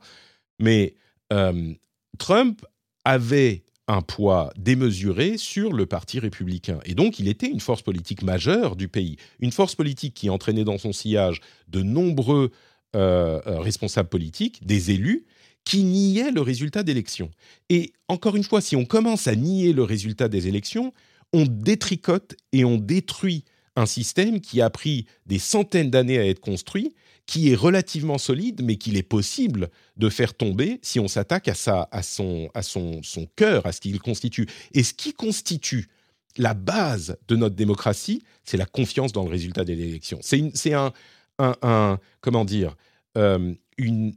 mais 0.59 0.95
euh, 1.33 1.73
Trump 2.17 2.65
avait 3.05 3.63
un 3.89 4.01
poids 4.03 4.53
démesuré 4.55 5.37
sur 5.37 5.73
le 5.73 5.87
Parti 5.87 6.19
républicain. 6.19 6.79
Et 6.85 6.93
donc, 6.93 7.19
il 7.19 7.27
était 7.27 7.47
une 7.47 7.59
force 7.59 7.81
politique 7.81 8.21
majeure 8.21 8.75
du 8.75 8.87
pays. 8.87 9.17
Une 9.39 9.51
force 9.51 9.73
politique 9.73 10.13
qui 10.13 10.29
entraînait 10.29 10.63
dans 10.63 10.77
son 10.77 10.93
sillage 10.93 11.41
de 11.67 11.81
nombreux 11.81 12.51
euh, 12.95 13.41
euh, 13.47 13.59
responsables 13.59 14.07
politiques, 14.07 14.65
des 14.65 14.91
élus, 14.91 15.25
qui 15.65 15.83
niaient 15.83 16.31
le 16.31 16.41
résultat 16.41 16.83
d'élections. 16.83 17.31
Et 17.69 17.91
encore 18.07 18.35
une 18.35 18.43
fois, 18.43 18.61
si 18.61 18.75
on 18.75 18.85
commence 18.85 19.27
à 19.27 19.35
nier 19.35 19.73
le 19.73 19.83
résultat 19.83 20.29
des 20.29 20.47
élections, 20.47 20.93
on 21.33 21.45
détricote 21.45 22.35
et 22.53 22.63
on 22.65 22.77
détruit 22.77 23.43
un 23.79 23.85
système 23.85 24.41
qui 24.41 24.61
a 24.61 24.69
pris 24.69 25.05
des 25.25 25.39
centaines 25.39 25.89
d'années 25.89 26.19
à 26.19 26.25
être 26.25 26.41
construit 26.41 26.93
qui 27.25 27.51
est 27.51 27.55
relativement 27.55 28.17
solide, 28.17 28.61
mais 28.63 28.77
qu'il 28.77 28.97
est 28.97 29.03
possible 29.03 29.69
de 29.97 30.09
faire 30.09 30.33
tomber 30.33 30.79
si 30.81 30.99
on 30.99 31.07
s'attaque 31.07 31.47
à, 31.47 31.53
sa, 31.53 31.87
à, 31.91 32.01
son, 32.01 32.49
à 32.55 32.63
son, 32.63 33.03
son 33.03 33.27
cœur, 33.35 33.67
à 33.67 33.71
ce 33.71 33.81
qu'il 33.81 33.99
constitue. 33.99 34.47
Et 34.73 34.81
ce 34.81 34.95
qui 34.95 35.13
constitue 35.13 35.89
la 36.37 36.55
base 36.55 37.17
de 37.27 37.35
notre 37.35 37.55
démocratie, 37.55 38.23
c'est 38.43 38.57
la 38.57 38.65
confiance 38.65 39.11
dans 39.11 39.23
le 39.23 39.29
résultat 39.29 39.63
des 39.63 39.73
élections. 39.73 40.19
C'est 40.23 40.73
un, 40.73 40.91
un, 41.37 41.55
un, 41.61 41.99
comment 42.19 42.45
dire, 42.45 42.75
euh, 43.15 43.53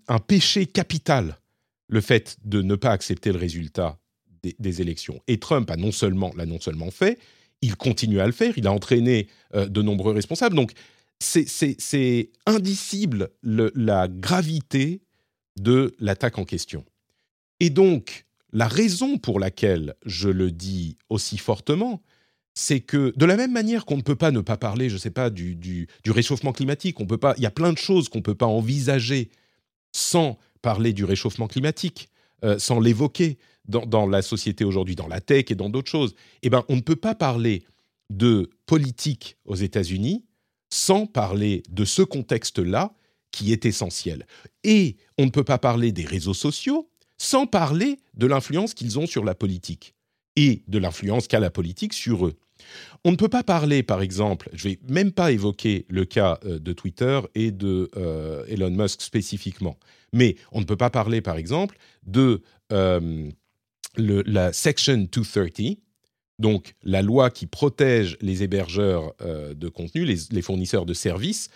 un 0.09 0.19
péché 0.19 0.65
capital, 0.65 1.37
le 1.89 2.01
fait 2.01 2.39
de 2.47 2.63
ne 2.63 2.77
pas 2.77 2.93
accepter 2.93 3.31
le 3.31 3.39
résultat 3.39 3.99
des, 4.43 4.57
des 4.59 4.81
élections. 4.81 5.21
Et 5.29 5.39
Trump 5.39 5.71
a 5.71 5.77
non 5.77 5.93
seulement 5.93 6.33
l'a 6.35 6.47
non 6.47 6.61
seulement 6.61 6.91
fait, 6.91 7.19
il 7.63 7.77
continue 7.77 8.21
à 8.21 8.27
le 8.27 8.33
faire. 8.33 8.55
Il 8.59 8.67
a 8.67 8.73
entraîné 8.73 9.29
euh, 9.55 9.67
de 9.67 9.81
nombreux 9.83 10.13
responsables. 10.13 10.57
Donc 10.57 10.73
c'est 11.21 12.31
indicible 12.47 13.31
la 13.43 14.09
gravité 14.09 15.03
de 15.57 15.95
l'attaque 16.01 16.39
en 16.39 16.45
question. 16.45 16.85
Et 17.61 17.71
donc, 17.71 18.27
la 18.53 18.67
raison 18.67 19.19
pour 19.19 19.39
laquelle 19.39 19.95
je 20.05 20.29
le 20.29 20.51
dis 20.51 20.99
aussi 21.09 21.39
fortement, 21.39 22.03
c'est 22.55 22.81
que 22.81 23.13
de 23.17 23.25
la 23.25 23.37
même 23.37 23.53
manière 23.53 23.85
qu'on 23.85 23.97
ne 23.97 24.03
peut 24.03 24.17
pas 24.17 24.31
ne 24.31 24.41
pas 24.41 24.57
parler, 24.57 24.89
je 24.89 24.95
ne 24.95 24.99
sais 24.99 25.11
pas, 25.11 25.31
du, 25.31 25.87
réchauffement 26.07 26.53
climatique, 26.53 27.01
on 27.01 27.07
peut 27.07 27.19
pas, 27.19 27.35
il 27.37 27.43
y 27.43 27.47
a 27.47 27.51
plein 27.51 27.73
de 27.73 27.79
choses 27.79 28.09
qu'on 28.09 28.19
ne 28.19 28.23
peut 28.23 28.35
pas 28.35 28.47
envisager 28.47 29.31
sans 29.93 30.39
parler 30.61 30.93
du 30.93 31.05
réchauffement 31.05 31.47
climatique, 31.47 32.09
euh, 32.45 32.59
sans 32.59 32.81
l'évoquer 32.81 33.39
dans, 33.67 34.07
la 34.07 34.23
société 34.23 34.65
aujourd'hui, 34.65 34.97
dans 34.97 35.09
la 35.09 35.21
tech 35.21 35.47
et 35.51 35.55
dans 35.55 35.71
d'autres 35.71 35.91
choses. 35.91 36.15
Eh 36.43 36.51
ben, 36.51 36.65
on 36.69 36.77
ne 36.77 36.81
peut 36.81 36.97
pas 36.97 37.15
parler 37.15 37.65
de 38.11 38.51
politique 38.67 39.37
aux 39.45 39.55
États-Unis 39.55 40.25
sans 40.71 41.07
parler 41.07 41.63
de 41.71 41.85
ce 41.85 42.03
contexte-là 42.03 42.95
qui 43.31 43.53
est 43.53 43.65
essentiel. 43.65 44.27
Et 44.65 44.97
on 45.19 45.25
ne 45.25 45.31
peut 45.31 45.45
pas 45.45 45.59
parler 45.59 45.93
des 45.93 46.05
réseaux 46.05 46.35
sociaux 46.35 46.91
sans 47.19 47.47
parler 47.47 47.99
de 48.15 48.27
l'influence 48.27 48.75
qu'ils 48.75 48.99
ont 48.99 49.07
sur 49.07 49.25
la 49.25 49.35
politique 49.35 49.95
et 50.37 50.65
de 50.67 50.79
l'influence 50.79 51.29
qu'a 51.29 51.41
la 51.41 51.51
politique 51.51 51.93
sur 51.93 52.27
eux. 52.27 52.35
On 53.05 53.11
ne 53.11 53.17
peut 53.17 53.29
pas 53.29 53.43
parler, 53.43 53.83
par 53.83 54.03
exemple, 54.03 54.49
je 54.53 54.69
vais 54.69 54.79
même 54.89 55.13
pas 55.13 55.33
évoquer 55.33 55.87
le 55.89 56.05
cas 56.05 56.39
euh, 56.45 56.59
de 56.59 56.73
Twitter 56.73 57.21
et 57.35 57.51
de 57.51 57.91
euh, 57.97 58.45
Elon 58.47 58.71
Musk 58.71 59.03
spécifiquement, 59.03 59.79
mais 60.13 60.37
on 60.53 60.61
ne 60.61 60.65
peut 60.65 60.77
pas 60.77 60.91
parler, 60.91 61.21
par 61.21 61.37
exemple, 61.37 61.77
de 62.07 62.43
euh, 62.73 63.29
la 63.97 64.53
Section 64.53 65.09
230, 65.11 65.79
donc 66.39 66.75
la 66.83 67.03
loi 67.03 67.31
qui 67.31 67.47
protège 67.47 68.17
les 68.21 68.43
hébergeurs 68.43 69.15
euh, 69.23 69.55
de 69.55 69.69
contenu, 69.69 70.05
les, 70.05 70.43
fournisseurs 70.43 70.87
de 70.87 70.95
services, 70.95 71.51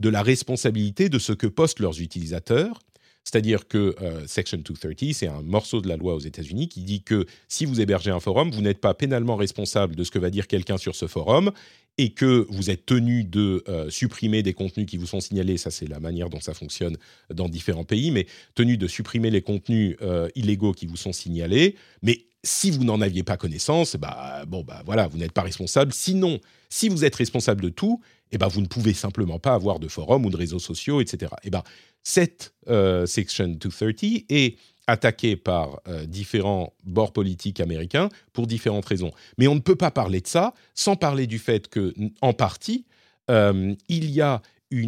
de 0.00 0.08
la 0.08 0.22
responsabilité 0.22 1.08
de 1.08 1.18
ce 1.18 1.32
que 1.32 1.46
postent 1.46 1.80
leurs 1.80 2.00
utilisateurs. 2.00 2.80
C'est-à-dire 3.22 3.68
que 3.68 3.94
euh, 4.02 4.26
Section 4.26 4.58
230, 4.58 5.14
c'est 5.14 5.28
un 5.28 5.40
morceau 5.40 5.80
de 5.80 5.88
la 5.88 5.96
loi 5.96 6.14
aux 6.14 6.20
États-Unis 6.20 6.68
qui 6.68 6.82
dit 6.82 7.02
que 7.02 7.26
si 7.48 7.64
vous 7.64 7.80
hébergez 7.80 8.10
un 8.10 8.20
forum, 8.20 8.50
vous 8.50 8.60
n'êtes 8.60 8.80
pas 8.80 8.92
pénalement 8.92 9.36
responsable 9.36 9.96
de 9.96 10.04
ce 10.04 10.10
que 10.10 10.18
va 10.18 10.30
dire 10.30 10.46
quelqu'un 10.46 10.76
sur 10.76 10.94
ce 10.94 11.06
forum 11.06 11.50
et 11.98 12.10
que 12.10 12.46
vous 12.50 12.70
êtes 12.70 12.86
tenu 12.86 13.24
de 13.24 13.62
euh, 13.68 13.88
supprimer 13.90 14.42
des 14.42 14.52
contenus 14.52 14.86
qui 14.86 14.96
vous 14.96 15.06
sont 15.06 15.20
signalés, 15.20 15.56
ça 15.56 15.70
c'est 15.70 15.88
la 15.88 16.00
manière 16.00 16.28
dont 16.28 16.40
ça 16.40 16.54
fonctionne 16.54 16.96
dans 17.32 17.48
différents 17.48 17.84
pays, 17.84 18.10
mais 18.10 18.26
tenu 18.54 18.76
de 18.76 18.86
supprimer 18.86 19.30
les 19.30 19.42
contenus 19.42 19.96
illégaux 20.34 20.72
qui 20.72 20.86
vous 20.86 20.96
sont 20.96 21.12
signalés, 21.12 21.76
mais 22.02 22.26
si 22.44 22.70
vous 22.70 22.84
n'en 22.84 23.00
aviez 23.00 23.22
pas 23.22 23.36
connaissance, 23.36 23.96
bah 23.96 24.44
bon 24.46 24.62
bah 24.62 24.82
voilà, 24.84 25.08
vous 25.08 25.18
n'êtes 25.18 25.32
pas 25.32 25.42
responsable. 25.42 25.92
Sinon, 25.92 26.38
si 26.68 26.88
vous 26.88 27.04
êtes 27.04 27.14
responsable 27.14 27.62
de 27.62 27.70
tout, 27.70 28.00
eh 28.30 28.38
ben 28.38 28.48
vous 28.48 28.60
ne 28.60 28.66
pouvez 28.66 28.92
simplement 28.92 29.38
pas 29.38 29.54
avoir 29.54 29.80
de 29.80 29.88
forum 29.88 30.26
ou 30.26 30.30
de 30.30 30.36
réseaux 30.36 30.58
sociaux, 30.58 31.00
etc. 31.00 31.32
Eh 31.42 31.50
ben 31.50 31.62
cette 32.02 32.54
euh, 32.68 33.06
section 33.06 33.48
230 33.48 34.24
est 34.28 34.58
attaquée 34.86 35.36
par 35.36 35.80
euh, 35.88 36.04
différents 36.04 36.74
bords 36.84 37.12
politiques 37.12 37.60
américains 37.60 38.08
pour 38.32 38.46
différentes 38.46 38.84
raisons. 38.84 39.12
Mais 39.38 39.46
on 39.46 39.54
ne 39.54 39.60
peut 39.60 39.76
pas 39.76 39.90
parler 39.90 40.20
de 40.20 40.26
ça 40.26 40.54
sans 40.74 40.96
parler 40.96 41.26
du 41.26 41.38
fait 41.38 41.68
que, 41.68 41.94
en 42.20 42.32
partie, 42.32 42.84
euh, 43.30 43.74
il 43.88 44.10
y 44.10 44.20
a 44.20 44.42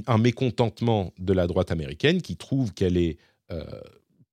un 0.07 0.19
mécontentement 0.19 1.13
de 1.19 1.33
la 1.33 1.47
droite 1.47 1.71
américaine 1.71 2.21
qui 2.21 2.37
trouve 2.37 2.75
qu'elle 2.75 2.97
est 2.97 3.19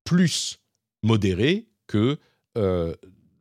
plus 0.03 0.59
modérés 1.03 1.67
que 1.87 2.17
euh, 2.57 2.93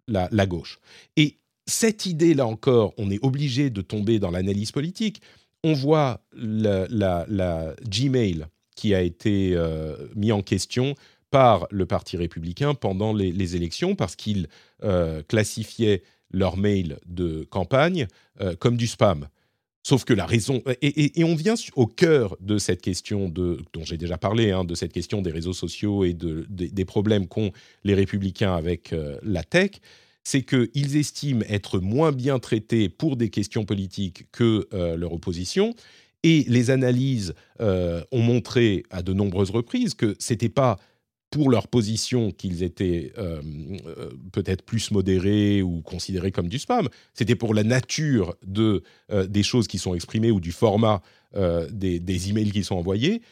la, 0.09 0.47
gauche. 0.47 0.79
Et 1.17 1.39
cette 1.67 2.05
idée, 2.05 2.35
là 2.35 2.47
encore, 2.47 2.93
on 2.99 3.11
est 3.11 3.25
obligé 3.25 3.71
de 3.71 3.81
tomber 3.81 4.19
dans 4.19 4.31
l'analyse 4.31 4.73
politique. 4.73 5.23
On 5.65 5.73
voit 5.73 6.21
la 6.35 7.75
Gmail 7.89 8.47
qui 8.75 8.95
a 8.95 9.01
été 9.01 9.53
euh, 9.55 9.97
mis 10.15 10.33
en 10.33 10.43
question 10.43 10.95
par 11.33 11.67
le 11.71 11.87
Parti 11.87 12.17
républicain 12.19 12.75
pendant 12.75 13.15
les, 13.15 13.57
élections 13.57 13.97
parce 13.97 14.17
qu'ils 14.17 14.49
euh, 14.85 15.23
classifiaient 15.23 16.03
leur 16.31 16.59
mail 16.59 16.99
de 17.07 17.45
campagne 17.51 18.07
euh, 18.41 18.55
comme 18.55 18.77
du 18.77 18.87
spam. 18.87 19.29
Sauf 19.83 20.05
que 20.05 20.13
la 20.13 20.27
raison 20.27 20.63
et, 20.83 21.25
on 21.25 21.35
vient 21.35 21.55
au 21.75 21.87
cœur 21.87 22.37
de 22.41 22.59
cette 22.59 22.83
question 22.83 23.29
dont 23.29 23.83
j'ai 23.83 23.97
déjà 23.97 24.19
parlé, 24.19 24.53
hein, 24.53 24.63
de 24.63 24.75
cette 24.77 24.93
question 24.93 25.23
des 25.23 25.33
réseaux 25.33 25.55
sociaux 25.55 26.05
et 26.05 26.13
de, 26.13 26.47
de 26.51 26.67
des 26.67 26.85
problèmes 26.85 27.27
qu'ont 27.27 27.51
les 27.83 27.95
républicains 27.95 28.55
avec 28.55 28.93
euh, 28.93 29.19
la 29.23 29.43
tech, 29.43 29.71
c'est 30.23 30.43
qu'ils 30.43 30.97
estiment 30.97 31.43
être 31.49 31.81
moins 31.81 32.13
bien 32.13 32.39
traités 32.39 32.91
pour 32.91 33.17
des 33.17 33.31
questions 33.31 33.65
politiques 33.65 34.31
que 34.31 34.69
leur 34.95 35.13
opposition. 35.13 35.75
Et 36.23 36.45
les 36.47 36.71
analyses 36.71 37.35
ont 37.59 38.23
montré 38.23 38.85
à 38.91 39.03
de 39.03 39.13
nombreuses 39.13 39.51
reprises 39.51 39.95
que 39.95 40.15
c'était 40.21 40.49
pas 40.49 40.79
pour 41.33 41.51
leur 41.51 41.67
position 41.67 42.31
qu'ils 42.31 42.63
étaient 42.63 43.13
euh, 43.17 43.41
euh, 43.87 44.11
peut-être 44.33 44.63
plus 44.63 44.91
modérés 44.91 45.63
ou 45.63 45.81
considérés 45.81 46.31
comme 46.31 46.49
du 46.49 46.59
spam. 46.59 46.89
C'était 47.15 47.35
pour 47.35 47.55
la 47.55 47.65
nature 47.65 48.37
de, 48.47 48.83
euh, 49.11 49.27
des 49.27 49.43
choses 49.43 49.67
qui 49.67 49.79
sont 49.79 49.95
exprimées 49.95 50.31
ou 50.31 50.39
du 50.39 50.53
format 50.53 51.03
des, 51.71 51.99
des, 51.99 52.29
emails 52.29 52.51
qui 52.51 52.63
sont 52.63 52.75
envoyés, 52.75 53.23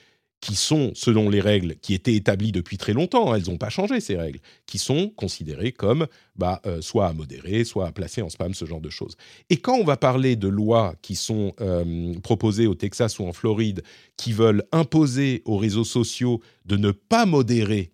qui 0.41 0.55
sont, 0.55 0.93
selon 0.95 1.29
les 1.29 1.41
règles 1.41 1.77
qui 1.77 1.93
étaient 1.93 2.15
établies 2.15 2.53
depuis 2.53 2.79
très 2.79 2.95
longtemps, 2.95 3.31
hein, 3.31 3.37
elles 3.37 3.51
n'ont 3.51 3.59
pas 3.59 3.69
changé 3.69 4.01
ces 4.01 4.17
règles, 4.17 4.41
qui 4.67 4.79
sont 4.79 5.11
considérées 5.11 5.73
comme 5.73 6.07
bah, 6.35 6.63
euh, 6.65 6.81
soit 6.81 7.09
à 7.09 7.13
modérer, 7.13 7.65
soit 7.65 7.87
à 7.87 7.93
placer 7.93 8.23
en 8.23 8.31
spam, 8.31 8.55
ce 8.55 8.65
genre 8.65 8.81
de 8.81 8.89
choses. 8.89 9.17
Et 9.51 9.59
quand 9.59 9.77
on 9.77 9.85
va 9.85 9.99
parler 9.99 10.37
de 10.37 10.49
lois 10.49 10.95
qui 11.03 11.15
sont 11.15 11.53
euh, 11.61 12.15
proposées 12.21 12.67
au 12.67 12.75
Texas 12.75 13.19
ou 13.19 13.27
en 13.27 13.35
Floride, 13.35 13.83
qui 14.17 14.33
veulent 14.33 14.65
imposer 14.73 15.43
aux 15.45 15.59
réseaux 15.59 15.85
sociaux 15.85 16.41
de 16.65 16.77
ne 16.79 16.91
pas 16.91 17.27
modérer 17.27 17.93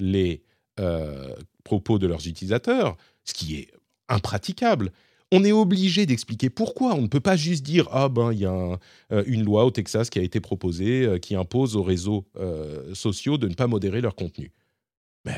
les 0.00 0.42
euh, 0.80 1.34
propos 1.62 1.98
de 1.98 2.08
leurs 2.08 2.26
utilisateurs, 2.26 2.96
ce 3.24 3.32
qui 3.32 3.56
est 3.56 3.68
impraticable, 4.08 4.90
on 5.32 5.44
est 5.44 5.52
obligé 5.52 6.06
d'expliquer 6.06 6.50
pourquoi. 6.50 6.94
On 6.94 7.02
ne 7.02 7.06
peut 7.06 7.20
pas 7.20 7.36
juste 7.36 7.64
dire 7.64 7.88
ah 7.92 8.08
ben 8.08 8.32
il 8.32 8.40
y 8.40 8.46
a 8.46 8.78
euh, 9.12 9.24
une 9.26 9.44
loi 9.44 9.64
au 9.64 9.70
Texas 9.70 10.10
qui 10.10 10.18
a 10.18 10.22
été 10.22 10.40
proposée 10.40 11.04
euh, 11.04 11.18
qui 11.18 11.34
impose 11.34 11.76
aux 11.76 11.82
réseaux 11.82 12.26
euh, 12.36 12.94
sociaux 12.94 13.38
de 13.38 13.48
ne 13.48 13.54
pas 13.54 13.66
modérer 13.66 14.00
leur 14.00 14.16
contenu. 14.16 14.52
Mais 15.24 15.34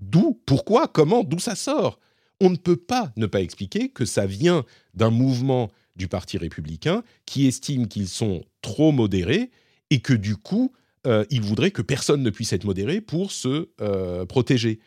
d'où? 0.00 0.40
Pourquoi? 0.46 0.88
Comment? 0.88 1.24
D'où 1.24 1.38
ça 1.38 1.54
sort? 1.54 1.98
On 2.40 2.50
ne 2.50 2.56
peut 2.56 2.76
pas 2.76 3.12
ne 3.16 3.26
pas 3.26 3.40
expliquer 3.40 3.88
que 3.88 4.04
ça 4.04 4.26
vient 4.26 4.64
d'un 4.92 5.10
mouvement 5.10 5.70
du 5.96 6.08
Parti 6.08 6.36
républicain 6.36 7.02
qui 7.24 7.46
estime 7.46 7.86
qu'ils 7.86 8.08
sont 8.08 8.44
trop 8.60 8.92
modérés 8.92 9.50
et 9.90 10.00
que 10.00 10.12
du 10.12 10.36
coup 10.36 10.72
ils 11.30 11.42
voudraient 11.42 11.70
que 11.70 11.82
personne 11.82 12.22
ne 12.22 12.30
puisse 12.30 12.54
être 12.54 12.64
modéré 12.64 13.02
pour 13.02 13.30
se 13.30 13.68
protéger. 14.24 14.80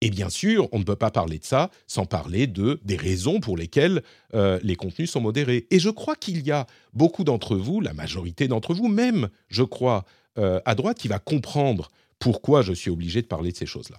Et 0.00 0.10
bien 0.10 0.30
sûr, 0.30 0.68
on 0.72 0.78
ne 0.78 0.84
peut 0.84 0.96
pas 0.96 1.10
parler 1.10 1.38
de 1.38 1.44
ça 1.44 1.70
sans 1.86 2.06
parler 2.06 2.46
de 2.46 2.80
des 2.84 2.96
raisons 2.96 3.40
pour 3.40 3.56
lesquelles 3.56 4.02
euh, 4.34 4.58
les 4.62 4.76
contenus 4.76 5.10
sont 5.10 5.20
modérés. 5.20 5.66
Et 5.70 5.78
je 5.78 5.90
crois 5.90 6.16
qu'il 6.16 6.46
y 6.46 6.50
a 6.50 6.66
beaucoup 6.94 7.24
d'entre 7.24 7.56
vous, 7.56 7.80
la 7.80 7.92
majorité 7.92 8.48
d'entre 8.48 8.72
vous, 8.72 8.88
même, 8.88 9.28
je 9.48 9.62
crois, 9.62 10.06
euh, 10.38 10.60
à 10.64 10.74
droite, 10.74 10.98
qui 10.98 11.08
va 11.08 11.18
comprendre 11.18 11.90
pourquoi 12.18 12.62
je 12.62 12.72
suis 12.72 12.90
obligé 12.90 13.20
de 13.20 13.26
parler 13.26 13.52
de 13.52 13.56
ces 13.56 13.66
choses-là. 13.66 13.98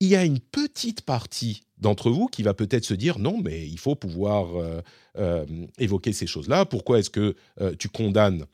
Il 0.00 0.08
y 0.08 0.16
a 0.16 0.24
une 0.24 0.38
petite 0.40 1.02
partie 1.02 1.62
d'entre 1.78 2.10
vous 2.10 2.26
qui 2.26 2.42
va 2.42 2.54
peut-être 2.54 2.84
se 2.84 2.94
dire 2.94 3.18
non, 3.18 3.40
mais 3.42 3.66
il 3.66 3.78
faut 3.78 3.96
pouvoir 3.96 4.48
euh, 5.16 5.44
évoquer 5.78 6.12
ces 6.12 6.26
choses-là. 6.26 6.66
Pourquoi 6.66 7.00
est-ce 7.00 7.10
que 7.10 7.34
tu 7.78 7.88
condamnes 7.88 8.46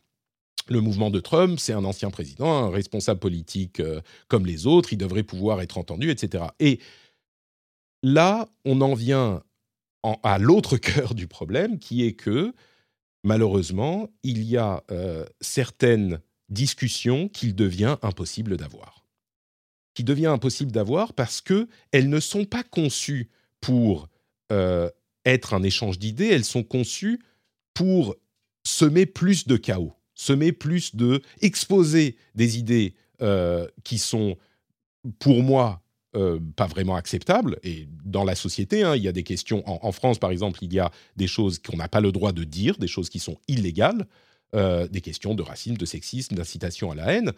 le 0.69 0.81
mouvement 0.81 1.11
de 1.11 1.21
Trump, 1.21 1.59
c'est 1.61 1.73
un 1.73 1.85
ancien 1.85 2.11
président, 2.11 2.65
un 2.65 2.71
responsable 2.71 3.21
politique 3.21 3.81
euh, 3.81 4.01
comme 4.29 4.47
les 4.47 4.67
autres, 4.67 4.93
il 4.93 4.97
devrait 4.97 5.23
pouvoir 5.23 5.61
être 5.61 5.79
entendu, 5.79 6.11
etc. 6.11 6.45
Et 6.59 6.81
là, 8.03 8.49
on 8.65 8.81
en 8.81 8.95
vient 8.95 9.43
en, 10.03 10.19
à 10.23 10.39
l'autre 10.39 10.77
cœur 10.79 11.15
du 11.15 11.27
problème, 11.27 11.79
qui 11.79 12.05
est 12.05 12.15
que, 12.15 12.55
malheureusement, 13.25 14.09
il 14.23 14.43
y 14.43 14.57
a 14.57 14.83
euh, 14.91 15.25
certaines 15.41 16.21
discussions 16.49 17.29
qu'il 17.29 17.55
devient 17.55 17.97
impossible 18.03 18.57
d'avoir. 18.57 19.07
Qui 19.95 20.05
devient 20.05 20.27
impossible 20.27 20.73
d'avoir 20.73 21.13
parce 21.13 21.41
qu'elles 21.41 22.09
ne 22.09 22.21
sont 22.21 22.45
pas 22.45 22.63
conçues 22.63 23.31
pour 23.61 24.09
euh, 24.51 24.91
être 25.25 25.55
un 25.55 25.63
échange 25.63 25.99
d'idées, 25.99 26.29
elles 26.29 26.45
sont 26.45 26.65
conçues 26.65 27.21
pour 27.75 28.17
semer 28.67 29.07
plus 29.07 29.47
de 29.47 29.57
chaos 29.57 29.95
semer 30.25 30.53
plus 30.53 30.97
de 30.97 31.21
exposer 31.43 32.17
des 32.35 32.59
idées 32.59 32.95
euh, 33.21 33.69
qui 33.85 33.99
sont 33.99 34.37
pour 35.19 35.43
moi 35.43 35.83
euh, 36.17 36.41
pas 36.57 36.67
vraiment 36.67 36.97
acceptables. 36.97 37.59
Et 37.63 37.89
dans 38.05 38.25
la 38.25 38.35
société 38.35 38.83
hein, 38.83 38.97
il 38.97 39.03
y 39.03 39.09
a 39.09 39.13
des 39.13 39.23
questions. 39.23 39.63
En, 39.67 39.93
France 39.93 40.19
par 40.19 40.31
exemple 40.31 40.61
il 40.63 40.73
y 40.73 40.81
a 40.81 40.91
des 41.17 41.27
choses 41.27 41.59
qu'on 41.59 41.77
n'a 41.77 41.89
pas 41.89 42.01
le 42.01 42.11
droit 42.11 42.33
de 42.33 42.45
dire 42.45 42.79
des 42.79 42.87
choses 42.87 43.11
qui 43.11 43.19
sont 43.19 43.37
illégales 43.49 44.07
euh, 44.55 44.89
des 44.89 45.03
questions 45.03 45.35
de 45.35 45.43
racisme 45.43 45.77
de 45.77 45.85
sexisme 45.85 46.35
d'incitation 46.37 46.91
à 46.91 46.95
la 46.95 47.13
haine. 47.13 47.33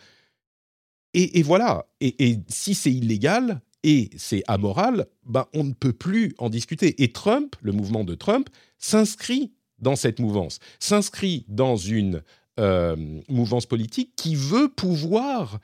Et, 1.12 1.39
et 1.39 1.43
voilà. 1.43 1.87
Et, 2.01 2.30
et 2.30 2.39
si 2.49 2.74
c'est 2.74 2.93
illégal 2.93 3.61
et 3.82 4.11
c'est 4.16 4.45
amoral, 4.47 5.07
ben 5.24 5.47
on 5.55 5.64
ne 5.64 5.72
peut 5.72 5.93
plus 5.93 6.34
en 6.39 6.51
discuter. 6.51 7.03
Et 7.03 7.11
Trump, 7.12 7.57
le 7.62 7.72
mouvement 7.72 8.05
de 8.05 8.14
Trump, 8.14 8.49
s'inscrit 8.78 9.53
dans 9.78 9.97
cette 9.97 10.20
mouvance, 10.20 10.59
s'inscrit 10.78 11.45
dans 11.49 11.76
une 11.76 12.22
euh, 12.59 12.97
mouvance 13.29 13.67
politique 13.67 14.13
qui 14.17 14.35
veut 14.35 14.69
pouvoir 14.71 15.61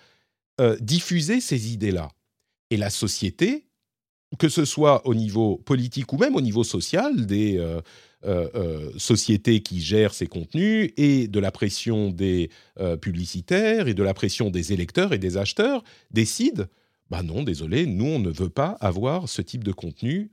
euh, 0.60 0.76
diffuser 0.78 1.40
ces 1.40 1.72
idées-là. 1.72 2.10
Et 2.70 2.76
la 2.76 2.90
société, 2.90 3.64
que 4.38 4.50
ce 4.50 4.66
soit 4.66 5.06
au 5.06 5.14
niveau 5.14 5.56
politique 5.56 6.12
ou 6.12 6.18
même 6.18 6.36
au 6.36 6.42
niveau 6.42 6.64
social, 6.64 7.24
des 7.24 7.56
euh, 8.24 8.90
sociétés 8.98 9.62
qui 9.62 9.80
gèrent 9.80 10.12
ces 10.12 10.26
contenus 10.26 10.92
et 10.98 11.28
de 11.28 11.40
la 11.40 11.50
pression 11.50 12.10
des 12.10 12.50
publicitaires 13.00 13.88
et 13.88 13.94
de 13.94 14.02
la 14.02 14.12
pression 14.12 14.50
des 14.50 14.74
électeurs 14.74 15.14
et 15.14 15.18
des 15.18 15.38
acheteurs, 15.38 15.82
décident 16.10 16.64
bah 17.10 17.22
non, 17.22 17.42
désolé, 17.42 17.84
nous, 17.84 18.06
on 18.06 18.18
ne 18.18 18.30
veut 18.30 18.48
pas 18.48 18.78
avoir 18.80 19.28
ce 19.28 19.42
type 19.42 19.64
de 19.64 19.72
contenu 19.72 20.30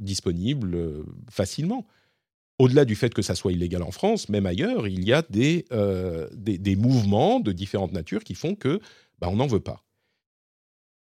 disponible 0.00 1.04
facilement 1.30 1.86
au-delà 2.58 2.84
du 2.84 2.94
fait 2.94 3.12
que 3.12 3.22
ça 3.22 3.34
soit 3.34 3.52
illégal 3.52 3.82
en 3.82 3.90
France, 3.90 4.28
même 4.28 4.46
ailleurs, 4.46 4.88
il 4.88 5.04
y 5.04 5.12
a 5.12 5.22
des, 5.28 5.66
euh, 5.72 6.28
mouvements 6.76 7.40
de 7.40 7.52
différentes 7.52 7.92
natures 7.92 8.24
qui 8.24 8.34
font 8.34 8.54
que 8.54 8.80
bah, 9.18 9.28
on 9.30 9.36
n'en 9.36 9.46
veut 9.46 9.60
pas. 9.60 9.84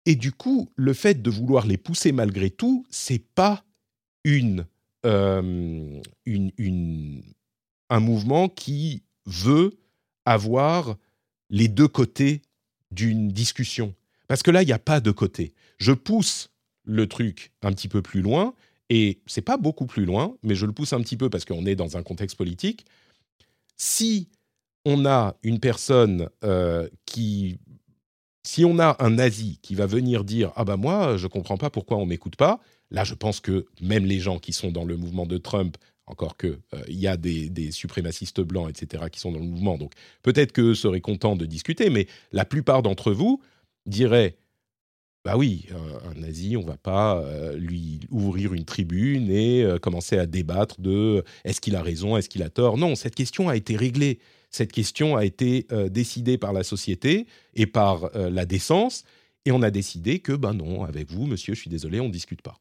Et 0.07 0.15
du 0.15 0.33
coup, 0.33 0.71
le 0.77 0.93
fait 0.93 1.21
de 1.23 1.31
vouloir 1.31 1.67
les 1.67 1.77
pousser 1.77 2.13
malgré 2.13 2.51
tout, 2.51 2.87
c'est 2.91 3.23
pas 3.35 3.65
une, 4.25 4.67
euh, 5.07 6.01
un 7.91 8.01
mouvement 8.01 8.49
qui 8.49 9.03
veut 9.27 9.79
avoir 10.25 10.97
les 11.51 11.69
deux 11.69 11.89
côtés 11.89 12.43
d'une 12.91 13.29
discussion. 13.29 13.95
Parce 14.29 14.43
que 14.43 14.51
là, 14.51 14.63
il 14.63 14.67
n'y 14.67 14.73
a 14.73 14.79
pas 14.79 15.01
de 15.01 15.11
côté. 15.11 15.55
Je 15.79 15.93
pousse 15.93 16.51
le 16.85 17.07
truc 17.07 17.53
un 17.63 17.73
petit 17.73 17.89
peu 17.89 18.03
plus 18.03 18.23
loin 18.23 18.55
et 18.91 19.21
c'est 19.27 19.43
pas 19.43 19.57
beaucoup 19.57 19.87
plus 19.87 20.05
loin, 20.05 20.37
mais 20.43 20.55
je 20.55 20.67
le 20.67 20.73
pousse 20.73 20.93
un 20.93 21.01
petit 21.01 21.17
peu 21.17 21.29
parce 21.29 21.45
qu'on 21.45 21.67
est 21.67 21.75
dans 21.75 21.97
un 21.97 22.03
contexte 22.03 22.37
politique. 22.37 22.87
Si 23.77 24.29
on 24.85 25.05
a 25.05 25.37
une 25.43 25.61
personne 25.61 26.29
euh, 26.45 26.89
qui, 27.05 27.59
si 28.43 28.65
on 28.65 28.79
a 28.79 28.97
un 29.01 29.11
nazi 29.11 29.59
qui 29.63 29.75
va 29.75 29.87
venir 29.87 30.25
dire 30.25 30.53
ah 30.57 30.65
bah 30.65 30.77
moi 30.77 31.17
je 31.17 31.27
comprends 31.27 31.59
pas 31.59 31.71
pourquoi 31.71 31.99
on 31.99 32.07
m'écoute 32.07 32.37
pas, 32.37 32.61
là 32.91 33.05
je 33.05 33.15
pense 33.15 33.41
que 33.41 33.67
même 33.83 34.07
les 34.07 34.21
gens 34.21 34.39
qui 34.39 34.53
sont 34.53 34.71
dans 34.71 34.85
le 34.85 34.97
mouvement 34.97 35.27
de 35.27 35.37
Trump, 35.37 35.77
encore 36.07 36.39
que 36.39 36.59
euh, 36.73 36.83
il 36.89 36.99
y 36.99 37.07
a 37.07 37.19
des, 37.19 37.51
des, 37.51 37.71
suprémacistes 37.71 38.41
blancs 38.41 38.71
etc 38.71 39.05
qui 39.13 39.21
sont 39.21 39.33
dans 39.33 39.41
le 39.41 39.45
mouvement, 39.45 39.77
donc 39.77 39.93
peut-être 40.23 40.53
qu'eux 40.53 40.75
seraient 40.75 41.03
contents 41.03 41.37
de 41.37 41.45
discuter, 41.45 41.91
mais 41.91 42.07
la 42.33 42.47
plupart 42.47 42.83
d'entre 42.83 43.13
vous 43.13 43.43
diraient 43.85 44.39
bah 45.29 45.37
oui, 45.37 45.67
un, 46.07 46.19
nazi, 46.19 46.57
on 46.57 46.65
va 46.65 46.79
pas 46.79 47.19
euh, 47.19 47.55
lui 47.55 48.01
ouvrir 48.09 48.55
une 48.55 48.65
tribune 48.65 49.31
et 49.31 49.63
euh, 49.63 49.79
commencer 49.79 50.17
à 50.17 50.25
débattre 50.25 50.81
de 50.81 51.23
est-ce 51.45 51.61
qu'il 51.61 51.77
a 51.77 51.83
raison, 51.83 52.17
est-ce 52.17 52.31
qu'il 52.31 52.43
a 52.43 52.49
tort? 52.49 52.79
Non, 52.79 52.95
cette 52.95 53.15
question 53.15 53.51
a 53.51 53.55
été 53.55 53.77
réglée. 53.77 54.21
Cette 54.51 54.73
question 54.73 55.17
a 55.17 55.27
été 55.27 55.67
euh, 55.71 55.91
décidée 55.91 56.39
par 56.39 56.55
la 56.55 56.65
société 56.65 57.27
et 57.53 57.67
par 57.67 58.17
euh, 58.17 58.31
la 58.31 58.47
décence, 58.47 59.05
et 59.45 59.53
on 59.53 59.61
a 59.61 59.71
décidé 59.71 60.21
que, 60.21 60.33
ben 60.33 60.55
non, 60.55 60.85
avec 60.85 61.11
vous, 61.13 61.27
monsieur, 61.27 61.53
je 61.53 61.61
suis 61.61 61.69
désolé, 61.69 62.01
on 62.01 62.07
ne 62.07 62.13
discute 62.13 62.41
pas. 62.41 62.59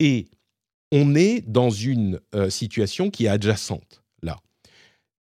Et 0.00 0.28
on 0.92 1.14
est 1.14 1.40
dans 1.40 1.70
une 1.70 2.20
euh, 2.34 2.50
situation 2.50 3.08
qui 3.08 3.24
est 3.24 3.28
adjacente, 3.28 4.02
là. 4.22 4.38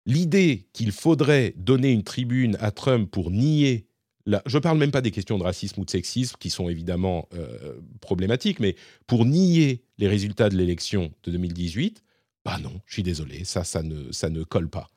L'idée 0.05 0.67
qu'il 0.73 0.91
faudrait 0.91 1.53
donner 1.55 1.93
une 1.93 2.03
tribune 2.03 2.57
à 2.59 2.71
Trump 2.71 3.09
pour 3.09 3.31
nier 3.31 3.85
je 4.25 4.57
ne 4.57 4.61
parle 4.61 4.77
même 4.77 4.91
pas 4.91 5.01
des 5.01 5.11
questions 5.11 5.37
de 5.37 5.43
racisme 5.43 5.81
ou 5.81 5.85
de 5.85 5.89
sexisme 5.89 6.35
qui 6.39 6.49
sont 6.49 6.69
évidemment 6.69 7.27
euh, 7.33 7.79
problématiques, 8.01 8.59
mais 8.59 8.75
pour 9.07 9.25
nier 9.25 9.81
les 9.97 10.07
résultats 10.07 10.49
de 10.49 10.57
l'élection 10.57 11.11
de 11.23 11.31
2018, 11.31 12.03
bah 12.45 12.57
non, 12.61 12.81
je 12.85 12.93
suis 12.93 13.03
désolé, 13.03 13.43
ça, 13.43 13.63
ça 13.63 13.83
ne, 13.83 14.11
ça 14.11 14.29
ne 14.29 14.43
colle 14.43 14.69
pas. 14.69 14.89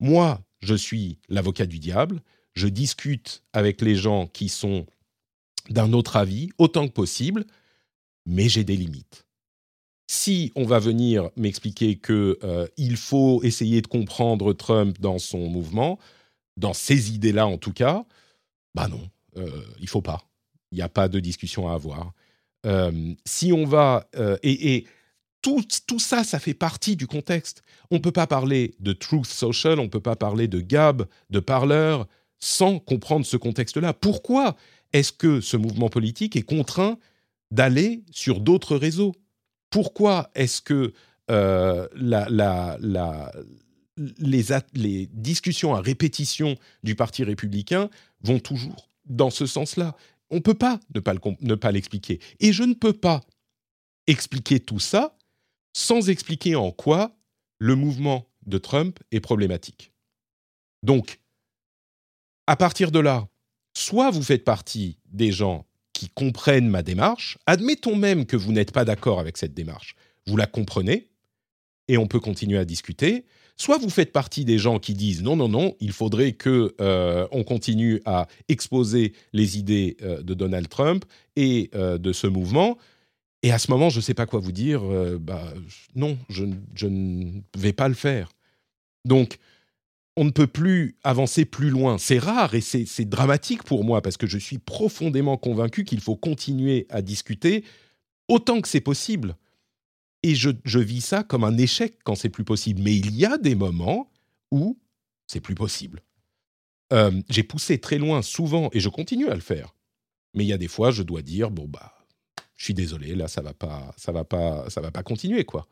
Moi, 0.00 0.40
je 0.60 0.74
suis 0.74 1.18
l'avocat 1.28 1.66
du 1.66 1.78
diable, 1.78 2.20
je 2.54 2.68
discute 2.68 3.42
avec 3.52 3.80
les 3.80 3.94
gens 3.94 4.26
qui 4.26 4.48
sont 4.48 4.86
d'un 5.70 5.92
autre 5.92 6.16
avis 6.16 6.50
autant 6.58 6.86
que 6.86 6.92
possible, 6.92 7.44
mais 8.26 8.48
j'ai 8.48 8.64
des 8.64 8.76
limites. 8.76 9.26
Si 10.06 10.52
on 10.54 10.64
va 10.64 10.78
venir 10.78 11.30
m'expliquer 11.36 11.96
qu'il 11.96 12.36
euh, 12.44 12.66
faut 12.96 13.42
essayer 13.42 13.80
de 13.80 13.86
comprendre 13.86 14.52
Trump 14.52 15.00
dans 15.00 15.18
son 15.18 15.48
mouvement, 15.48 15.98
dans 16.56 16.74
ces 16.74 17.14
idées-là 17.14 17.46
en 17.46 17.56
tout 17.56 17.72
cas, 17.72 18.04
bah 18.74 18.88
non, 18.88 19.08
euh, 19.36 19.64
il 19.80 19.88
faut 19.88 20.02
pas. 20.02 20.24
Il 20.72 20.76
n'y 20.76 20.82
a 20.82 20.88
pas 20.88 21.08
de 21.08 21.20
discussion 21.20 21.68
à 21.68 21.74
avoir. 21.74 22.12
Euh, 22.66 23.14
si 23.24 23.52
on 23.52 23.64
va 23.64 24.08
euh, 24.16 24.36
et, 24.42 24.86
tout, 25.42 25.62
tout, 25.86 25.98
ça, 25.98 26.24
ça 26.24 26.38
fait 26.38 26.54
partie 26.54 26.96
du 26.96 27.06
contexte. 27.06 27.62
On 27.90 27.96
ne 27.96 28.00
peut 28.00 28.12
pas 28.12 28.26
parler 28.26 28.74
de 28.80 28.92
Truth 28.92 29.26
Social, 29.26 29.78
on 29.78 29.84
ne 29.84 29.88
peut 29.88 30.00
pas 30.00 30.16
parler 30.16 30.48
de 30.48 30.60
Gab, 30.60 31.06
de 31.30 31.40
Parleur, 31.40 32.08
sans 32.40 32.78
comprendre 32.78 33.26
ce 33.26 33.36
contexte-là. 33.36 33.92
Pourquoi 33.92 34.56
est-ce 34.92 35.12
que 35.12 35.40
ce 35.40 35.56
mouvement 35.56 35.90
politique 35.90 36.34
est 36.36 36.42
contraint 36.42 36.98
d'aller 37.50 38.04
sur 38.10 38.40
d'autres 38.40 38.76
réseaux? 38.76 39.14
Pourquoi 39.68 40.30
est-ce 40.34 40.62
que 40.62 40.94
les, 43.96 45.06
discussions 45.12 45.74
à 45.74 45.80
répétition 45.80 46.56
du 46.82 46.94
Parti 46.94 47.24
républicain 47.24 47.90
vont 48.24 48.40
toujours 48.40 48.90
dans 49.04 49.30
ce 49.30 49.46
sens-là. 49.46 49.96
On 50.30 50.36
ne 50.36 50.40
peut 50.40 50.54
pas 50.54 50.80
ne 50.94 51.54
pas, 51.54 51.72
l'expliquer. 51.72 52.20
Et 52.40 52.52
je 52.52 52.64
ne 52.64 52.74
peux 52.74 52.92
pas 52.92 53.20
expliquer 54.06 54.60
tout 54.60 54.80
ça 54.80 55.16
sans 55.72 56.08
expliquer 56.08 56.56
en 56.56 56.70
quoi 56.70 57.16
le 57.58 57.74
mouvement 57.76 58.26
de 58.46 58.58
Trump 58.58 58.98
est 59.10 59.20
problématique. 59.20 59.92
Donc, 60.82 61.20
à 62.46 62.56
partir 62.56 62.90
de 62.90 62.98
là, 62.98 63.28
soit 63.74 64.10
vous 64.10 64.22
faites 64.22 64.44
partie 64.44 64.98
des 65.06 65.32
gens 65.32 65.66
qui 65.92 66.08
comprennent 66.08 66.68
ma 66.68 66.82
démarche, 66.82 67.38
admettons 67.46 67.96
même 67.96 68.26
que 68.26 68.36
vous 68.36 68.52
n'êtes 68.52 68.72
pas 68.72 68.84
d'accord 68.84 69.20
avec 69.20 69.36
cette 69.36 69.54
démarche, 69.54 69.94
vous 70.26 70.36
la 70.36 70.46
comprenez, 70.46 71.10
et 71.88 71.96
on 71.96 72.06
peut 72.06 72.20
continuer 72.20 72.58
à 72.58 72.64
discuter, 72.64 73.24
Soit 73.56 73.78
vous 73.78 73.90
faites 73.90 74.12
partie 74.12 74.44
des 74.44 74.58
gens 74.58 74.78
qui 74.80 74.94
disent 74.94 75.22
non, 75.22 75.36
non, 75.36 75.48
non, 75.48 75.76
il 75.80 75.92
faudrait 75.92 76.32
que 76.32 76.74
euh, 76.80 77.28
on 77.30 77.44
continue 77.44 78.00
à 78.04 78.26
exposer 78.48 79.12
les 79.32 79.58
idées 79.58 79.96
euh, 80.02 80.22
de 80.22 80.34
Donald 80.34 80.68
Trump 80.68 81.04
et 81.36 81.70
euh, 81.74 81.96
de 81.96 82.12
ce 82.12 82.26
mouvement. 82.26 82.76
Et 83.42 83.52
à 83.52 83.58
ce 83.58 83.70
moment, 83.70 83.90
je 83.90 83.98
ne 83.98 84.02
sais 84.02 84.14
pas 84.14 84.26
quoi 84.26 84.40
vous 84.40 84.52
dire. 84.52 84.82
bah, 85.20 85.52
non, 85.94 86.16
je, 86.30 86.46
je, 86.74 86.86
ne 86.86 87.42
vais 87.56 87.74
pas 87.74 87.88
le 87.88 87.94
faire. 87.94 88.32
Donc, 89.04 89.36
on 90.16 90.24
ne 90.24 90.30
peut 90.30 90.46
plus 90.46 90.96
avancer 91.04 91.44
plus 91.44 91.68
loin. 91.68 91.98
C'est 91.98 92.18
rare 92.18 92.54
et 92.54 92.62
c'est 92.62 93.04
dramatique 93.04 93.62
pour 93.62 93.84
moi 93.84 94.00
parce 94.00 94.16
que 94.16 94.26
je 94.26 94.38
suis 94.38 94.56
profondément 94.56 95.36
convaincu 95.36 95.84
qu'il 95.84 96.00
faut 96.00 96.16
continuer 96.16 96.86
à 96.88 97.02
discuter 97.02 97.64
autant 98.28 98.62
que 98.62 98.68
c'est 98.68 98.80
possible 98.80 99.36
et 100.24 100.34
je, 100.34 100.78
vis 100.78 101.02
ça 101.02 101.22
comme 101.22 101.44
un 101.44 101.58
échec 101.58 101.98
quand 102.02 102.14
c'est 102.14 102.30
plus 102.30 102.44
possible. 102.44 102.80
Mais 102.80 102.96
il 102.96 103.14
y 103.14 103.26
a 103.26 103.36
des 103.36 103.54
moments 103.54 104.10
où 104.50 104.78
c'est 105.26 105.40
plus 105.40 105.54
possible. 105.54 106.00
Euh, 106.94 107.20
j'ai 107.28 107.42
poussé 107.42 107.78
très 107.78 107.98
loin 107.98 108.22
souvent 108.22 108.70
et 108.72 108.80
je 108.80 108.88
continue 108.88 109.28
à 109.28 109.34
le 109.34 109.42
faire. 109.42 109.74
Mais 110.32 110.44
il 110.44 110.46
y 110.46 110.54
a 110.54 110.58
des 110.58 110.68
fois, 110.68 110.90
je 110.90 111.02
dois 111.02 111.20
dire 111.20 111.50
bon 111.50 111.68
bah, 111.68 111.92
je 112.56 112.64
suis 112.64 112.72
désolé, 112.72 113.14
là 113.14 113.28
ça 113.28 113.42
va 113.42 113.52
pas, 113.52 113.92
ça 113.98 114.12
va 114.12 114.24
pas, 114.24 114.68
ça 114.70 114.80
va 114.80 114.90
pas 114.90 115.02
continuer 115.02 115.44
quoi. 115.44 115.68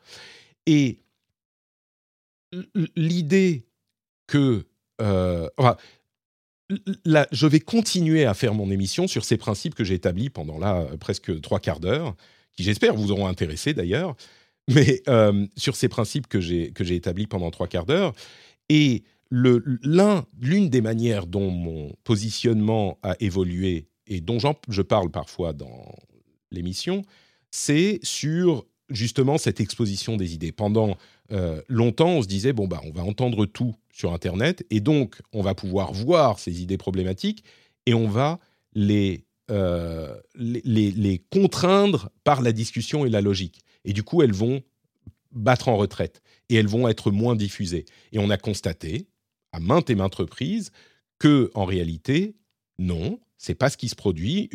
Et 0.66 0.98
l'idée 2.94 3.66
que 4.26 4.66
euh, 5.00 5.48
là, 7.06 7.26
je 7.32 7.46
vais 7.46 7.60
continuer 7.60 8.26
à 8.26 8.34
faire 8.34 8.52
mon 8.52 8.70
émission 8.70 9.06
sur 9.06 9.24
ces 9.24 9.38
principes 9.38 9.74
que 9.74 9.82
j'ai 9.82 9.94
établis 9.94 10.28
pendant 10.28 10.58
là 10.58 10.86
presque 11.00 11.40
trois 11.40 11.58
quarts 11.58 11.80
d'heure, 11.80 12.14
qui 12.54 12.64
j'espère 12.64 12.94
vous 12.94 13.12
auront 13.12 13.28
intéressé 13.28 13.72
d'ailleurs 13.72 14.14
mais 14.68 15.02
euh, 15.08 15.46
sur 15.56 15.76
ces 15.76 15.88
principes 15.88 16.26
que 16.28 16.40
j'ai 16.40 16.94
établis 16.94 17.26
pendant 17.26 17.50
trois 17.50 17.68
quarts 17.68 17.86
d'heure. 17.86 18.12
Et 18.68 19.04
l'une 19.30 20.68
des 20.68 20.80
manières 20.80 21.26
dont 21.26 21.50
mon 21.50 21.92
positionnement 22.04 22.98
a 23.02 23.16
évolué 23.20 23.88
et 24.06 24.20
dont 24.20 24.38
je 24.68 24.82
parle 24.82 25.10
parfois 25.10 25.52
dans 25.52 25.94
l'émission, 26.50 27.02
c'est 27.50 27.98
sur 28.02 28.66
justement 28.90 29.38
cette 29.38 29.60
exposition 29.60 30.16
des 30.16 30.34
idées. 30.34 30.52
Pendant 30.52 30.96
euh, 31.30 31.62
longtemps, 31.68 32.10
on 32.10 32.22
se 32.22 32.28
disait 32.28 32.52
bon 32.52 32.66
bah 32.66 32.80
on 32.84 32.92
va 32.92 33.04
entendre 33.04 33.46
tout 33.46 33.74
sur 33.92 34.12
Internet 34.12 34.66
et 34.70 34.80
donc 34.80 35.20
on 35.32 35.42
va 35.42 35.54
pouvoir 35.54 35.92
voir 35.92 36.38
ces 36.38 36.62
idées 36.62 36.76
problématiques 36.78 37.42
et 37.86 37.94
on 37.94 38.08
va 38.08 38.38
les, 38.74 39.24
euh, 39.50 40.14
contraindre 41.30 42.10
par 42.24 42.42
la 42.42 42.52
discussion 42.52 43.06
et 43.06 43.10
la 43.10 43.20
logique 43.20 43.62
et 43.84 43.92
du 43.92 44.02
coup 44.02 44.22
elles 44.22 44.32
vont 44.32 44.62
battre 45.32 45.68
en 45.68 45.76
retraite 45.76 46.22
et 46.48 46.56
elles 46.56 46.68
vont 46.68 46.88
être 46.88 47.10
moins 47.10 47.36
diffusées. 47.36 47.86
Et 48.12 48.18
on 48.18 48.30
a 48.30 48.36
constaté 48.36 49.08
à 49.52 49.60
maintes 49.60 49.90
et 49.90 49.94
maintes 49.94 50.14
reprises 50.14 50.70
que 51.18 51.50
en 51.54 51.64
réalité 51.64 52.36
non, 52.78 53.20
c'est 53.38 53.54
pas 53.54 53.70
ce 53.70 53.76
qui 53.76 53.88
se 53.88 53.94
produit. 53.94 54.50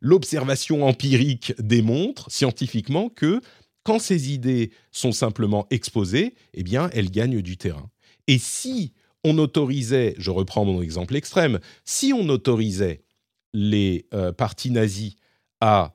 L'observation 0.00 0.86
empirique 0.86 1.52
démontre 1.58 2.30
scientifiquement 2.30 3.08
que 3.08 3.40
quand 3.82 3.98
ces 3.98 4.32
idées 4.32 4.70
sont 4.90 5.12
simplement 5.12 5.66
exposées, 5.70 6.34
eh 6.54 6.62
bien, 6.62 6.88
elles 6.92 7.10
gagnent 7.10 7.42
du 7.42 7.56
terrain. 7.56 7.90
Et 8.26 8.38
si 8.38 8.94
on 9.22 9.38
autorisait, 9.38 10.14
je 10.18 10.30
reprends 10.30 10.64
mon 10.64 10.82
exemple 10.82 11.14
extrême, 11.16 11.60
si 11.84 12.12
on 12.14 12.28
autorisait 12.28 13.04
les 13.52 14.06
euh, 14.14 14.32
partis 14.32 14.70
nazis 14.70 15.14
à 15.60 15.94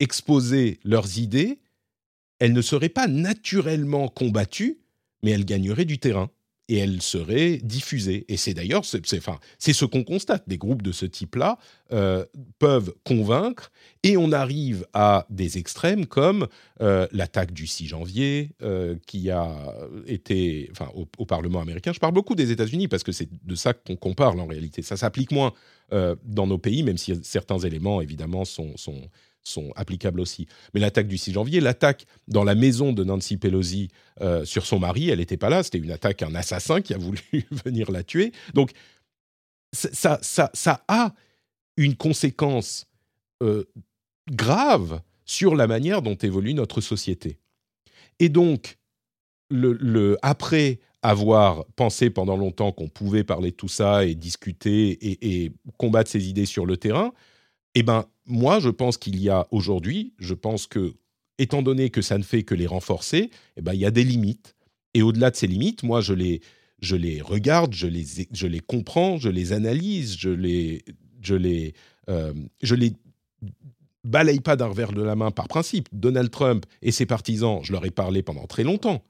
exposer 0.00 0.78
leurs 0.84 1.18
idées, 1.18 1.58
elles 2.38 2.52
ne 2.52 2.62
seraient 2.62 2.88
pas 2.88 3.06
naturellement 3.06 4.08
combattues, 4.08 4.78
mais 5.22 5.30
elles 5.30 5.44
gagneraient 5.44 5.84
du 5.84 5.98
terrain 5.98 6.30
et 6.68 6.78
elles 6.78 7.00
seraient 7.00 7.58
diffusées. 7.58 8.24
Et 8.28 8.36
c'est 8.36 8.54
d'ailleurs, 8.54 8.84
c'est 8.84 9.72
ce 9.72 9.84
qu'on 9.84 10.02
constate. 10.02 10.48
Des 10.48 10.58
groupes 10.58 10.82
de 10.82 10.92
ce 10.92 11.06
type-là 11.06 11.58
euh, 11.92 12.24
peuvent 12.58 12.92
convaincre 13.04 13.70
et 14.02 14.16
on 14.16 14.32
arrive 14.32 14.86
à 14.92 15.26
des 15.30 15.58
extrêmes 15.58 16.06
comme 16.06 16.48
euh, 16.80 17.06
l'attaque 17.12 17.52
du 17.52 17.66
6 17.66 17.86
janvier 17.86 18.50
euh, 18.62 18.96
qui 19.06 19.30
a 19.30 19.54
été 20.06 20.70
au, 20.94 21.24
Parlement 21.24 21.60
américain. 21.60 21.92
Je 21.92 22.00
parle 22.00 22.14
beaucoup 22.14 22.34
des 22.34 22.50
États-Unis 22.50 22.88
parce 22.88 23.02
que 23.02 23.12
c'est 23.12 23.28
de 23.44 23.54
ça 23.54 23.72
qu'on 23.72 24.14
parle 24.14 24.40
en 24.40 24.46
réalité. 24.46 24.82
Ça 24.82 24.96
s'applique 24.96 25.32
moins 25.32 25.52
dans 25.90 26.48
nos 26.48 26.58
pays, 26.58 26.82
même 26.82 26.98
si 26.98 27.14
certains 27.22 27.58
éléments, 27.58 28.00
évidemment, 28.00 28.44
sont 28.44 28.74
sont 29.46 29.72
applicables 29.76 30.20
aussi. 30.20 30.46
Mais 30.74 30.80
l'attaque 30.80 31.08
du 31.08 31.18
6 31.18 31.32
janvier, 31.32 31.60
l'attaque 31.60 32.06
dans 32.28 32.44
la 32.44 32.54
maison 32.54 32.92
de 32.92 33.04
Nancy 33.04 33.36
Pelosi 33.36 33.88
euh, 34.20 34.44
sur 34.44 34.66
son 34.66 34.78
mari, 34.78 35.08
elle 35.10 35.18
n'était 35.18 35.36
pas 35.36 35.48
là. 35.48 35.62
C'était 35.62 35.78
une 35.78 35.90
attaque, 35.90 36.22
un 36.22 36.34
assassin 36.34 36.80
qui 36.80 36.94
a 36.94 36.98
voulu 36.98 37.20
venir 37.64 37.90
la 37.90 38.02
tuer. 38.02 38.32
Donc, 38.54 38.72
ça, 39.72 40.18
ça, 40.22 40.50
ça 40.54 40.84
a 40.88 41.14
une 41.76 41.96
conséquence 41.96 42.86
euh, 43.42 43.64
grave 44.30 45.00
sur 45.24 45.54
la 45.54 45.66
manière 45.66 46.02
dont 46.02 46.14
évolue 46.14 46.54
notre 46.54 46.80
société. 46.80 47.38
Et 48.18 48.28
donc, 48.28 48.78
le, 49.50 50.16
après 50.22 50.80
avoir 51.02 51.64
pensé 51.76 52.10
pendant 52.10 52.36
longtemps 52.36 52.72
qu'on 52.72 52.88
pouvait 52.88 53.24
parler 53.24 53.50
de 53.50 53.56
tout 53.56 53.68
ça 53.68 54.04
et 54.04 54.14
discuter 54.14 54.90
et, 54.90 55.44
et 55.44 55.52
combattre 55.76 56.10
ces 56.10 56.28
idées 56.28 56.46
sur 56.46 56.66
le 56.66 56.76
terrain, 56.76 57.12
eh 57.74 57.82
ben, 57.82 58.06
moi, 58.26 58.58
je 58.60 58.68
pense 58.68 58.96
qu'il 58.96 59.20
y 59.20 59.28
a 59.28 59.46
aujourd'hui, 59.50 60.12
je 60.18 60.34
pense 60.34 60.66
que, 60.66 60.94
étant 61.38 61.62
donné 61.62 61.90
que 61.90 62.02
ça 62.02 62.18
ne 62.18 62.22
fait 62.22 62.42
que 62.42 62.54
les 62.54 62.66
renforcer, 62.66 63.30
eh 63.56 63.62
ben, 63.62 63.74
il 63.74 63.80
y 63.80 63.86
a 63.86 63.90
des 63.90 64.04
limites. 64.04 64.54
Et 64.94 65.02
au-delà 65.02 65.30
de 65.30 65.36
ces 65.36 65.46
limites, 65.46 65.82
moi, 65.82 66.00
je 66.00 66.14
les, 66.14 66.40
je 66.80 66.96
les 66.96 67.20
regarde, 67.20 67.72
je 67.72 67.86
les, 67.86 68.04
je 68.32 68.46
les 68.46 68.60
comprends, 68.60 69.18
je 69.18 69.28
les 69.28 69.52
analyse, 69.52 70.16
je 70.18 70.30
les, 70.30 70.84
je 71.20 71.34
les, 71.34 71.74
euh, 72.08 72.32
je 72.62 72.74
les 72.74 72.92
balaye 74.04 74.40
pas 74.40 74.56
d'un 74.56 74.66
revers 74.66 74.92
de 74.92 75.02
la 75.02 75.16
main 75.16 75.30
par 75.30 75.48
principe. 75.48 75.88
Donald 75.92 76.30
Trump 76.30 76.64
et 76.82 76.92
ses 76.92 77.06
partisans, 77.06 77.60
je 77.62 77.72
leur 77.72 77.84
ai 77.84 77.90
parlé 77.90 78.22
pendant 78.22 78.46
très 78.46 78.64
longtemps. 78.64 79.04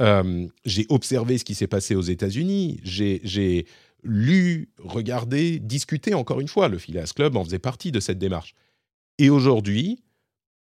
Euh, 0.00 0.46
j'ai 0.64 0.86
observé 0.88 1.38
ce 1.38 1.44
qui 1.44 1.54
s'est 1.54 1.66
passé 1.66 1.94
aux 1.94 2.02
États-Unis. 2.02 2.80
J'ai 2.82 3.66
lu, 4.02 4.70
regardé, 4.78 5.58
discuté, 5.58 6.14
encore 6.14 6.40
une 6.40 6.48
fois. 6.48 6.68
Le 6.68 6.78
Phileas 6.78 7.12
Club 7.14 7.36
en 7.36 7.44
faisait 7.44 7.58
partie 7.58 7.92
de 7.92 8.00
cette 8.00 8.18
démarche. 8.18 8.54
Et 9.18 9.30
aujourd'hui, 9.30 10.02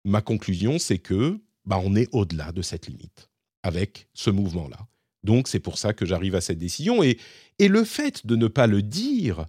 ma 0.06 0.22
conclusion, 0.22 0.80
c'est 0.80 1.00
que 1.00 1.40
bah, 1.66 1.80
on 1.84 1.96
est 1.96 2.10
au-delà 2.12 2.52
de 2.52 2.62
cette 2.62 2.88
limite 2.88 3.30
avec 3.64 4.08
ce 4.14 4.30
mouvement-là. 4.30 4.88
Donc 5.24 5.48
c'est 5.48 5.60
pour 5.60 5.78
ça 5.78 5.94
que 5.94 6.06
j'arrive 6.06 6.36
à 6.36 6.42
cette 6.42 6.58
décision. 6.58 7.04
Et, 7.04 7.20
et 7.60 7.68
le 7.68 7.84
fait 7.84 8.26
de 8.26 8.36
ne 8.36 8.48
pas 8.48 8.68
le 8.68 8.82
dire 8.82 9.46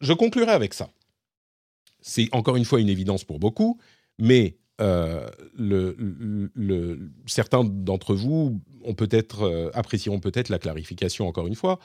je 0.00 0.12
conclurai 0.12 0.52
avec 0.52 0.74
ça. 0.74 0.90
C'est 2.00 2.28
encore 2.32 2.56
une 2.56 2.64
fois 2.64 2.80
une 2.80 2.88
évidence 2.88 3.24
pour 3.24 3.38
beaucoup, 3.38 3.78
mais 4.18 4.56
euh, 4.80 5.28
certains 7.26 7.64
d'entre 7.64 8.14
vous 8.14 8.60
ont 8.82 8.94
peut-être 8.94 9.42
euh, 9.42 9.70
apprécieront 9.72 10.18
peut-être 10.18 10.48
la 10.48 10.58
clarification 10.58 11.28
encore 11.28 11.46
une 11.46 11.54
fois. 11.54 11.78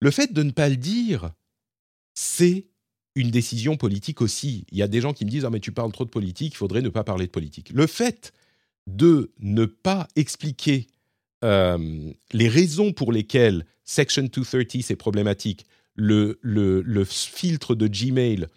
Le 0.00 0.10
fait 0.10 0.32
de 0.32 0.42
ne 0.42 0.50
pas 0.50 0.68
le 0.68 0.76
dire, 0.76 1.30
c'est 2.14 2.66
une 3.14 3.30
décision 3.30 3.76
politique 3.76 4.20
aussi. 4.20 4.66
Il 4.70 4.78
y 4.78 4.82
a 4.82 4.88
des 4.88 5.00
gens 5.00 5.12
qui 5.12 5.24
me 5.24 5.30
disent 5.30 5.44
ah 5.44 5.50
mais 5.50 5.60
tu 5.60 5.72
parles 5.72 5.92
trop 5.92 6.04
de 6.04 6.10
politique, 6.10 6.54
il 6.54 6.56
faudrait 6.56 6.82
ne 6.82 6.88
pas 6.88 7.04
parler 7.04 7.26
de 7.26 7.30
politique. 7.30 7.70
Le 7.72 7.86
fait 7.86 8.32
de 8.86 9.32
ne 9.40 9.64
pas 9.64 10.08
expliquer 10.16 10.88
euh, 11.44 12.12
les 12.32 12.48
raisons 12.48 12.92
pour 12.92 13.12
lesquelles 13.12 13.64
Section 13.84 14.24
230 14.24 14.82
c'est 14.82 14.96
problématique, 14.96 15.66
le, 15.94 16.38
filtre 17.04 17.74
de 17.74 17.86
Gmail 17.86 18.48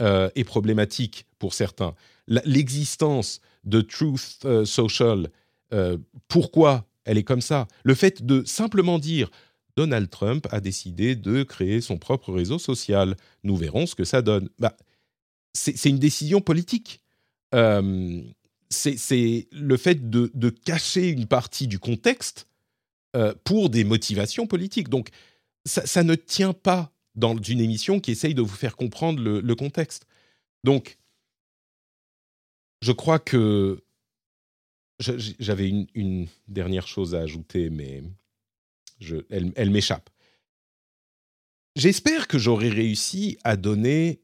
est 0.00 0.44
problématique 0.44 1.26
pour 1.38 1.54
certains, 1.54 1.94
l'existence 2.26 3.40
de 3.64 3.80
Truth 3.80 4.38
euh, 4.44 4.64
Social, 4.64 5.28
euh, 5.72 5.98
pourquoi 6.28 6.86
elle 7.04 7.18
est 7.18 7.24
comme 7.24 7.40
ça? 7.40 7.68
Le 7.84 7.94
fait 7.94 8.24
de 8.24 8.44
simplement 8.44 8.98
dire 8.98 9.30
Donald 9.76 10.08
Trump 10.10 10.46
a 10.50 10.60
décidé 10.60 11.16
de 11.16 11.42
créer 11.42 11.80
son 11.80 11.98
propre 11.98 12.32
réseau 12.32 12.58
social, 12.58 13.16
nous 13.44 13.56
verrons 13.56 13.86
ce 13.86 13.94
que 13.94 14.04
ça 14.04 14.22
donne. 14.22 14.48
Bah, 14.58 14.76
c'est 15.52 15.88
une 15.88 15.98
décision 15.98 16.40
politique. 16.40 17.00
Euh, 17.54 18.22
c'est 18.68 19.48
le 19.52 19.76
fait 19.76 20.10
de, 20.10 20.50
cacher 20.50 21.08
une 21.08 21.26
partie 21.26 21.66
du 21.66 21.78
contexte 21.78 22.48
pour 23.44 23.70
des 23.70 23.84
motivations 23.84 24.46
politiques. 24.46 24.90
Donc, 24.90 25.08
ça, 25.64 26.02
ne 26.02 26.14
tient 26.14 26.52
pas 26.52 26.92
dans 27.14 27.36
une 27.36 27.60
émission 27.60 28.00
qui 28.00 28.10
essaye 28.10 28.34
de 28.34 28.42
vous 28.42 28.54
faire 28.54 28.76
comprendre 28.76 29.22
le, 29.22 29.40
le 29.40 29.54
contexte. 29.54 30.06
Donc, 30.64 30.98
je 32.82 32.92
crois 32.92 33.18
que 33.18 33.82
j'avais 34.98 35.68
une, 35.94 36.28
dernière 36.48 36.86
chose 36.86 37.14
à 37.14 37.20
ajouter, 37.20 37.70
mais 37.70 38.02
elle, 39.30 39.70
m'échappe. 39.70 40.10
J'espère 41.74 42.28
que 42.28 42.38
j'aurai 42.38 42.68
réussi 42.68 43.38
à 43.44 43.56
donner 43.56 44.22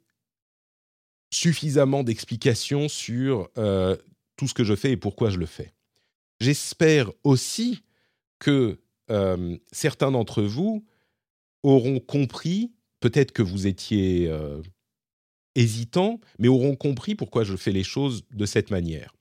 suffisamment 1.30 2.02
d'explications 2.02 2.88
sur 2.88 3.48
euh, 3.58 3.96
tout 4.36 4.48
ce 4.48 4.54
que 4.54 4.64
je 4.64 4.74
fais 4.74 4.92
et 4.92 4.96
pourquoi 4.96 5.30
je 5.30 5.38
le 5.38 5.46
fais. 5.46 5.72
J'espère 6.40 7.10
aussi 7.24 7.82
que 8.38 8.80
euh, 9.10 9.56
certains 9.70 10.10
d'entre 10.10 10.42
vous 10.42 10.84
auront 11.62 12.00
compris, 12.00 12.72
peut-être 13.00 13.32
que 13.32 13.42
vous 13.42 13.66
étiez 13.66 14.28
euh, 14.28 14.60
hésitants, 15.54 16.20
mais 16.38 16.48
auront 16.48 16.76
compris 16.76 17.14
pourquoi 17.14 17.44
je 17.44 17.56
fais 17.56 17.72
les 17.72 17.84
choses 17.84 18.24
de 18.32 18.46
cette 18.46 18.70
manière. 18.70 19.14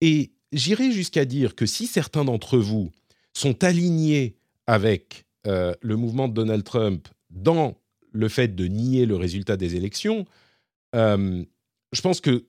Et 0.00 0.32
j'irai 0.52 0.92
jusqu'à 0.92 1.24
dire 1.24 1.54
que 1.54 1.66
si 1.66 1.86
certains 1.86 2.24
d'entre 2.24 2.58
vous 2.58 2.92
sont 3.34 3.64
alignés 3.64 4.37
avec 4.68 5.24
euh, 5.46 5.74
le 5.80 5.96
mouvement 5.96 6.28
de 6.28 6.34
Donald 6.34 6.62
Trump 6.62 7.08
dans 7.30 7.80
le 8.12 8.28
fait 8.28 8.54
de 8.54 8.66
nier 8.66 9.06
le 9.06 9.16
résultat 9.16 9.56
des 9.56 9.74
élections, 9.74 10.26
euh, 10.94 11.44
je 11.92 12.00
pense 12.00 12.20
que, 12.20 12.44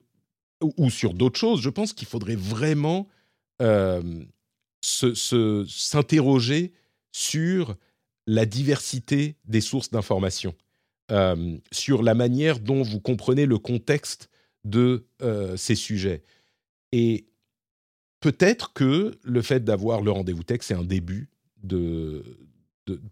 ou, 0.76 0.90
sur 0.90 1.14
d'autres 1.14 1.38
choses, 1.38 1.62
je 1.62 1.70
pense 1.70 1.92
qu'il 1.94 2.06
faudrait 2.06 2.36
vraiment 2.36 3.08
euh, 3.62 4.22
s'interroger 4.82 6.72
sur 7.12 7.74
la 8.26 8.44
diversité 8.44 9.36
des 9.46 9.62
sources 9.62 9.90
d'information. 9.90 10.54
Euh, 11.10 11.56
sur 11.72 12.02
la 12.02 12.14
manière 12.14 12.60
dont 12.60 12.82
vous 12.82 13.00
comprenez 13.00 13.46
le 13.46 13.58
contexte 13.58 14.28
de 14.64 15.06
ces 15.56 15.74
sujets. 15.74 16.22
Et 16.92 17.24
peut-être 18.20 18.74
que 18.74 19.18
le 19.22 19.42
fait 19.42 19.64
d'avoir 19.64 20.02
le 20.02 20.10
rendez-vous 20.10 20.42
texte, 20.42 20.68
c'est 20.68 20.74
un 20.74 20.84
début 20.84 21.30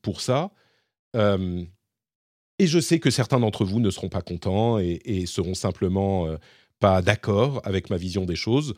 pour 0.03 0.21
ça. 0.21 0.51
Euh, 1.17 1.65
et 2.59 2.67
je 2.67 2.79
sais 2.81 2.99
que 2.99 3.11
certains 3.11 3.41
d'entre 3.41 3.65
vous 3.65 3.81
ne 3.81 3.91
seront 3.91 4.09
pas 4.09 4.23
contents 4.23 4.79
et, 4.79 5.01
et 5.05 5.27
seront 5.27 5.55
simplement 5.55 6.27
pas 6.81 7.03
d'accord 7.03 7.61
avec 7.65 7.91
ma 7.91 7.97
vision 7.97 8.25
des 8.25 8.37
choses. 8.37 8.75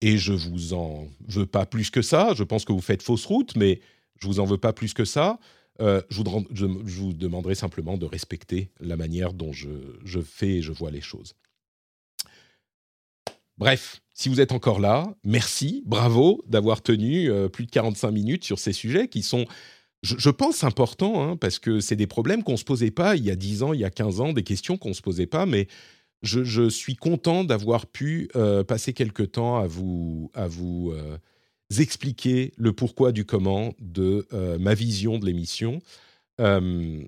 Et 0.00 0.16
je 0.16 0.32
vous 0.32 0.74
en 0.74 1.08
veux 1.26 1.46
pas 1.46 1.66
plus 1.66 1.90
que 1.90 2.02
ça. 2.02 2.34
Je 2.34 2.44
pense 2.44 2.64
que 2.64 2.72
vous 2.72 2.80
faites 2.80 3.02
fausse 3.02 3.26
route, 3.26 3.56
mais 3.56 3.80
je 4.20 4.26
vous 4.26 4.40
en 4.40 4.44
veux 4.44 4.58
pas 4.58 4.72
plus 4.72 4.94
que 4.94 5.04
ça. 5.04 5.38
Euh, 5.80 6.02
je, 6.10 6.22
vous, 6.66 7.12
demanderai 7.12 7.54
simplement 7.54 7.96
de 7.96 8.06
respecter 8.06 8.70
la 8.80 8.96
manière 8.96 9.32
dont 9.32 9.52
je, 9.52 10.20
fais 10.20 10.56
et 10.56 10.62
je 10.62 10.72
vois 10.72 10.90
les 10.90 11.00
choses. 11.00 11.34
Bref, 13.58 14.00
si 14.14 14.28
vous 14.28 14.40
êtes 14.40 14.52
encore 14.52 14.80
là, 14.80 15.14
merci, 15.24 15.82
bravo 15.84 16.42
d'avoir 16.46 16.82
tenu 16.82 17.30
euh, 17.30 17.48
plus 17.48 17.66
de 17.66 17.70
45 17.70 18.10
minutes 18.10 18.44
sur 18.44 18.58
ces 18.58 18.72
sujets 18.72 19.08
qui 19.08 19.22
sont, 19.22 19.44
je, 20.02 20.30
pense, 20.30 20.64
importants, 20.64 21.22
hein, 21.22 21.36
parce 21.36 21.58
que 21.58 21.80
c'est 21.80 21.96
des 21.96 22.06
problèmes 22.06 22.42
qu'on 22.42 22.52
ne 22.52 22.56
se 22.56 22.64
posait 22.64 22.90
pas 22.90 23.16
il 23.16 23.24
y 23.24 23.30
a 23.30 23.36
10 23.36 23.62
ans, 23.62 23.72
il 23.72 23.80
y 23.80 23.84
a 23.84 23.90
15 23.90 24.20
ans, 24.20 24.32
des 24.32 24.44
questions 24.44 24.76
qu'on 24.76 24.90
ne 24.90 24.94
se 24.94 25.02
posait 25.02 25.26
pas, 25.26 25.44
mais 25.44 25.66
je, 26.22 26.68
suis 26.68 26.96
content 26.96 27.44
d'avoir 27.44 27.86
pu 27.86 28.28
euh, 28.34 28.64
passer 28.64 28.92
quelques 28.92 29.32
temps 29.32 29.56
à 29.56 29.66
vous, 29.66 30.30
à 30.34 30.48
vous 30.48 30.92
expliquer 31.76 32.52
le 32.56 32.72
pourquoi 32.72 33.12
du 33.12 33.24
comment 33.24 33.74
de 33.78 34.26
euh, 34.32 34.58
ma 34.58 34.74
vision 34.74 35.18
de 35.18 35.26
l'émission. 35.26 35.80
Euh, 36.40 37.04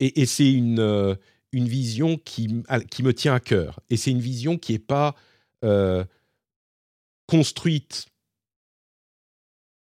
et, 0.00 0.26
c'est 0.26 0.50
une, 0.50 0.78
euh, 0.78 1.14
une 1.52 1.68
vision 1.68 2.18
qui, 2.18 2.62
qui 2.90 3.02
me 3.02 3.12
tient 3.12 3.34
à 3.34 3.40
cœur. 3.40 3.80
Et 3.90 3.96
c'est 3.96 4.10
une 4.10 4.20
vision 4.20 4.56
qui 4.58 4.72
n'est 4.72 4.78
pas 4.78 5.14
construite 7.26 8.06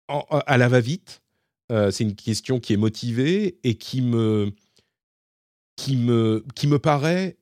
à 0.07 0.57
la 0.57 0.67
va-vite. 0.67 1.21
c'est 1.69 2.01
une 2.03 2.15
question 2.15 2.59
qui 2.59 2.73
est 2.73 2.77
motivée 2.77 3.59
et 3.63 3.75
qui 3.75 4.01
me, 4.01 4.51
qui 5.75 5.95
me, 5.95 6.43
qui 6.55 6.67
me 6.67 6.79
paraît 6.79 7.37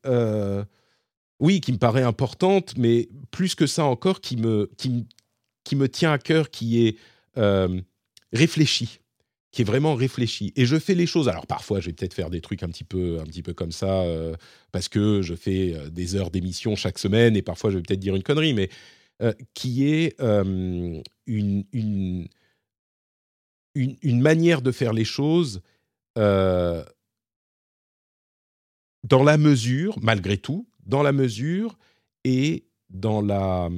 oui, 1.40 1.62
qui 1.62 1.72
me 1.72 1.78
paraît 1.78 2.04
importante, 2.04 2.76
mais 2.78 3.10
plus 3.32 3.56
que 3.56 3.68
ça 3.68 3.86
encore, 3.86 4.22
qui 4.22 4.38
me, 4.38 4.72
qui, 4.78 5.06
qui 5.64 5.76
me 5.76 5.88
tient 5.88 6.12
à 6.12 6.18
cœur, 6.18 6.50
qui 6.50 6.86
est 6.88 6.98
euh, 7.38 7.82
réfléchi, 8.34 9.00
qui 9.58 9.64
est 9.64 9.66
vraiment 9.66 9.96
réfléchi. 9.96 10.54
Et 10.56 10.68
je 10.68 10.78
fais 10.78 10.94
les 10.94 11.08
choses. 11.08 11.28
Alors 11.28 11.48
parfois, 11.48 11.80
je 11.80 11.88
vais 11.88 11.94
peut-être 11.94 12.14
faire 12.14 12.30
des 12.30 12.42
trucs 12.42 12.62
un 12.62 12.68
petit 12.68 12.84
peu, 12.84 13.18
un 13.20 13.24
petit 13.24 13.42
peu 13.42 13.56
comme 13.56 13.72
ça, 13.72 14.02
euh, 14.04 14.36
parce 14.72 14.88
que 14.88 15.24
je 15.24 15.34
fais 15.34 15.74
euh, 15.74 15.90
des 15.90 16.16
heures 16.16 16.30
d'émission 16.30 16.76
chaque 16.76 17.00
semaine, 17.00 17.36
et 17.36 17.42
parfois 17.42 17.72
je 17.72 17.78
vais 17.78 17.82
peut-être 17.82 18.00
dire 18.00 18.16
une 18.16 18.22
connerie, 18.22 18.54
mais 18.54 18.70
qui 19.56 19.88
est 19.88 20.22
une, 20.22 21.02
une, 21.26 22.28
une, 23.74 24.22
manière 24.22 24.62
de 24.62 24.72
faire 24.72 24.94
les 24.94 25.06
choses 25.06 25.64
dans 26.16 26.84
la 29.24 29.38
mesure, 29.40 29.98
malgré 30.04 30.38
tout, 30.38 30.68
dans 30.86 31.02
la 31.02 31.14
mesure 31.14 31.80
et 32.26 32.68
dans 32.92 33.22
la 33.22 33.72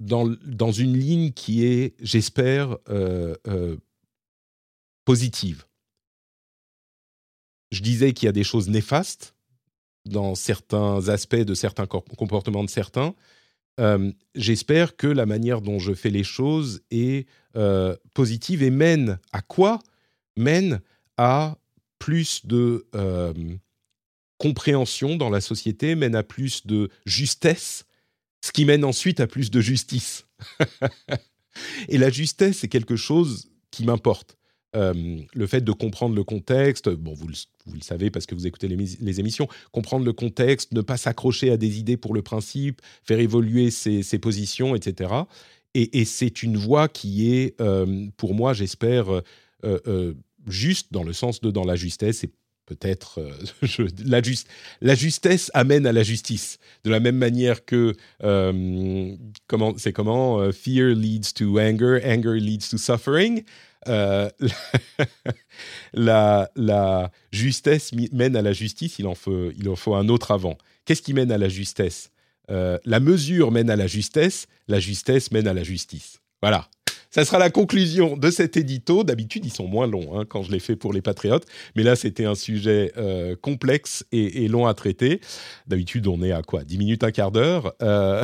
dans, 0.00 0.72
une 0.72 0.96
ligne 0.96 1.32
qui 1.32 1.64
est, 1.64 1.94
j'espère, 2.00 2.76
euh, 2.88 3.34
euh, 3.46 3.76
positive. 5.04 5.64
Je 7.72 7.82
disais 7.82 8.12
qu'il 8.12 8.26
y 8.26 8.28
a 8.28 8.32
des 8.32 8.44
choses 8.44 8.68
néfastes 8.68 9.34
dans 10.04 10.34
certains 10.34 11.08
aspects 11.08 11.36
de 11.36 11.54
certains 11.54 11.86
comportements 11.86 12.64
de 12.64 12.70
certains. 12.70 13.14
Euh, 13.80 14.10
j'espère 14.34 14.96
que 14.96 15.06
la 15.06 15.26
manière 15.26 15.60
dont 15.60 15.78
je 15.78 15.92
fais 15.92 16.10
les 16.10 16.24
choses 16.24 16.82
est 16.90 17.28
positive 18.14 18.62
et 18.62 18.70
mène 18.70 19.18
à 19.32 19.42
quoi? 19.42 19.80
Mène 20.36 20.80
à 21.16 21.58
plus 21.98 22.46
de 22.46 22.86
compréhension 24.38 25.16
dans 25.16 25.28
la 25.28 25.40
société, 25.40 25.96
mène 25.96 26.14
à 26.14 26.22
plus 26.22 26.64
de 26.66 26.88
justesse 27.04 27.87
ce 28.40 28.52
qui 28.52 28.64
mène 28.64 28.84
ensuite 28.84 29.20
à 29.20 29.26
plus 29.26 29.50
de 29.50 29.60
justice. 29.60 30.26
et 31.88 31.98
la 31.98 32.10
justesse, 32.10 32.58
c'est 32.58 32.68
quelque 32.68 32.96
chose 32.96 33.50
qui 33.70 33.84
m'importe. 33.84 34.36
Euh, 34.76 35.18
le 35.32 35.46
fait 35.46 35.62
de 35.62 35.72
comprendre 35.72 36.14
le 36.14 36.24
contexte, 36.24 36.90
bon, 36.90 37.14
vous 37.14 37.28
le, 37.28 37.80
savez 37.80 38.10
parce 38.10 38.26
que 38.26 38.34
vous 38.34 38.46
écoutez 38.46 38.68
les, 38.68 39.20
émissions, 39.20 39.48
comprendre 39.72 40.04
le 40.04 40.12
contexte, 40.12 40.72
ne 40.72 40.82
pas 40.82 40.98
s'accrocher 40.98 41.50
à 41.50 41.56
des 41.56 41.78
idées 41.78 41.96
pour 41.96 42.12
le 42.12 42.22
principe, 42.22 42.82
faire 43.02 43.18
évoluer 43.18 43.70
ses, 43.70 44.18
positions, 44.18 44.76
etc. 44.76 45.12
Et, 45.74 46.04
c'est 46.04 46.42
une 46.42 46.56
voie 46.56 46.88
qui 46.88 47.32
est, 47.32 47.58
euh, 47.60 48.06
pour 48.16 48.34
moi, 48.34 48.52
j'espère, 48.52 49.22
euh, 49.64 50.14
juste 50.46 50.92
dans 50.92 51.04
le 51.04 51.12
sens 51.12 51.40
de 51.40 51.50
dans 51.50 51.64
la 51.64 51.76
justesse 51.76 52.24
peut-être 52.68 53.20
euh, 53.20 53.32
la, 54.04 54.20
la, 54.80 54.94
justesse 54.94 55.50
amène 55.54 55.86
à 55.86 55.92
la 55.92 56.02
justice. 56.02 56.58
De 56.84 56.90
la 56.90 57.00
même 57.00 57.16
manière 57.16 57.64
que 57.64 57.94
euh, 58.22 59.16
comment 59.46 59.74
c'est 59.78 59.94
comment 59.94 60.38
euh, 60.38 60.52
fear 60.52 60.94
leads 60.94 61.32
to 61.34 61.58
anger, 61.58 62.00
anger 62.04 62.38
leads 62.38 62.68
to 62.70 62.78
suffering. 62.78 63.42
la, 65.94 66.50
la, 66.54 67.10
justesse 67.32 67.92
mène 68.12 68.36
à 68.36 68.42
la 68.42 68.52
justice. 68.52 68.98
Il 68.98 69.06
en 69.06 69.14
faut 69.14 69.50
il 69.56 69.66
en 69.70 69.76
faut 69.76 69.94
un 69.94 70.08
autre 70.08 70.30
avant. 70.30 70.58
Qu'est-ce 70.84 71.00
qui 71.00 71.14
mène 71.14 71.32
à 71.32 71.38
la 71.38 71.48
justesse? 71.48 72.10
La 72.48 73.00
mesure 73.00 73.50
mène 73.50 73.70
à 73.70 73.76
la 73.76 73.86
justesse. 73.86 74.46
La 74.66 74.78
justesse 74.78 75.30
mène 75.32 75.48
à 75.48 75.54
la 75.54 75.62
justice. 75.62 76.20
Voilà. 76.42 76.68
Ça 77.10 77.24
sera 77.24 77.38
la 77.38 77.50
conclusion 77.50 78.16
de 78.16 78.30
cet 78.30 78.56
édito. 78.56 79.02
D'habitude, 79.02 79.44
ils 79.46 79.52
sont 79.52 79.66
moins 79.66 79.86
longs 79.86 80.18
hein, 80.18 80.24
quand 80.28 80.42
je 80.42 80.52
les 80.52 80.60
fais 80.60 80.76
pour 80.76 80.92
les 80.92 81.00
patriotes, 81.00 81.46
mais 81.74 81.82
là, 81.82 81.96
c'était 81.96 82.26
un 82.26 82.34
sujet 82.34 82.92
euh, 82.96 83.34
complexe 83.40 84.04
et, 84.12 84.46
long 84.48 84.66
à 84.66 84.74
traiter. 84.74 85.20
D'habitude, 85.66 86.06
on 86.06 86.22
est 86.22 86.32
à 86.32 86.42
quoi? 86.42 86.64
10 86.64 86.78
minutes, 86.78 87.04
un 87.04 87.10
quart 87.10 87.32
d'heure? 87.32 87.72
Euh, 87.82 88.22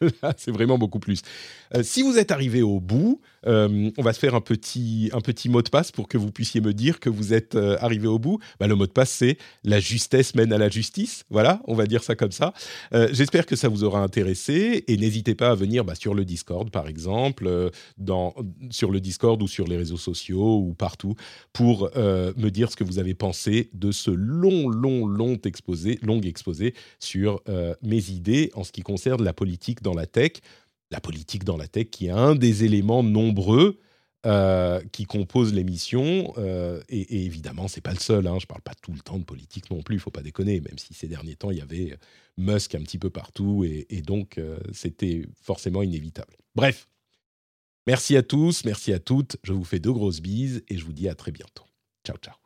là, 0.22 0.34
c'est 0.36 0.50
vraiment 0.50 0.78
beaucoup 0.78 0.98
plus. 0.98 1.22
Euh, 1.74 1.82
si 1.82 2.02
vous 2.02 2.18
êtes 2.18 2.30
arrivé 2.30 2.62
au 2.62 2.78
bout, 2.80 3.20
euh, 3.46 3.90
on 3.96 4.02
va 4.02 4.12
se 4.12 4.18
faire 4.18 4.34
un 4.34 4.40
petit, 4.40 5.10
un 5.12 5.20
petit 5.20 5.48
mot 5.48 5.62
de 5.62 5.68
passe 5.68 5.92
pour 5.92 6.08
que 6.08 6.18
vous 6.18 6.30
puissiez 6.30 6.60
me 6.60 6.72
dire 6.72 7.00
que 7.00 7.08
vous 7.08 7.32
êtes 7.32 7.54
euh, 7.54 7.76
arrivé 7.80 8.06
au 8.06 8.18
bout. 8.18 8.38
Bah, 8.60 8.66
le 8.66 8.74
mot 8.74 8.86
de 8.86 8.92
passe, 8.92 9.10
c'est 9.10 9.38
la 9.64 9.80
justesse 9.80 10.34
mène 10.34 10.52
à 10.52 10.58
la 10.58 10.68
justice. 10.68 11.24
Voilà, 11.30 11.60
on 11.66 11.74
va 11.74 11.86
dire 11.86 12.02
ça 12.02 12.14
comme 12.14 12.32
ça. 12.32 12.52
J'espère 13.12 13.46
que 13.46 13.56
ça 13.56 13.68
vous 13.68 13.84
aura 13.84 14.00
intéressé 14.00 14.84
et 14.86 14.96
n'hésitez 14.96 15.34
pas 15.34 15.50
à 15.50 15.54
venir 15.54 15.84
bah, 15.84 15.94
sur 15.94 16.14
le 16.14 16.24
Discord, 16.24 16.70
par 16.70 16.88
exemple, 16.88 17.70
sur 18.70 18.90
le 18.90 19.00
Discord 19.00 19.42
ou 19.42 19.48
sur 19.48 19.66
les 19.66 19.76
réseaux 19.76 19.96
sociaux 19.96 20.58
ou 20.58 20.74
partout 20.74 21.14
pour 21.52 21.90
me 21.94 22.48
dire 22.48 22.70
ce 22.70 22.76
que 22.76 22.84
vous 22.84 22.98
avez 22.98 23.14
pensé 23.14 23.70
de 23.74 23.92
ce 23.92 24.10
long, 24.10 24.68
long, 24.68 25.06
long 25.06 25.38
exposé, 25.44 25.98
long 26.02 26.20
exposé 26.20 26.74
sur 26.98 27.42
mes 27.82 28.10
idées 28.10 28.50
en 28.54 28.64
ce 28.64 28.72
qui 28.72 28.82
concerne 28.82 29.22
la 29.22 29.32
politique 29.32 29.82
dans 29.82 29.94
la 29.94 30.06
tech 30.06 30.32
la 30.90 31.00
politique 31.00 31.44
dans 31.44 31.56
la 31.56 31.68
tech, 31.68 31.90
qui 31.90 32.06
est 32.06 32.10
un 32.10 32.34
des 32.34 32.64
éléments 32.64 33.02
nombreux 33.02 33.80
euh, 34.26 34.80
qui 34.92 35.04
composent 35.04 35.54
l'émission. 35.54 36.34
Euh, 36.38 36.82
et, 36.88 37.24
évidemment, 37.26 37.68
c'est 37.68 37.80
pas 37.80 37.92
le 37.92 38.00
seul. 38.00 38.26
Hein, 38.26 38.38
je 38.40 38.46
parle 38.46 38.62
pas 38.62 38.74
tout 38.74 38.92
le 38.92 39.00
temps 39.00 39.18
de 39.18 39.24
politique 39.24 39.70
non 39.70 39.82
plus. 39.82 39.96
Il 39.96 40.00
faut 40.00 40.10
pas 40.10 40.22
déconner. 40.22 40.60
Même 40.60 40.78
si 40.78 40.94
ces 40.94 41.06
derniers 41.06 41.36
temps, 41.36 41.50
il 41.50 41.58
y 41.58 41.60
avait 41.60 41.96
Musk 42.36 42.74
un 42.74 42.82
petit 42.82 42.98
peu 42.98 43.10
partout, 43.10 43.64
et, 43.64 44.02
donc 44.02 44.38
euh, 44.38 44.58
c'était 44.72 45.26
forcément 45.40 45.82
inévitable. 45.82 46.36
Bref, 46.54 46.88
merci 47.86 48.16
à 48.16 48.22
tous, 48.22 48.64
merci 48.64 48.92
à 48.92 48.98
toutes. 48.98 49.36
Je 49.42 49.52
vous 49.52 49.64
fais 49.64 49.78
de 49.78 49.90
grosses 49.90 50.20
bises 50.20 50.62
et 50.68 50.76
je 50.76 50.84
vous 50.84 50.92
dis 50.92 51.08
à 51.08 51.14
très 51.14 51.32
bientôt. 51.32 51.64
Ciao, 52.04 52.16
ciao. 52.18 52.45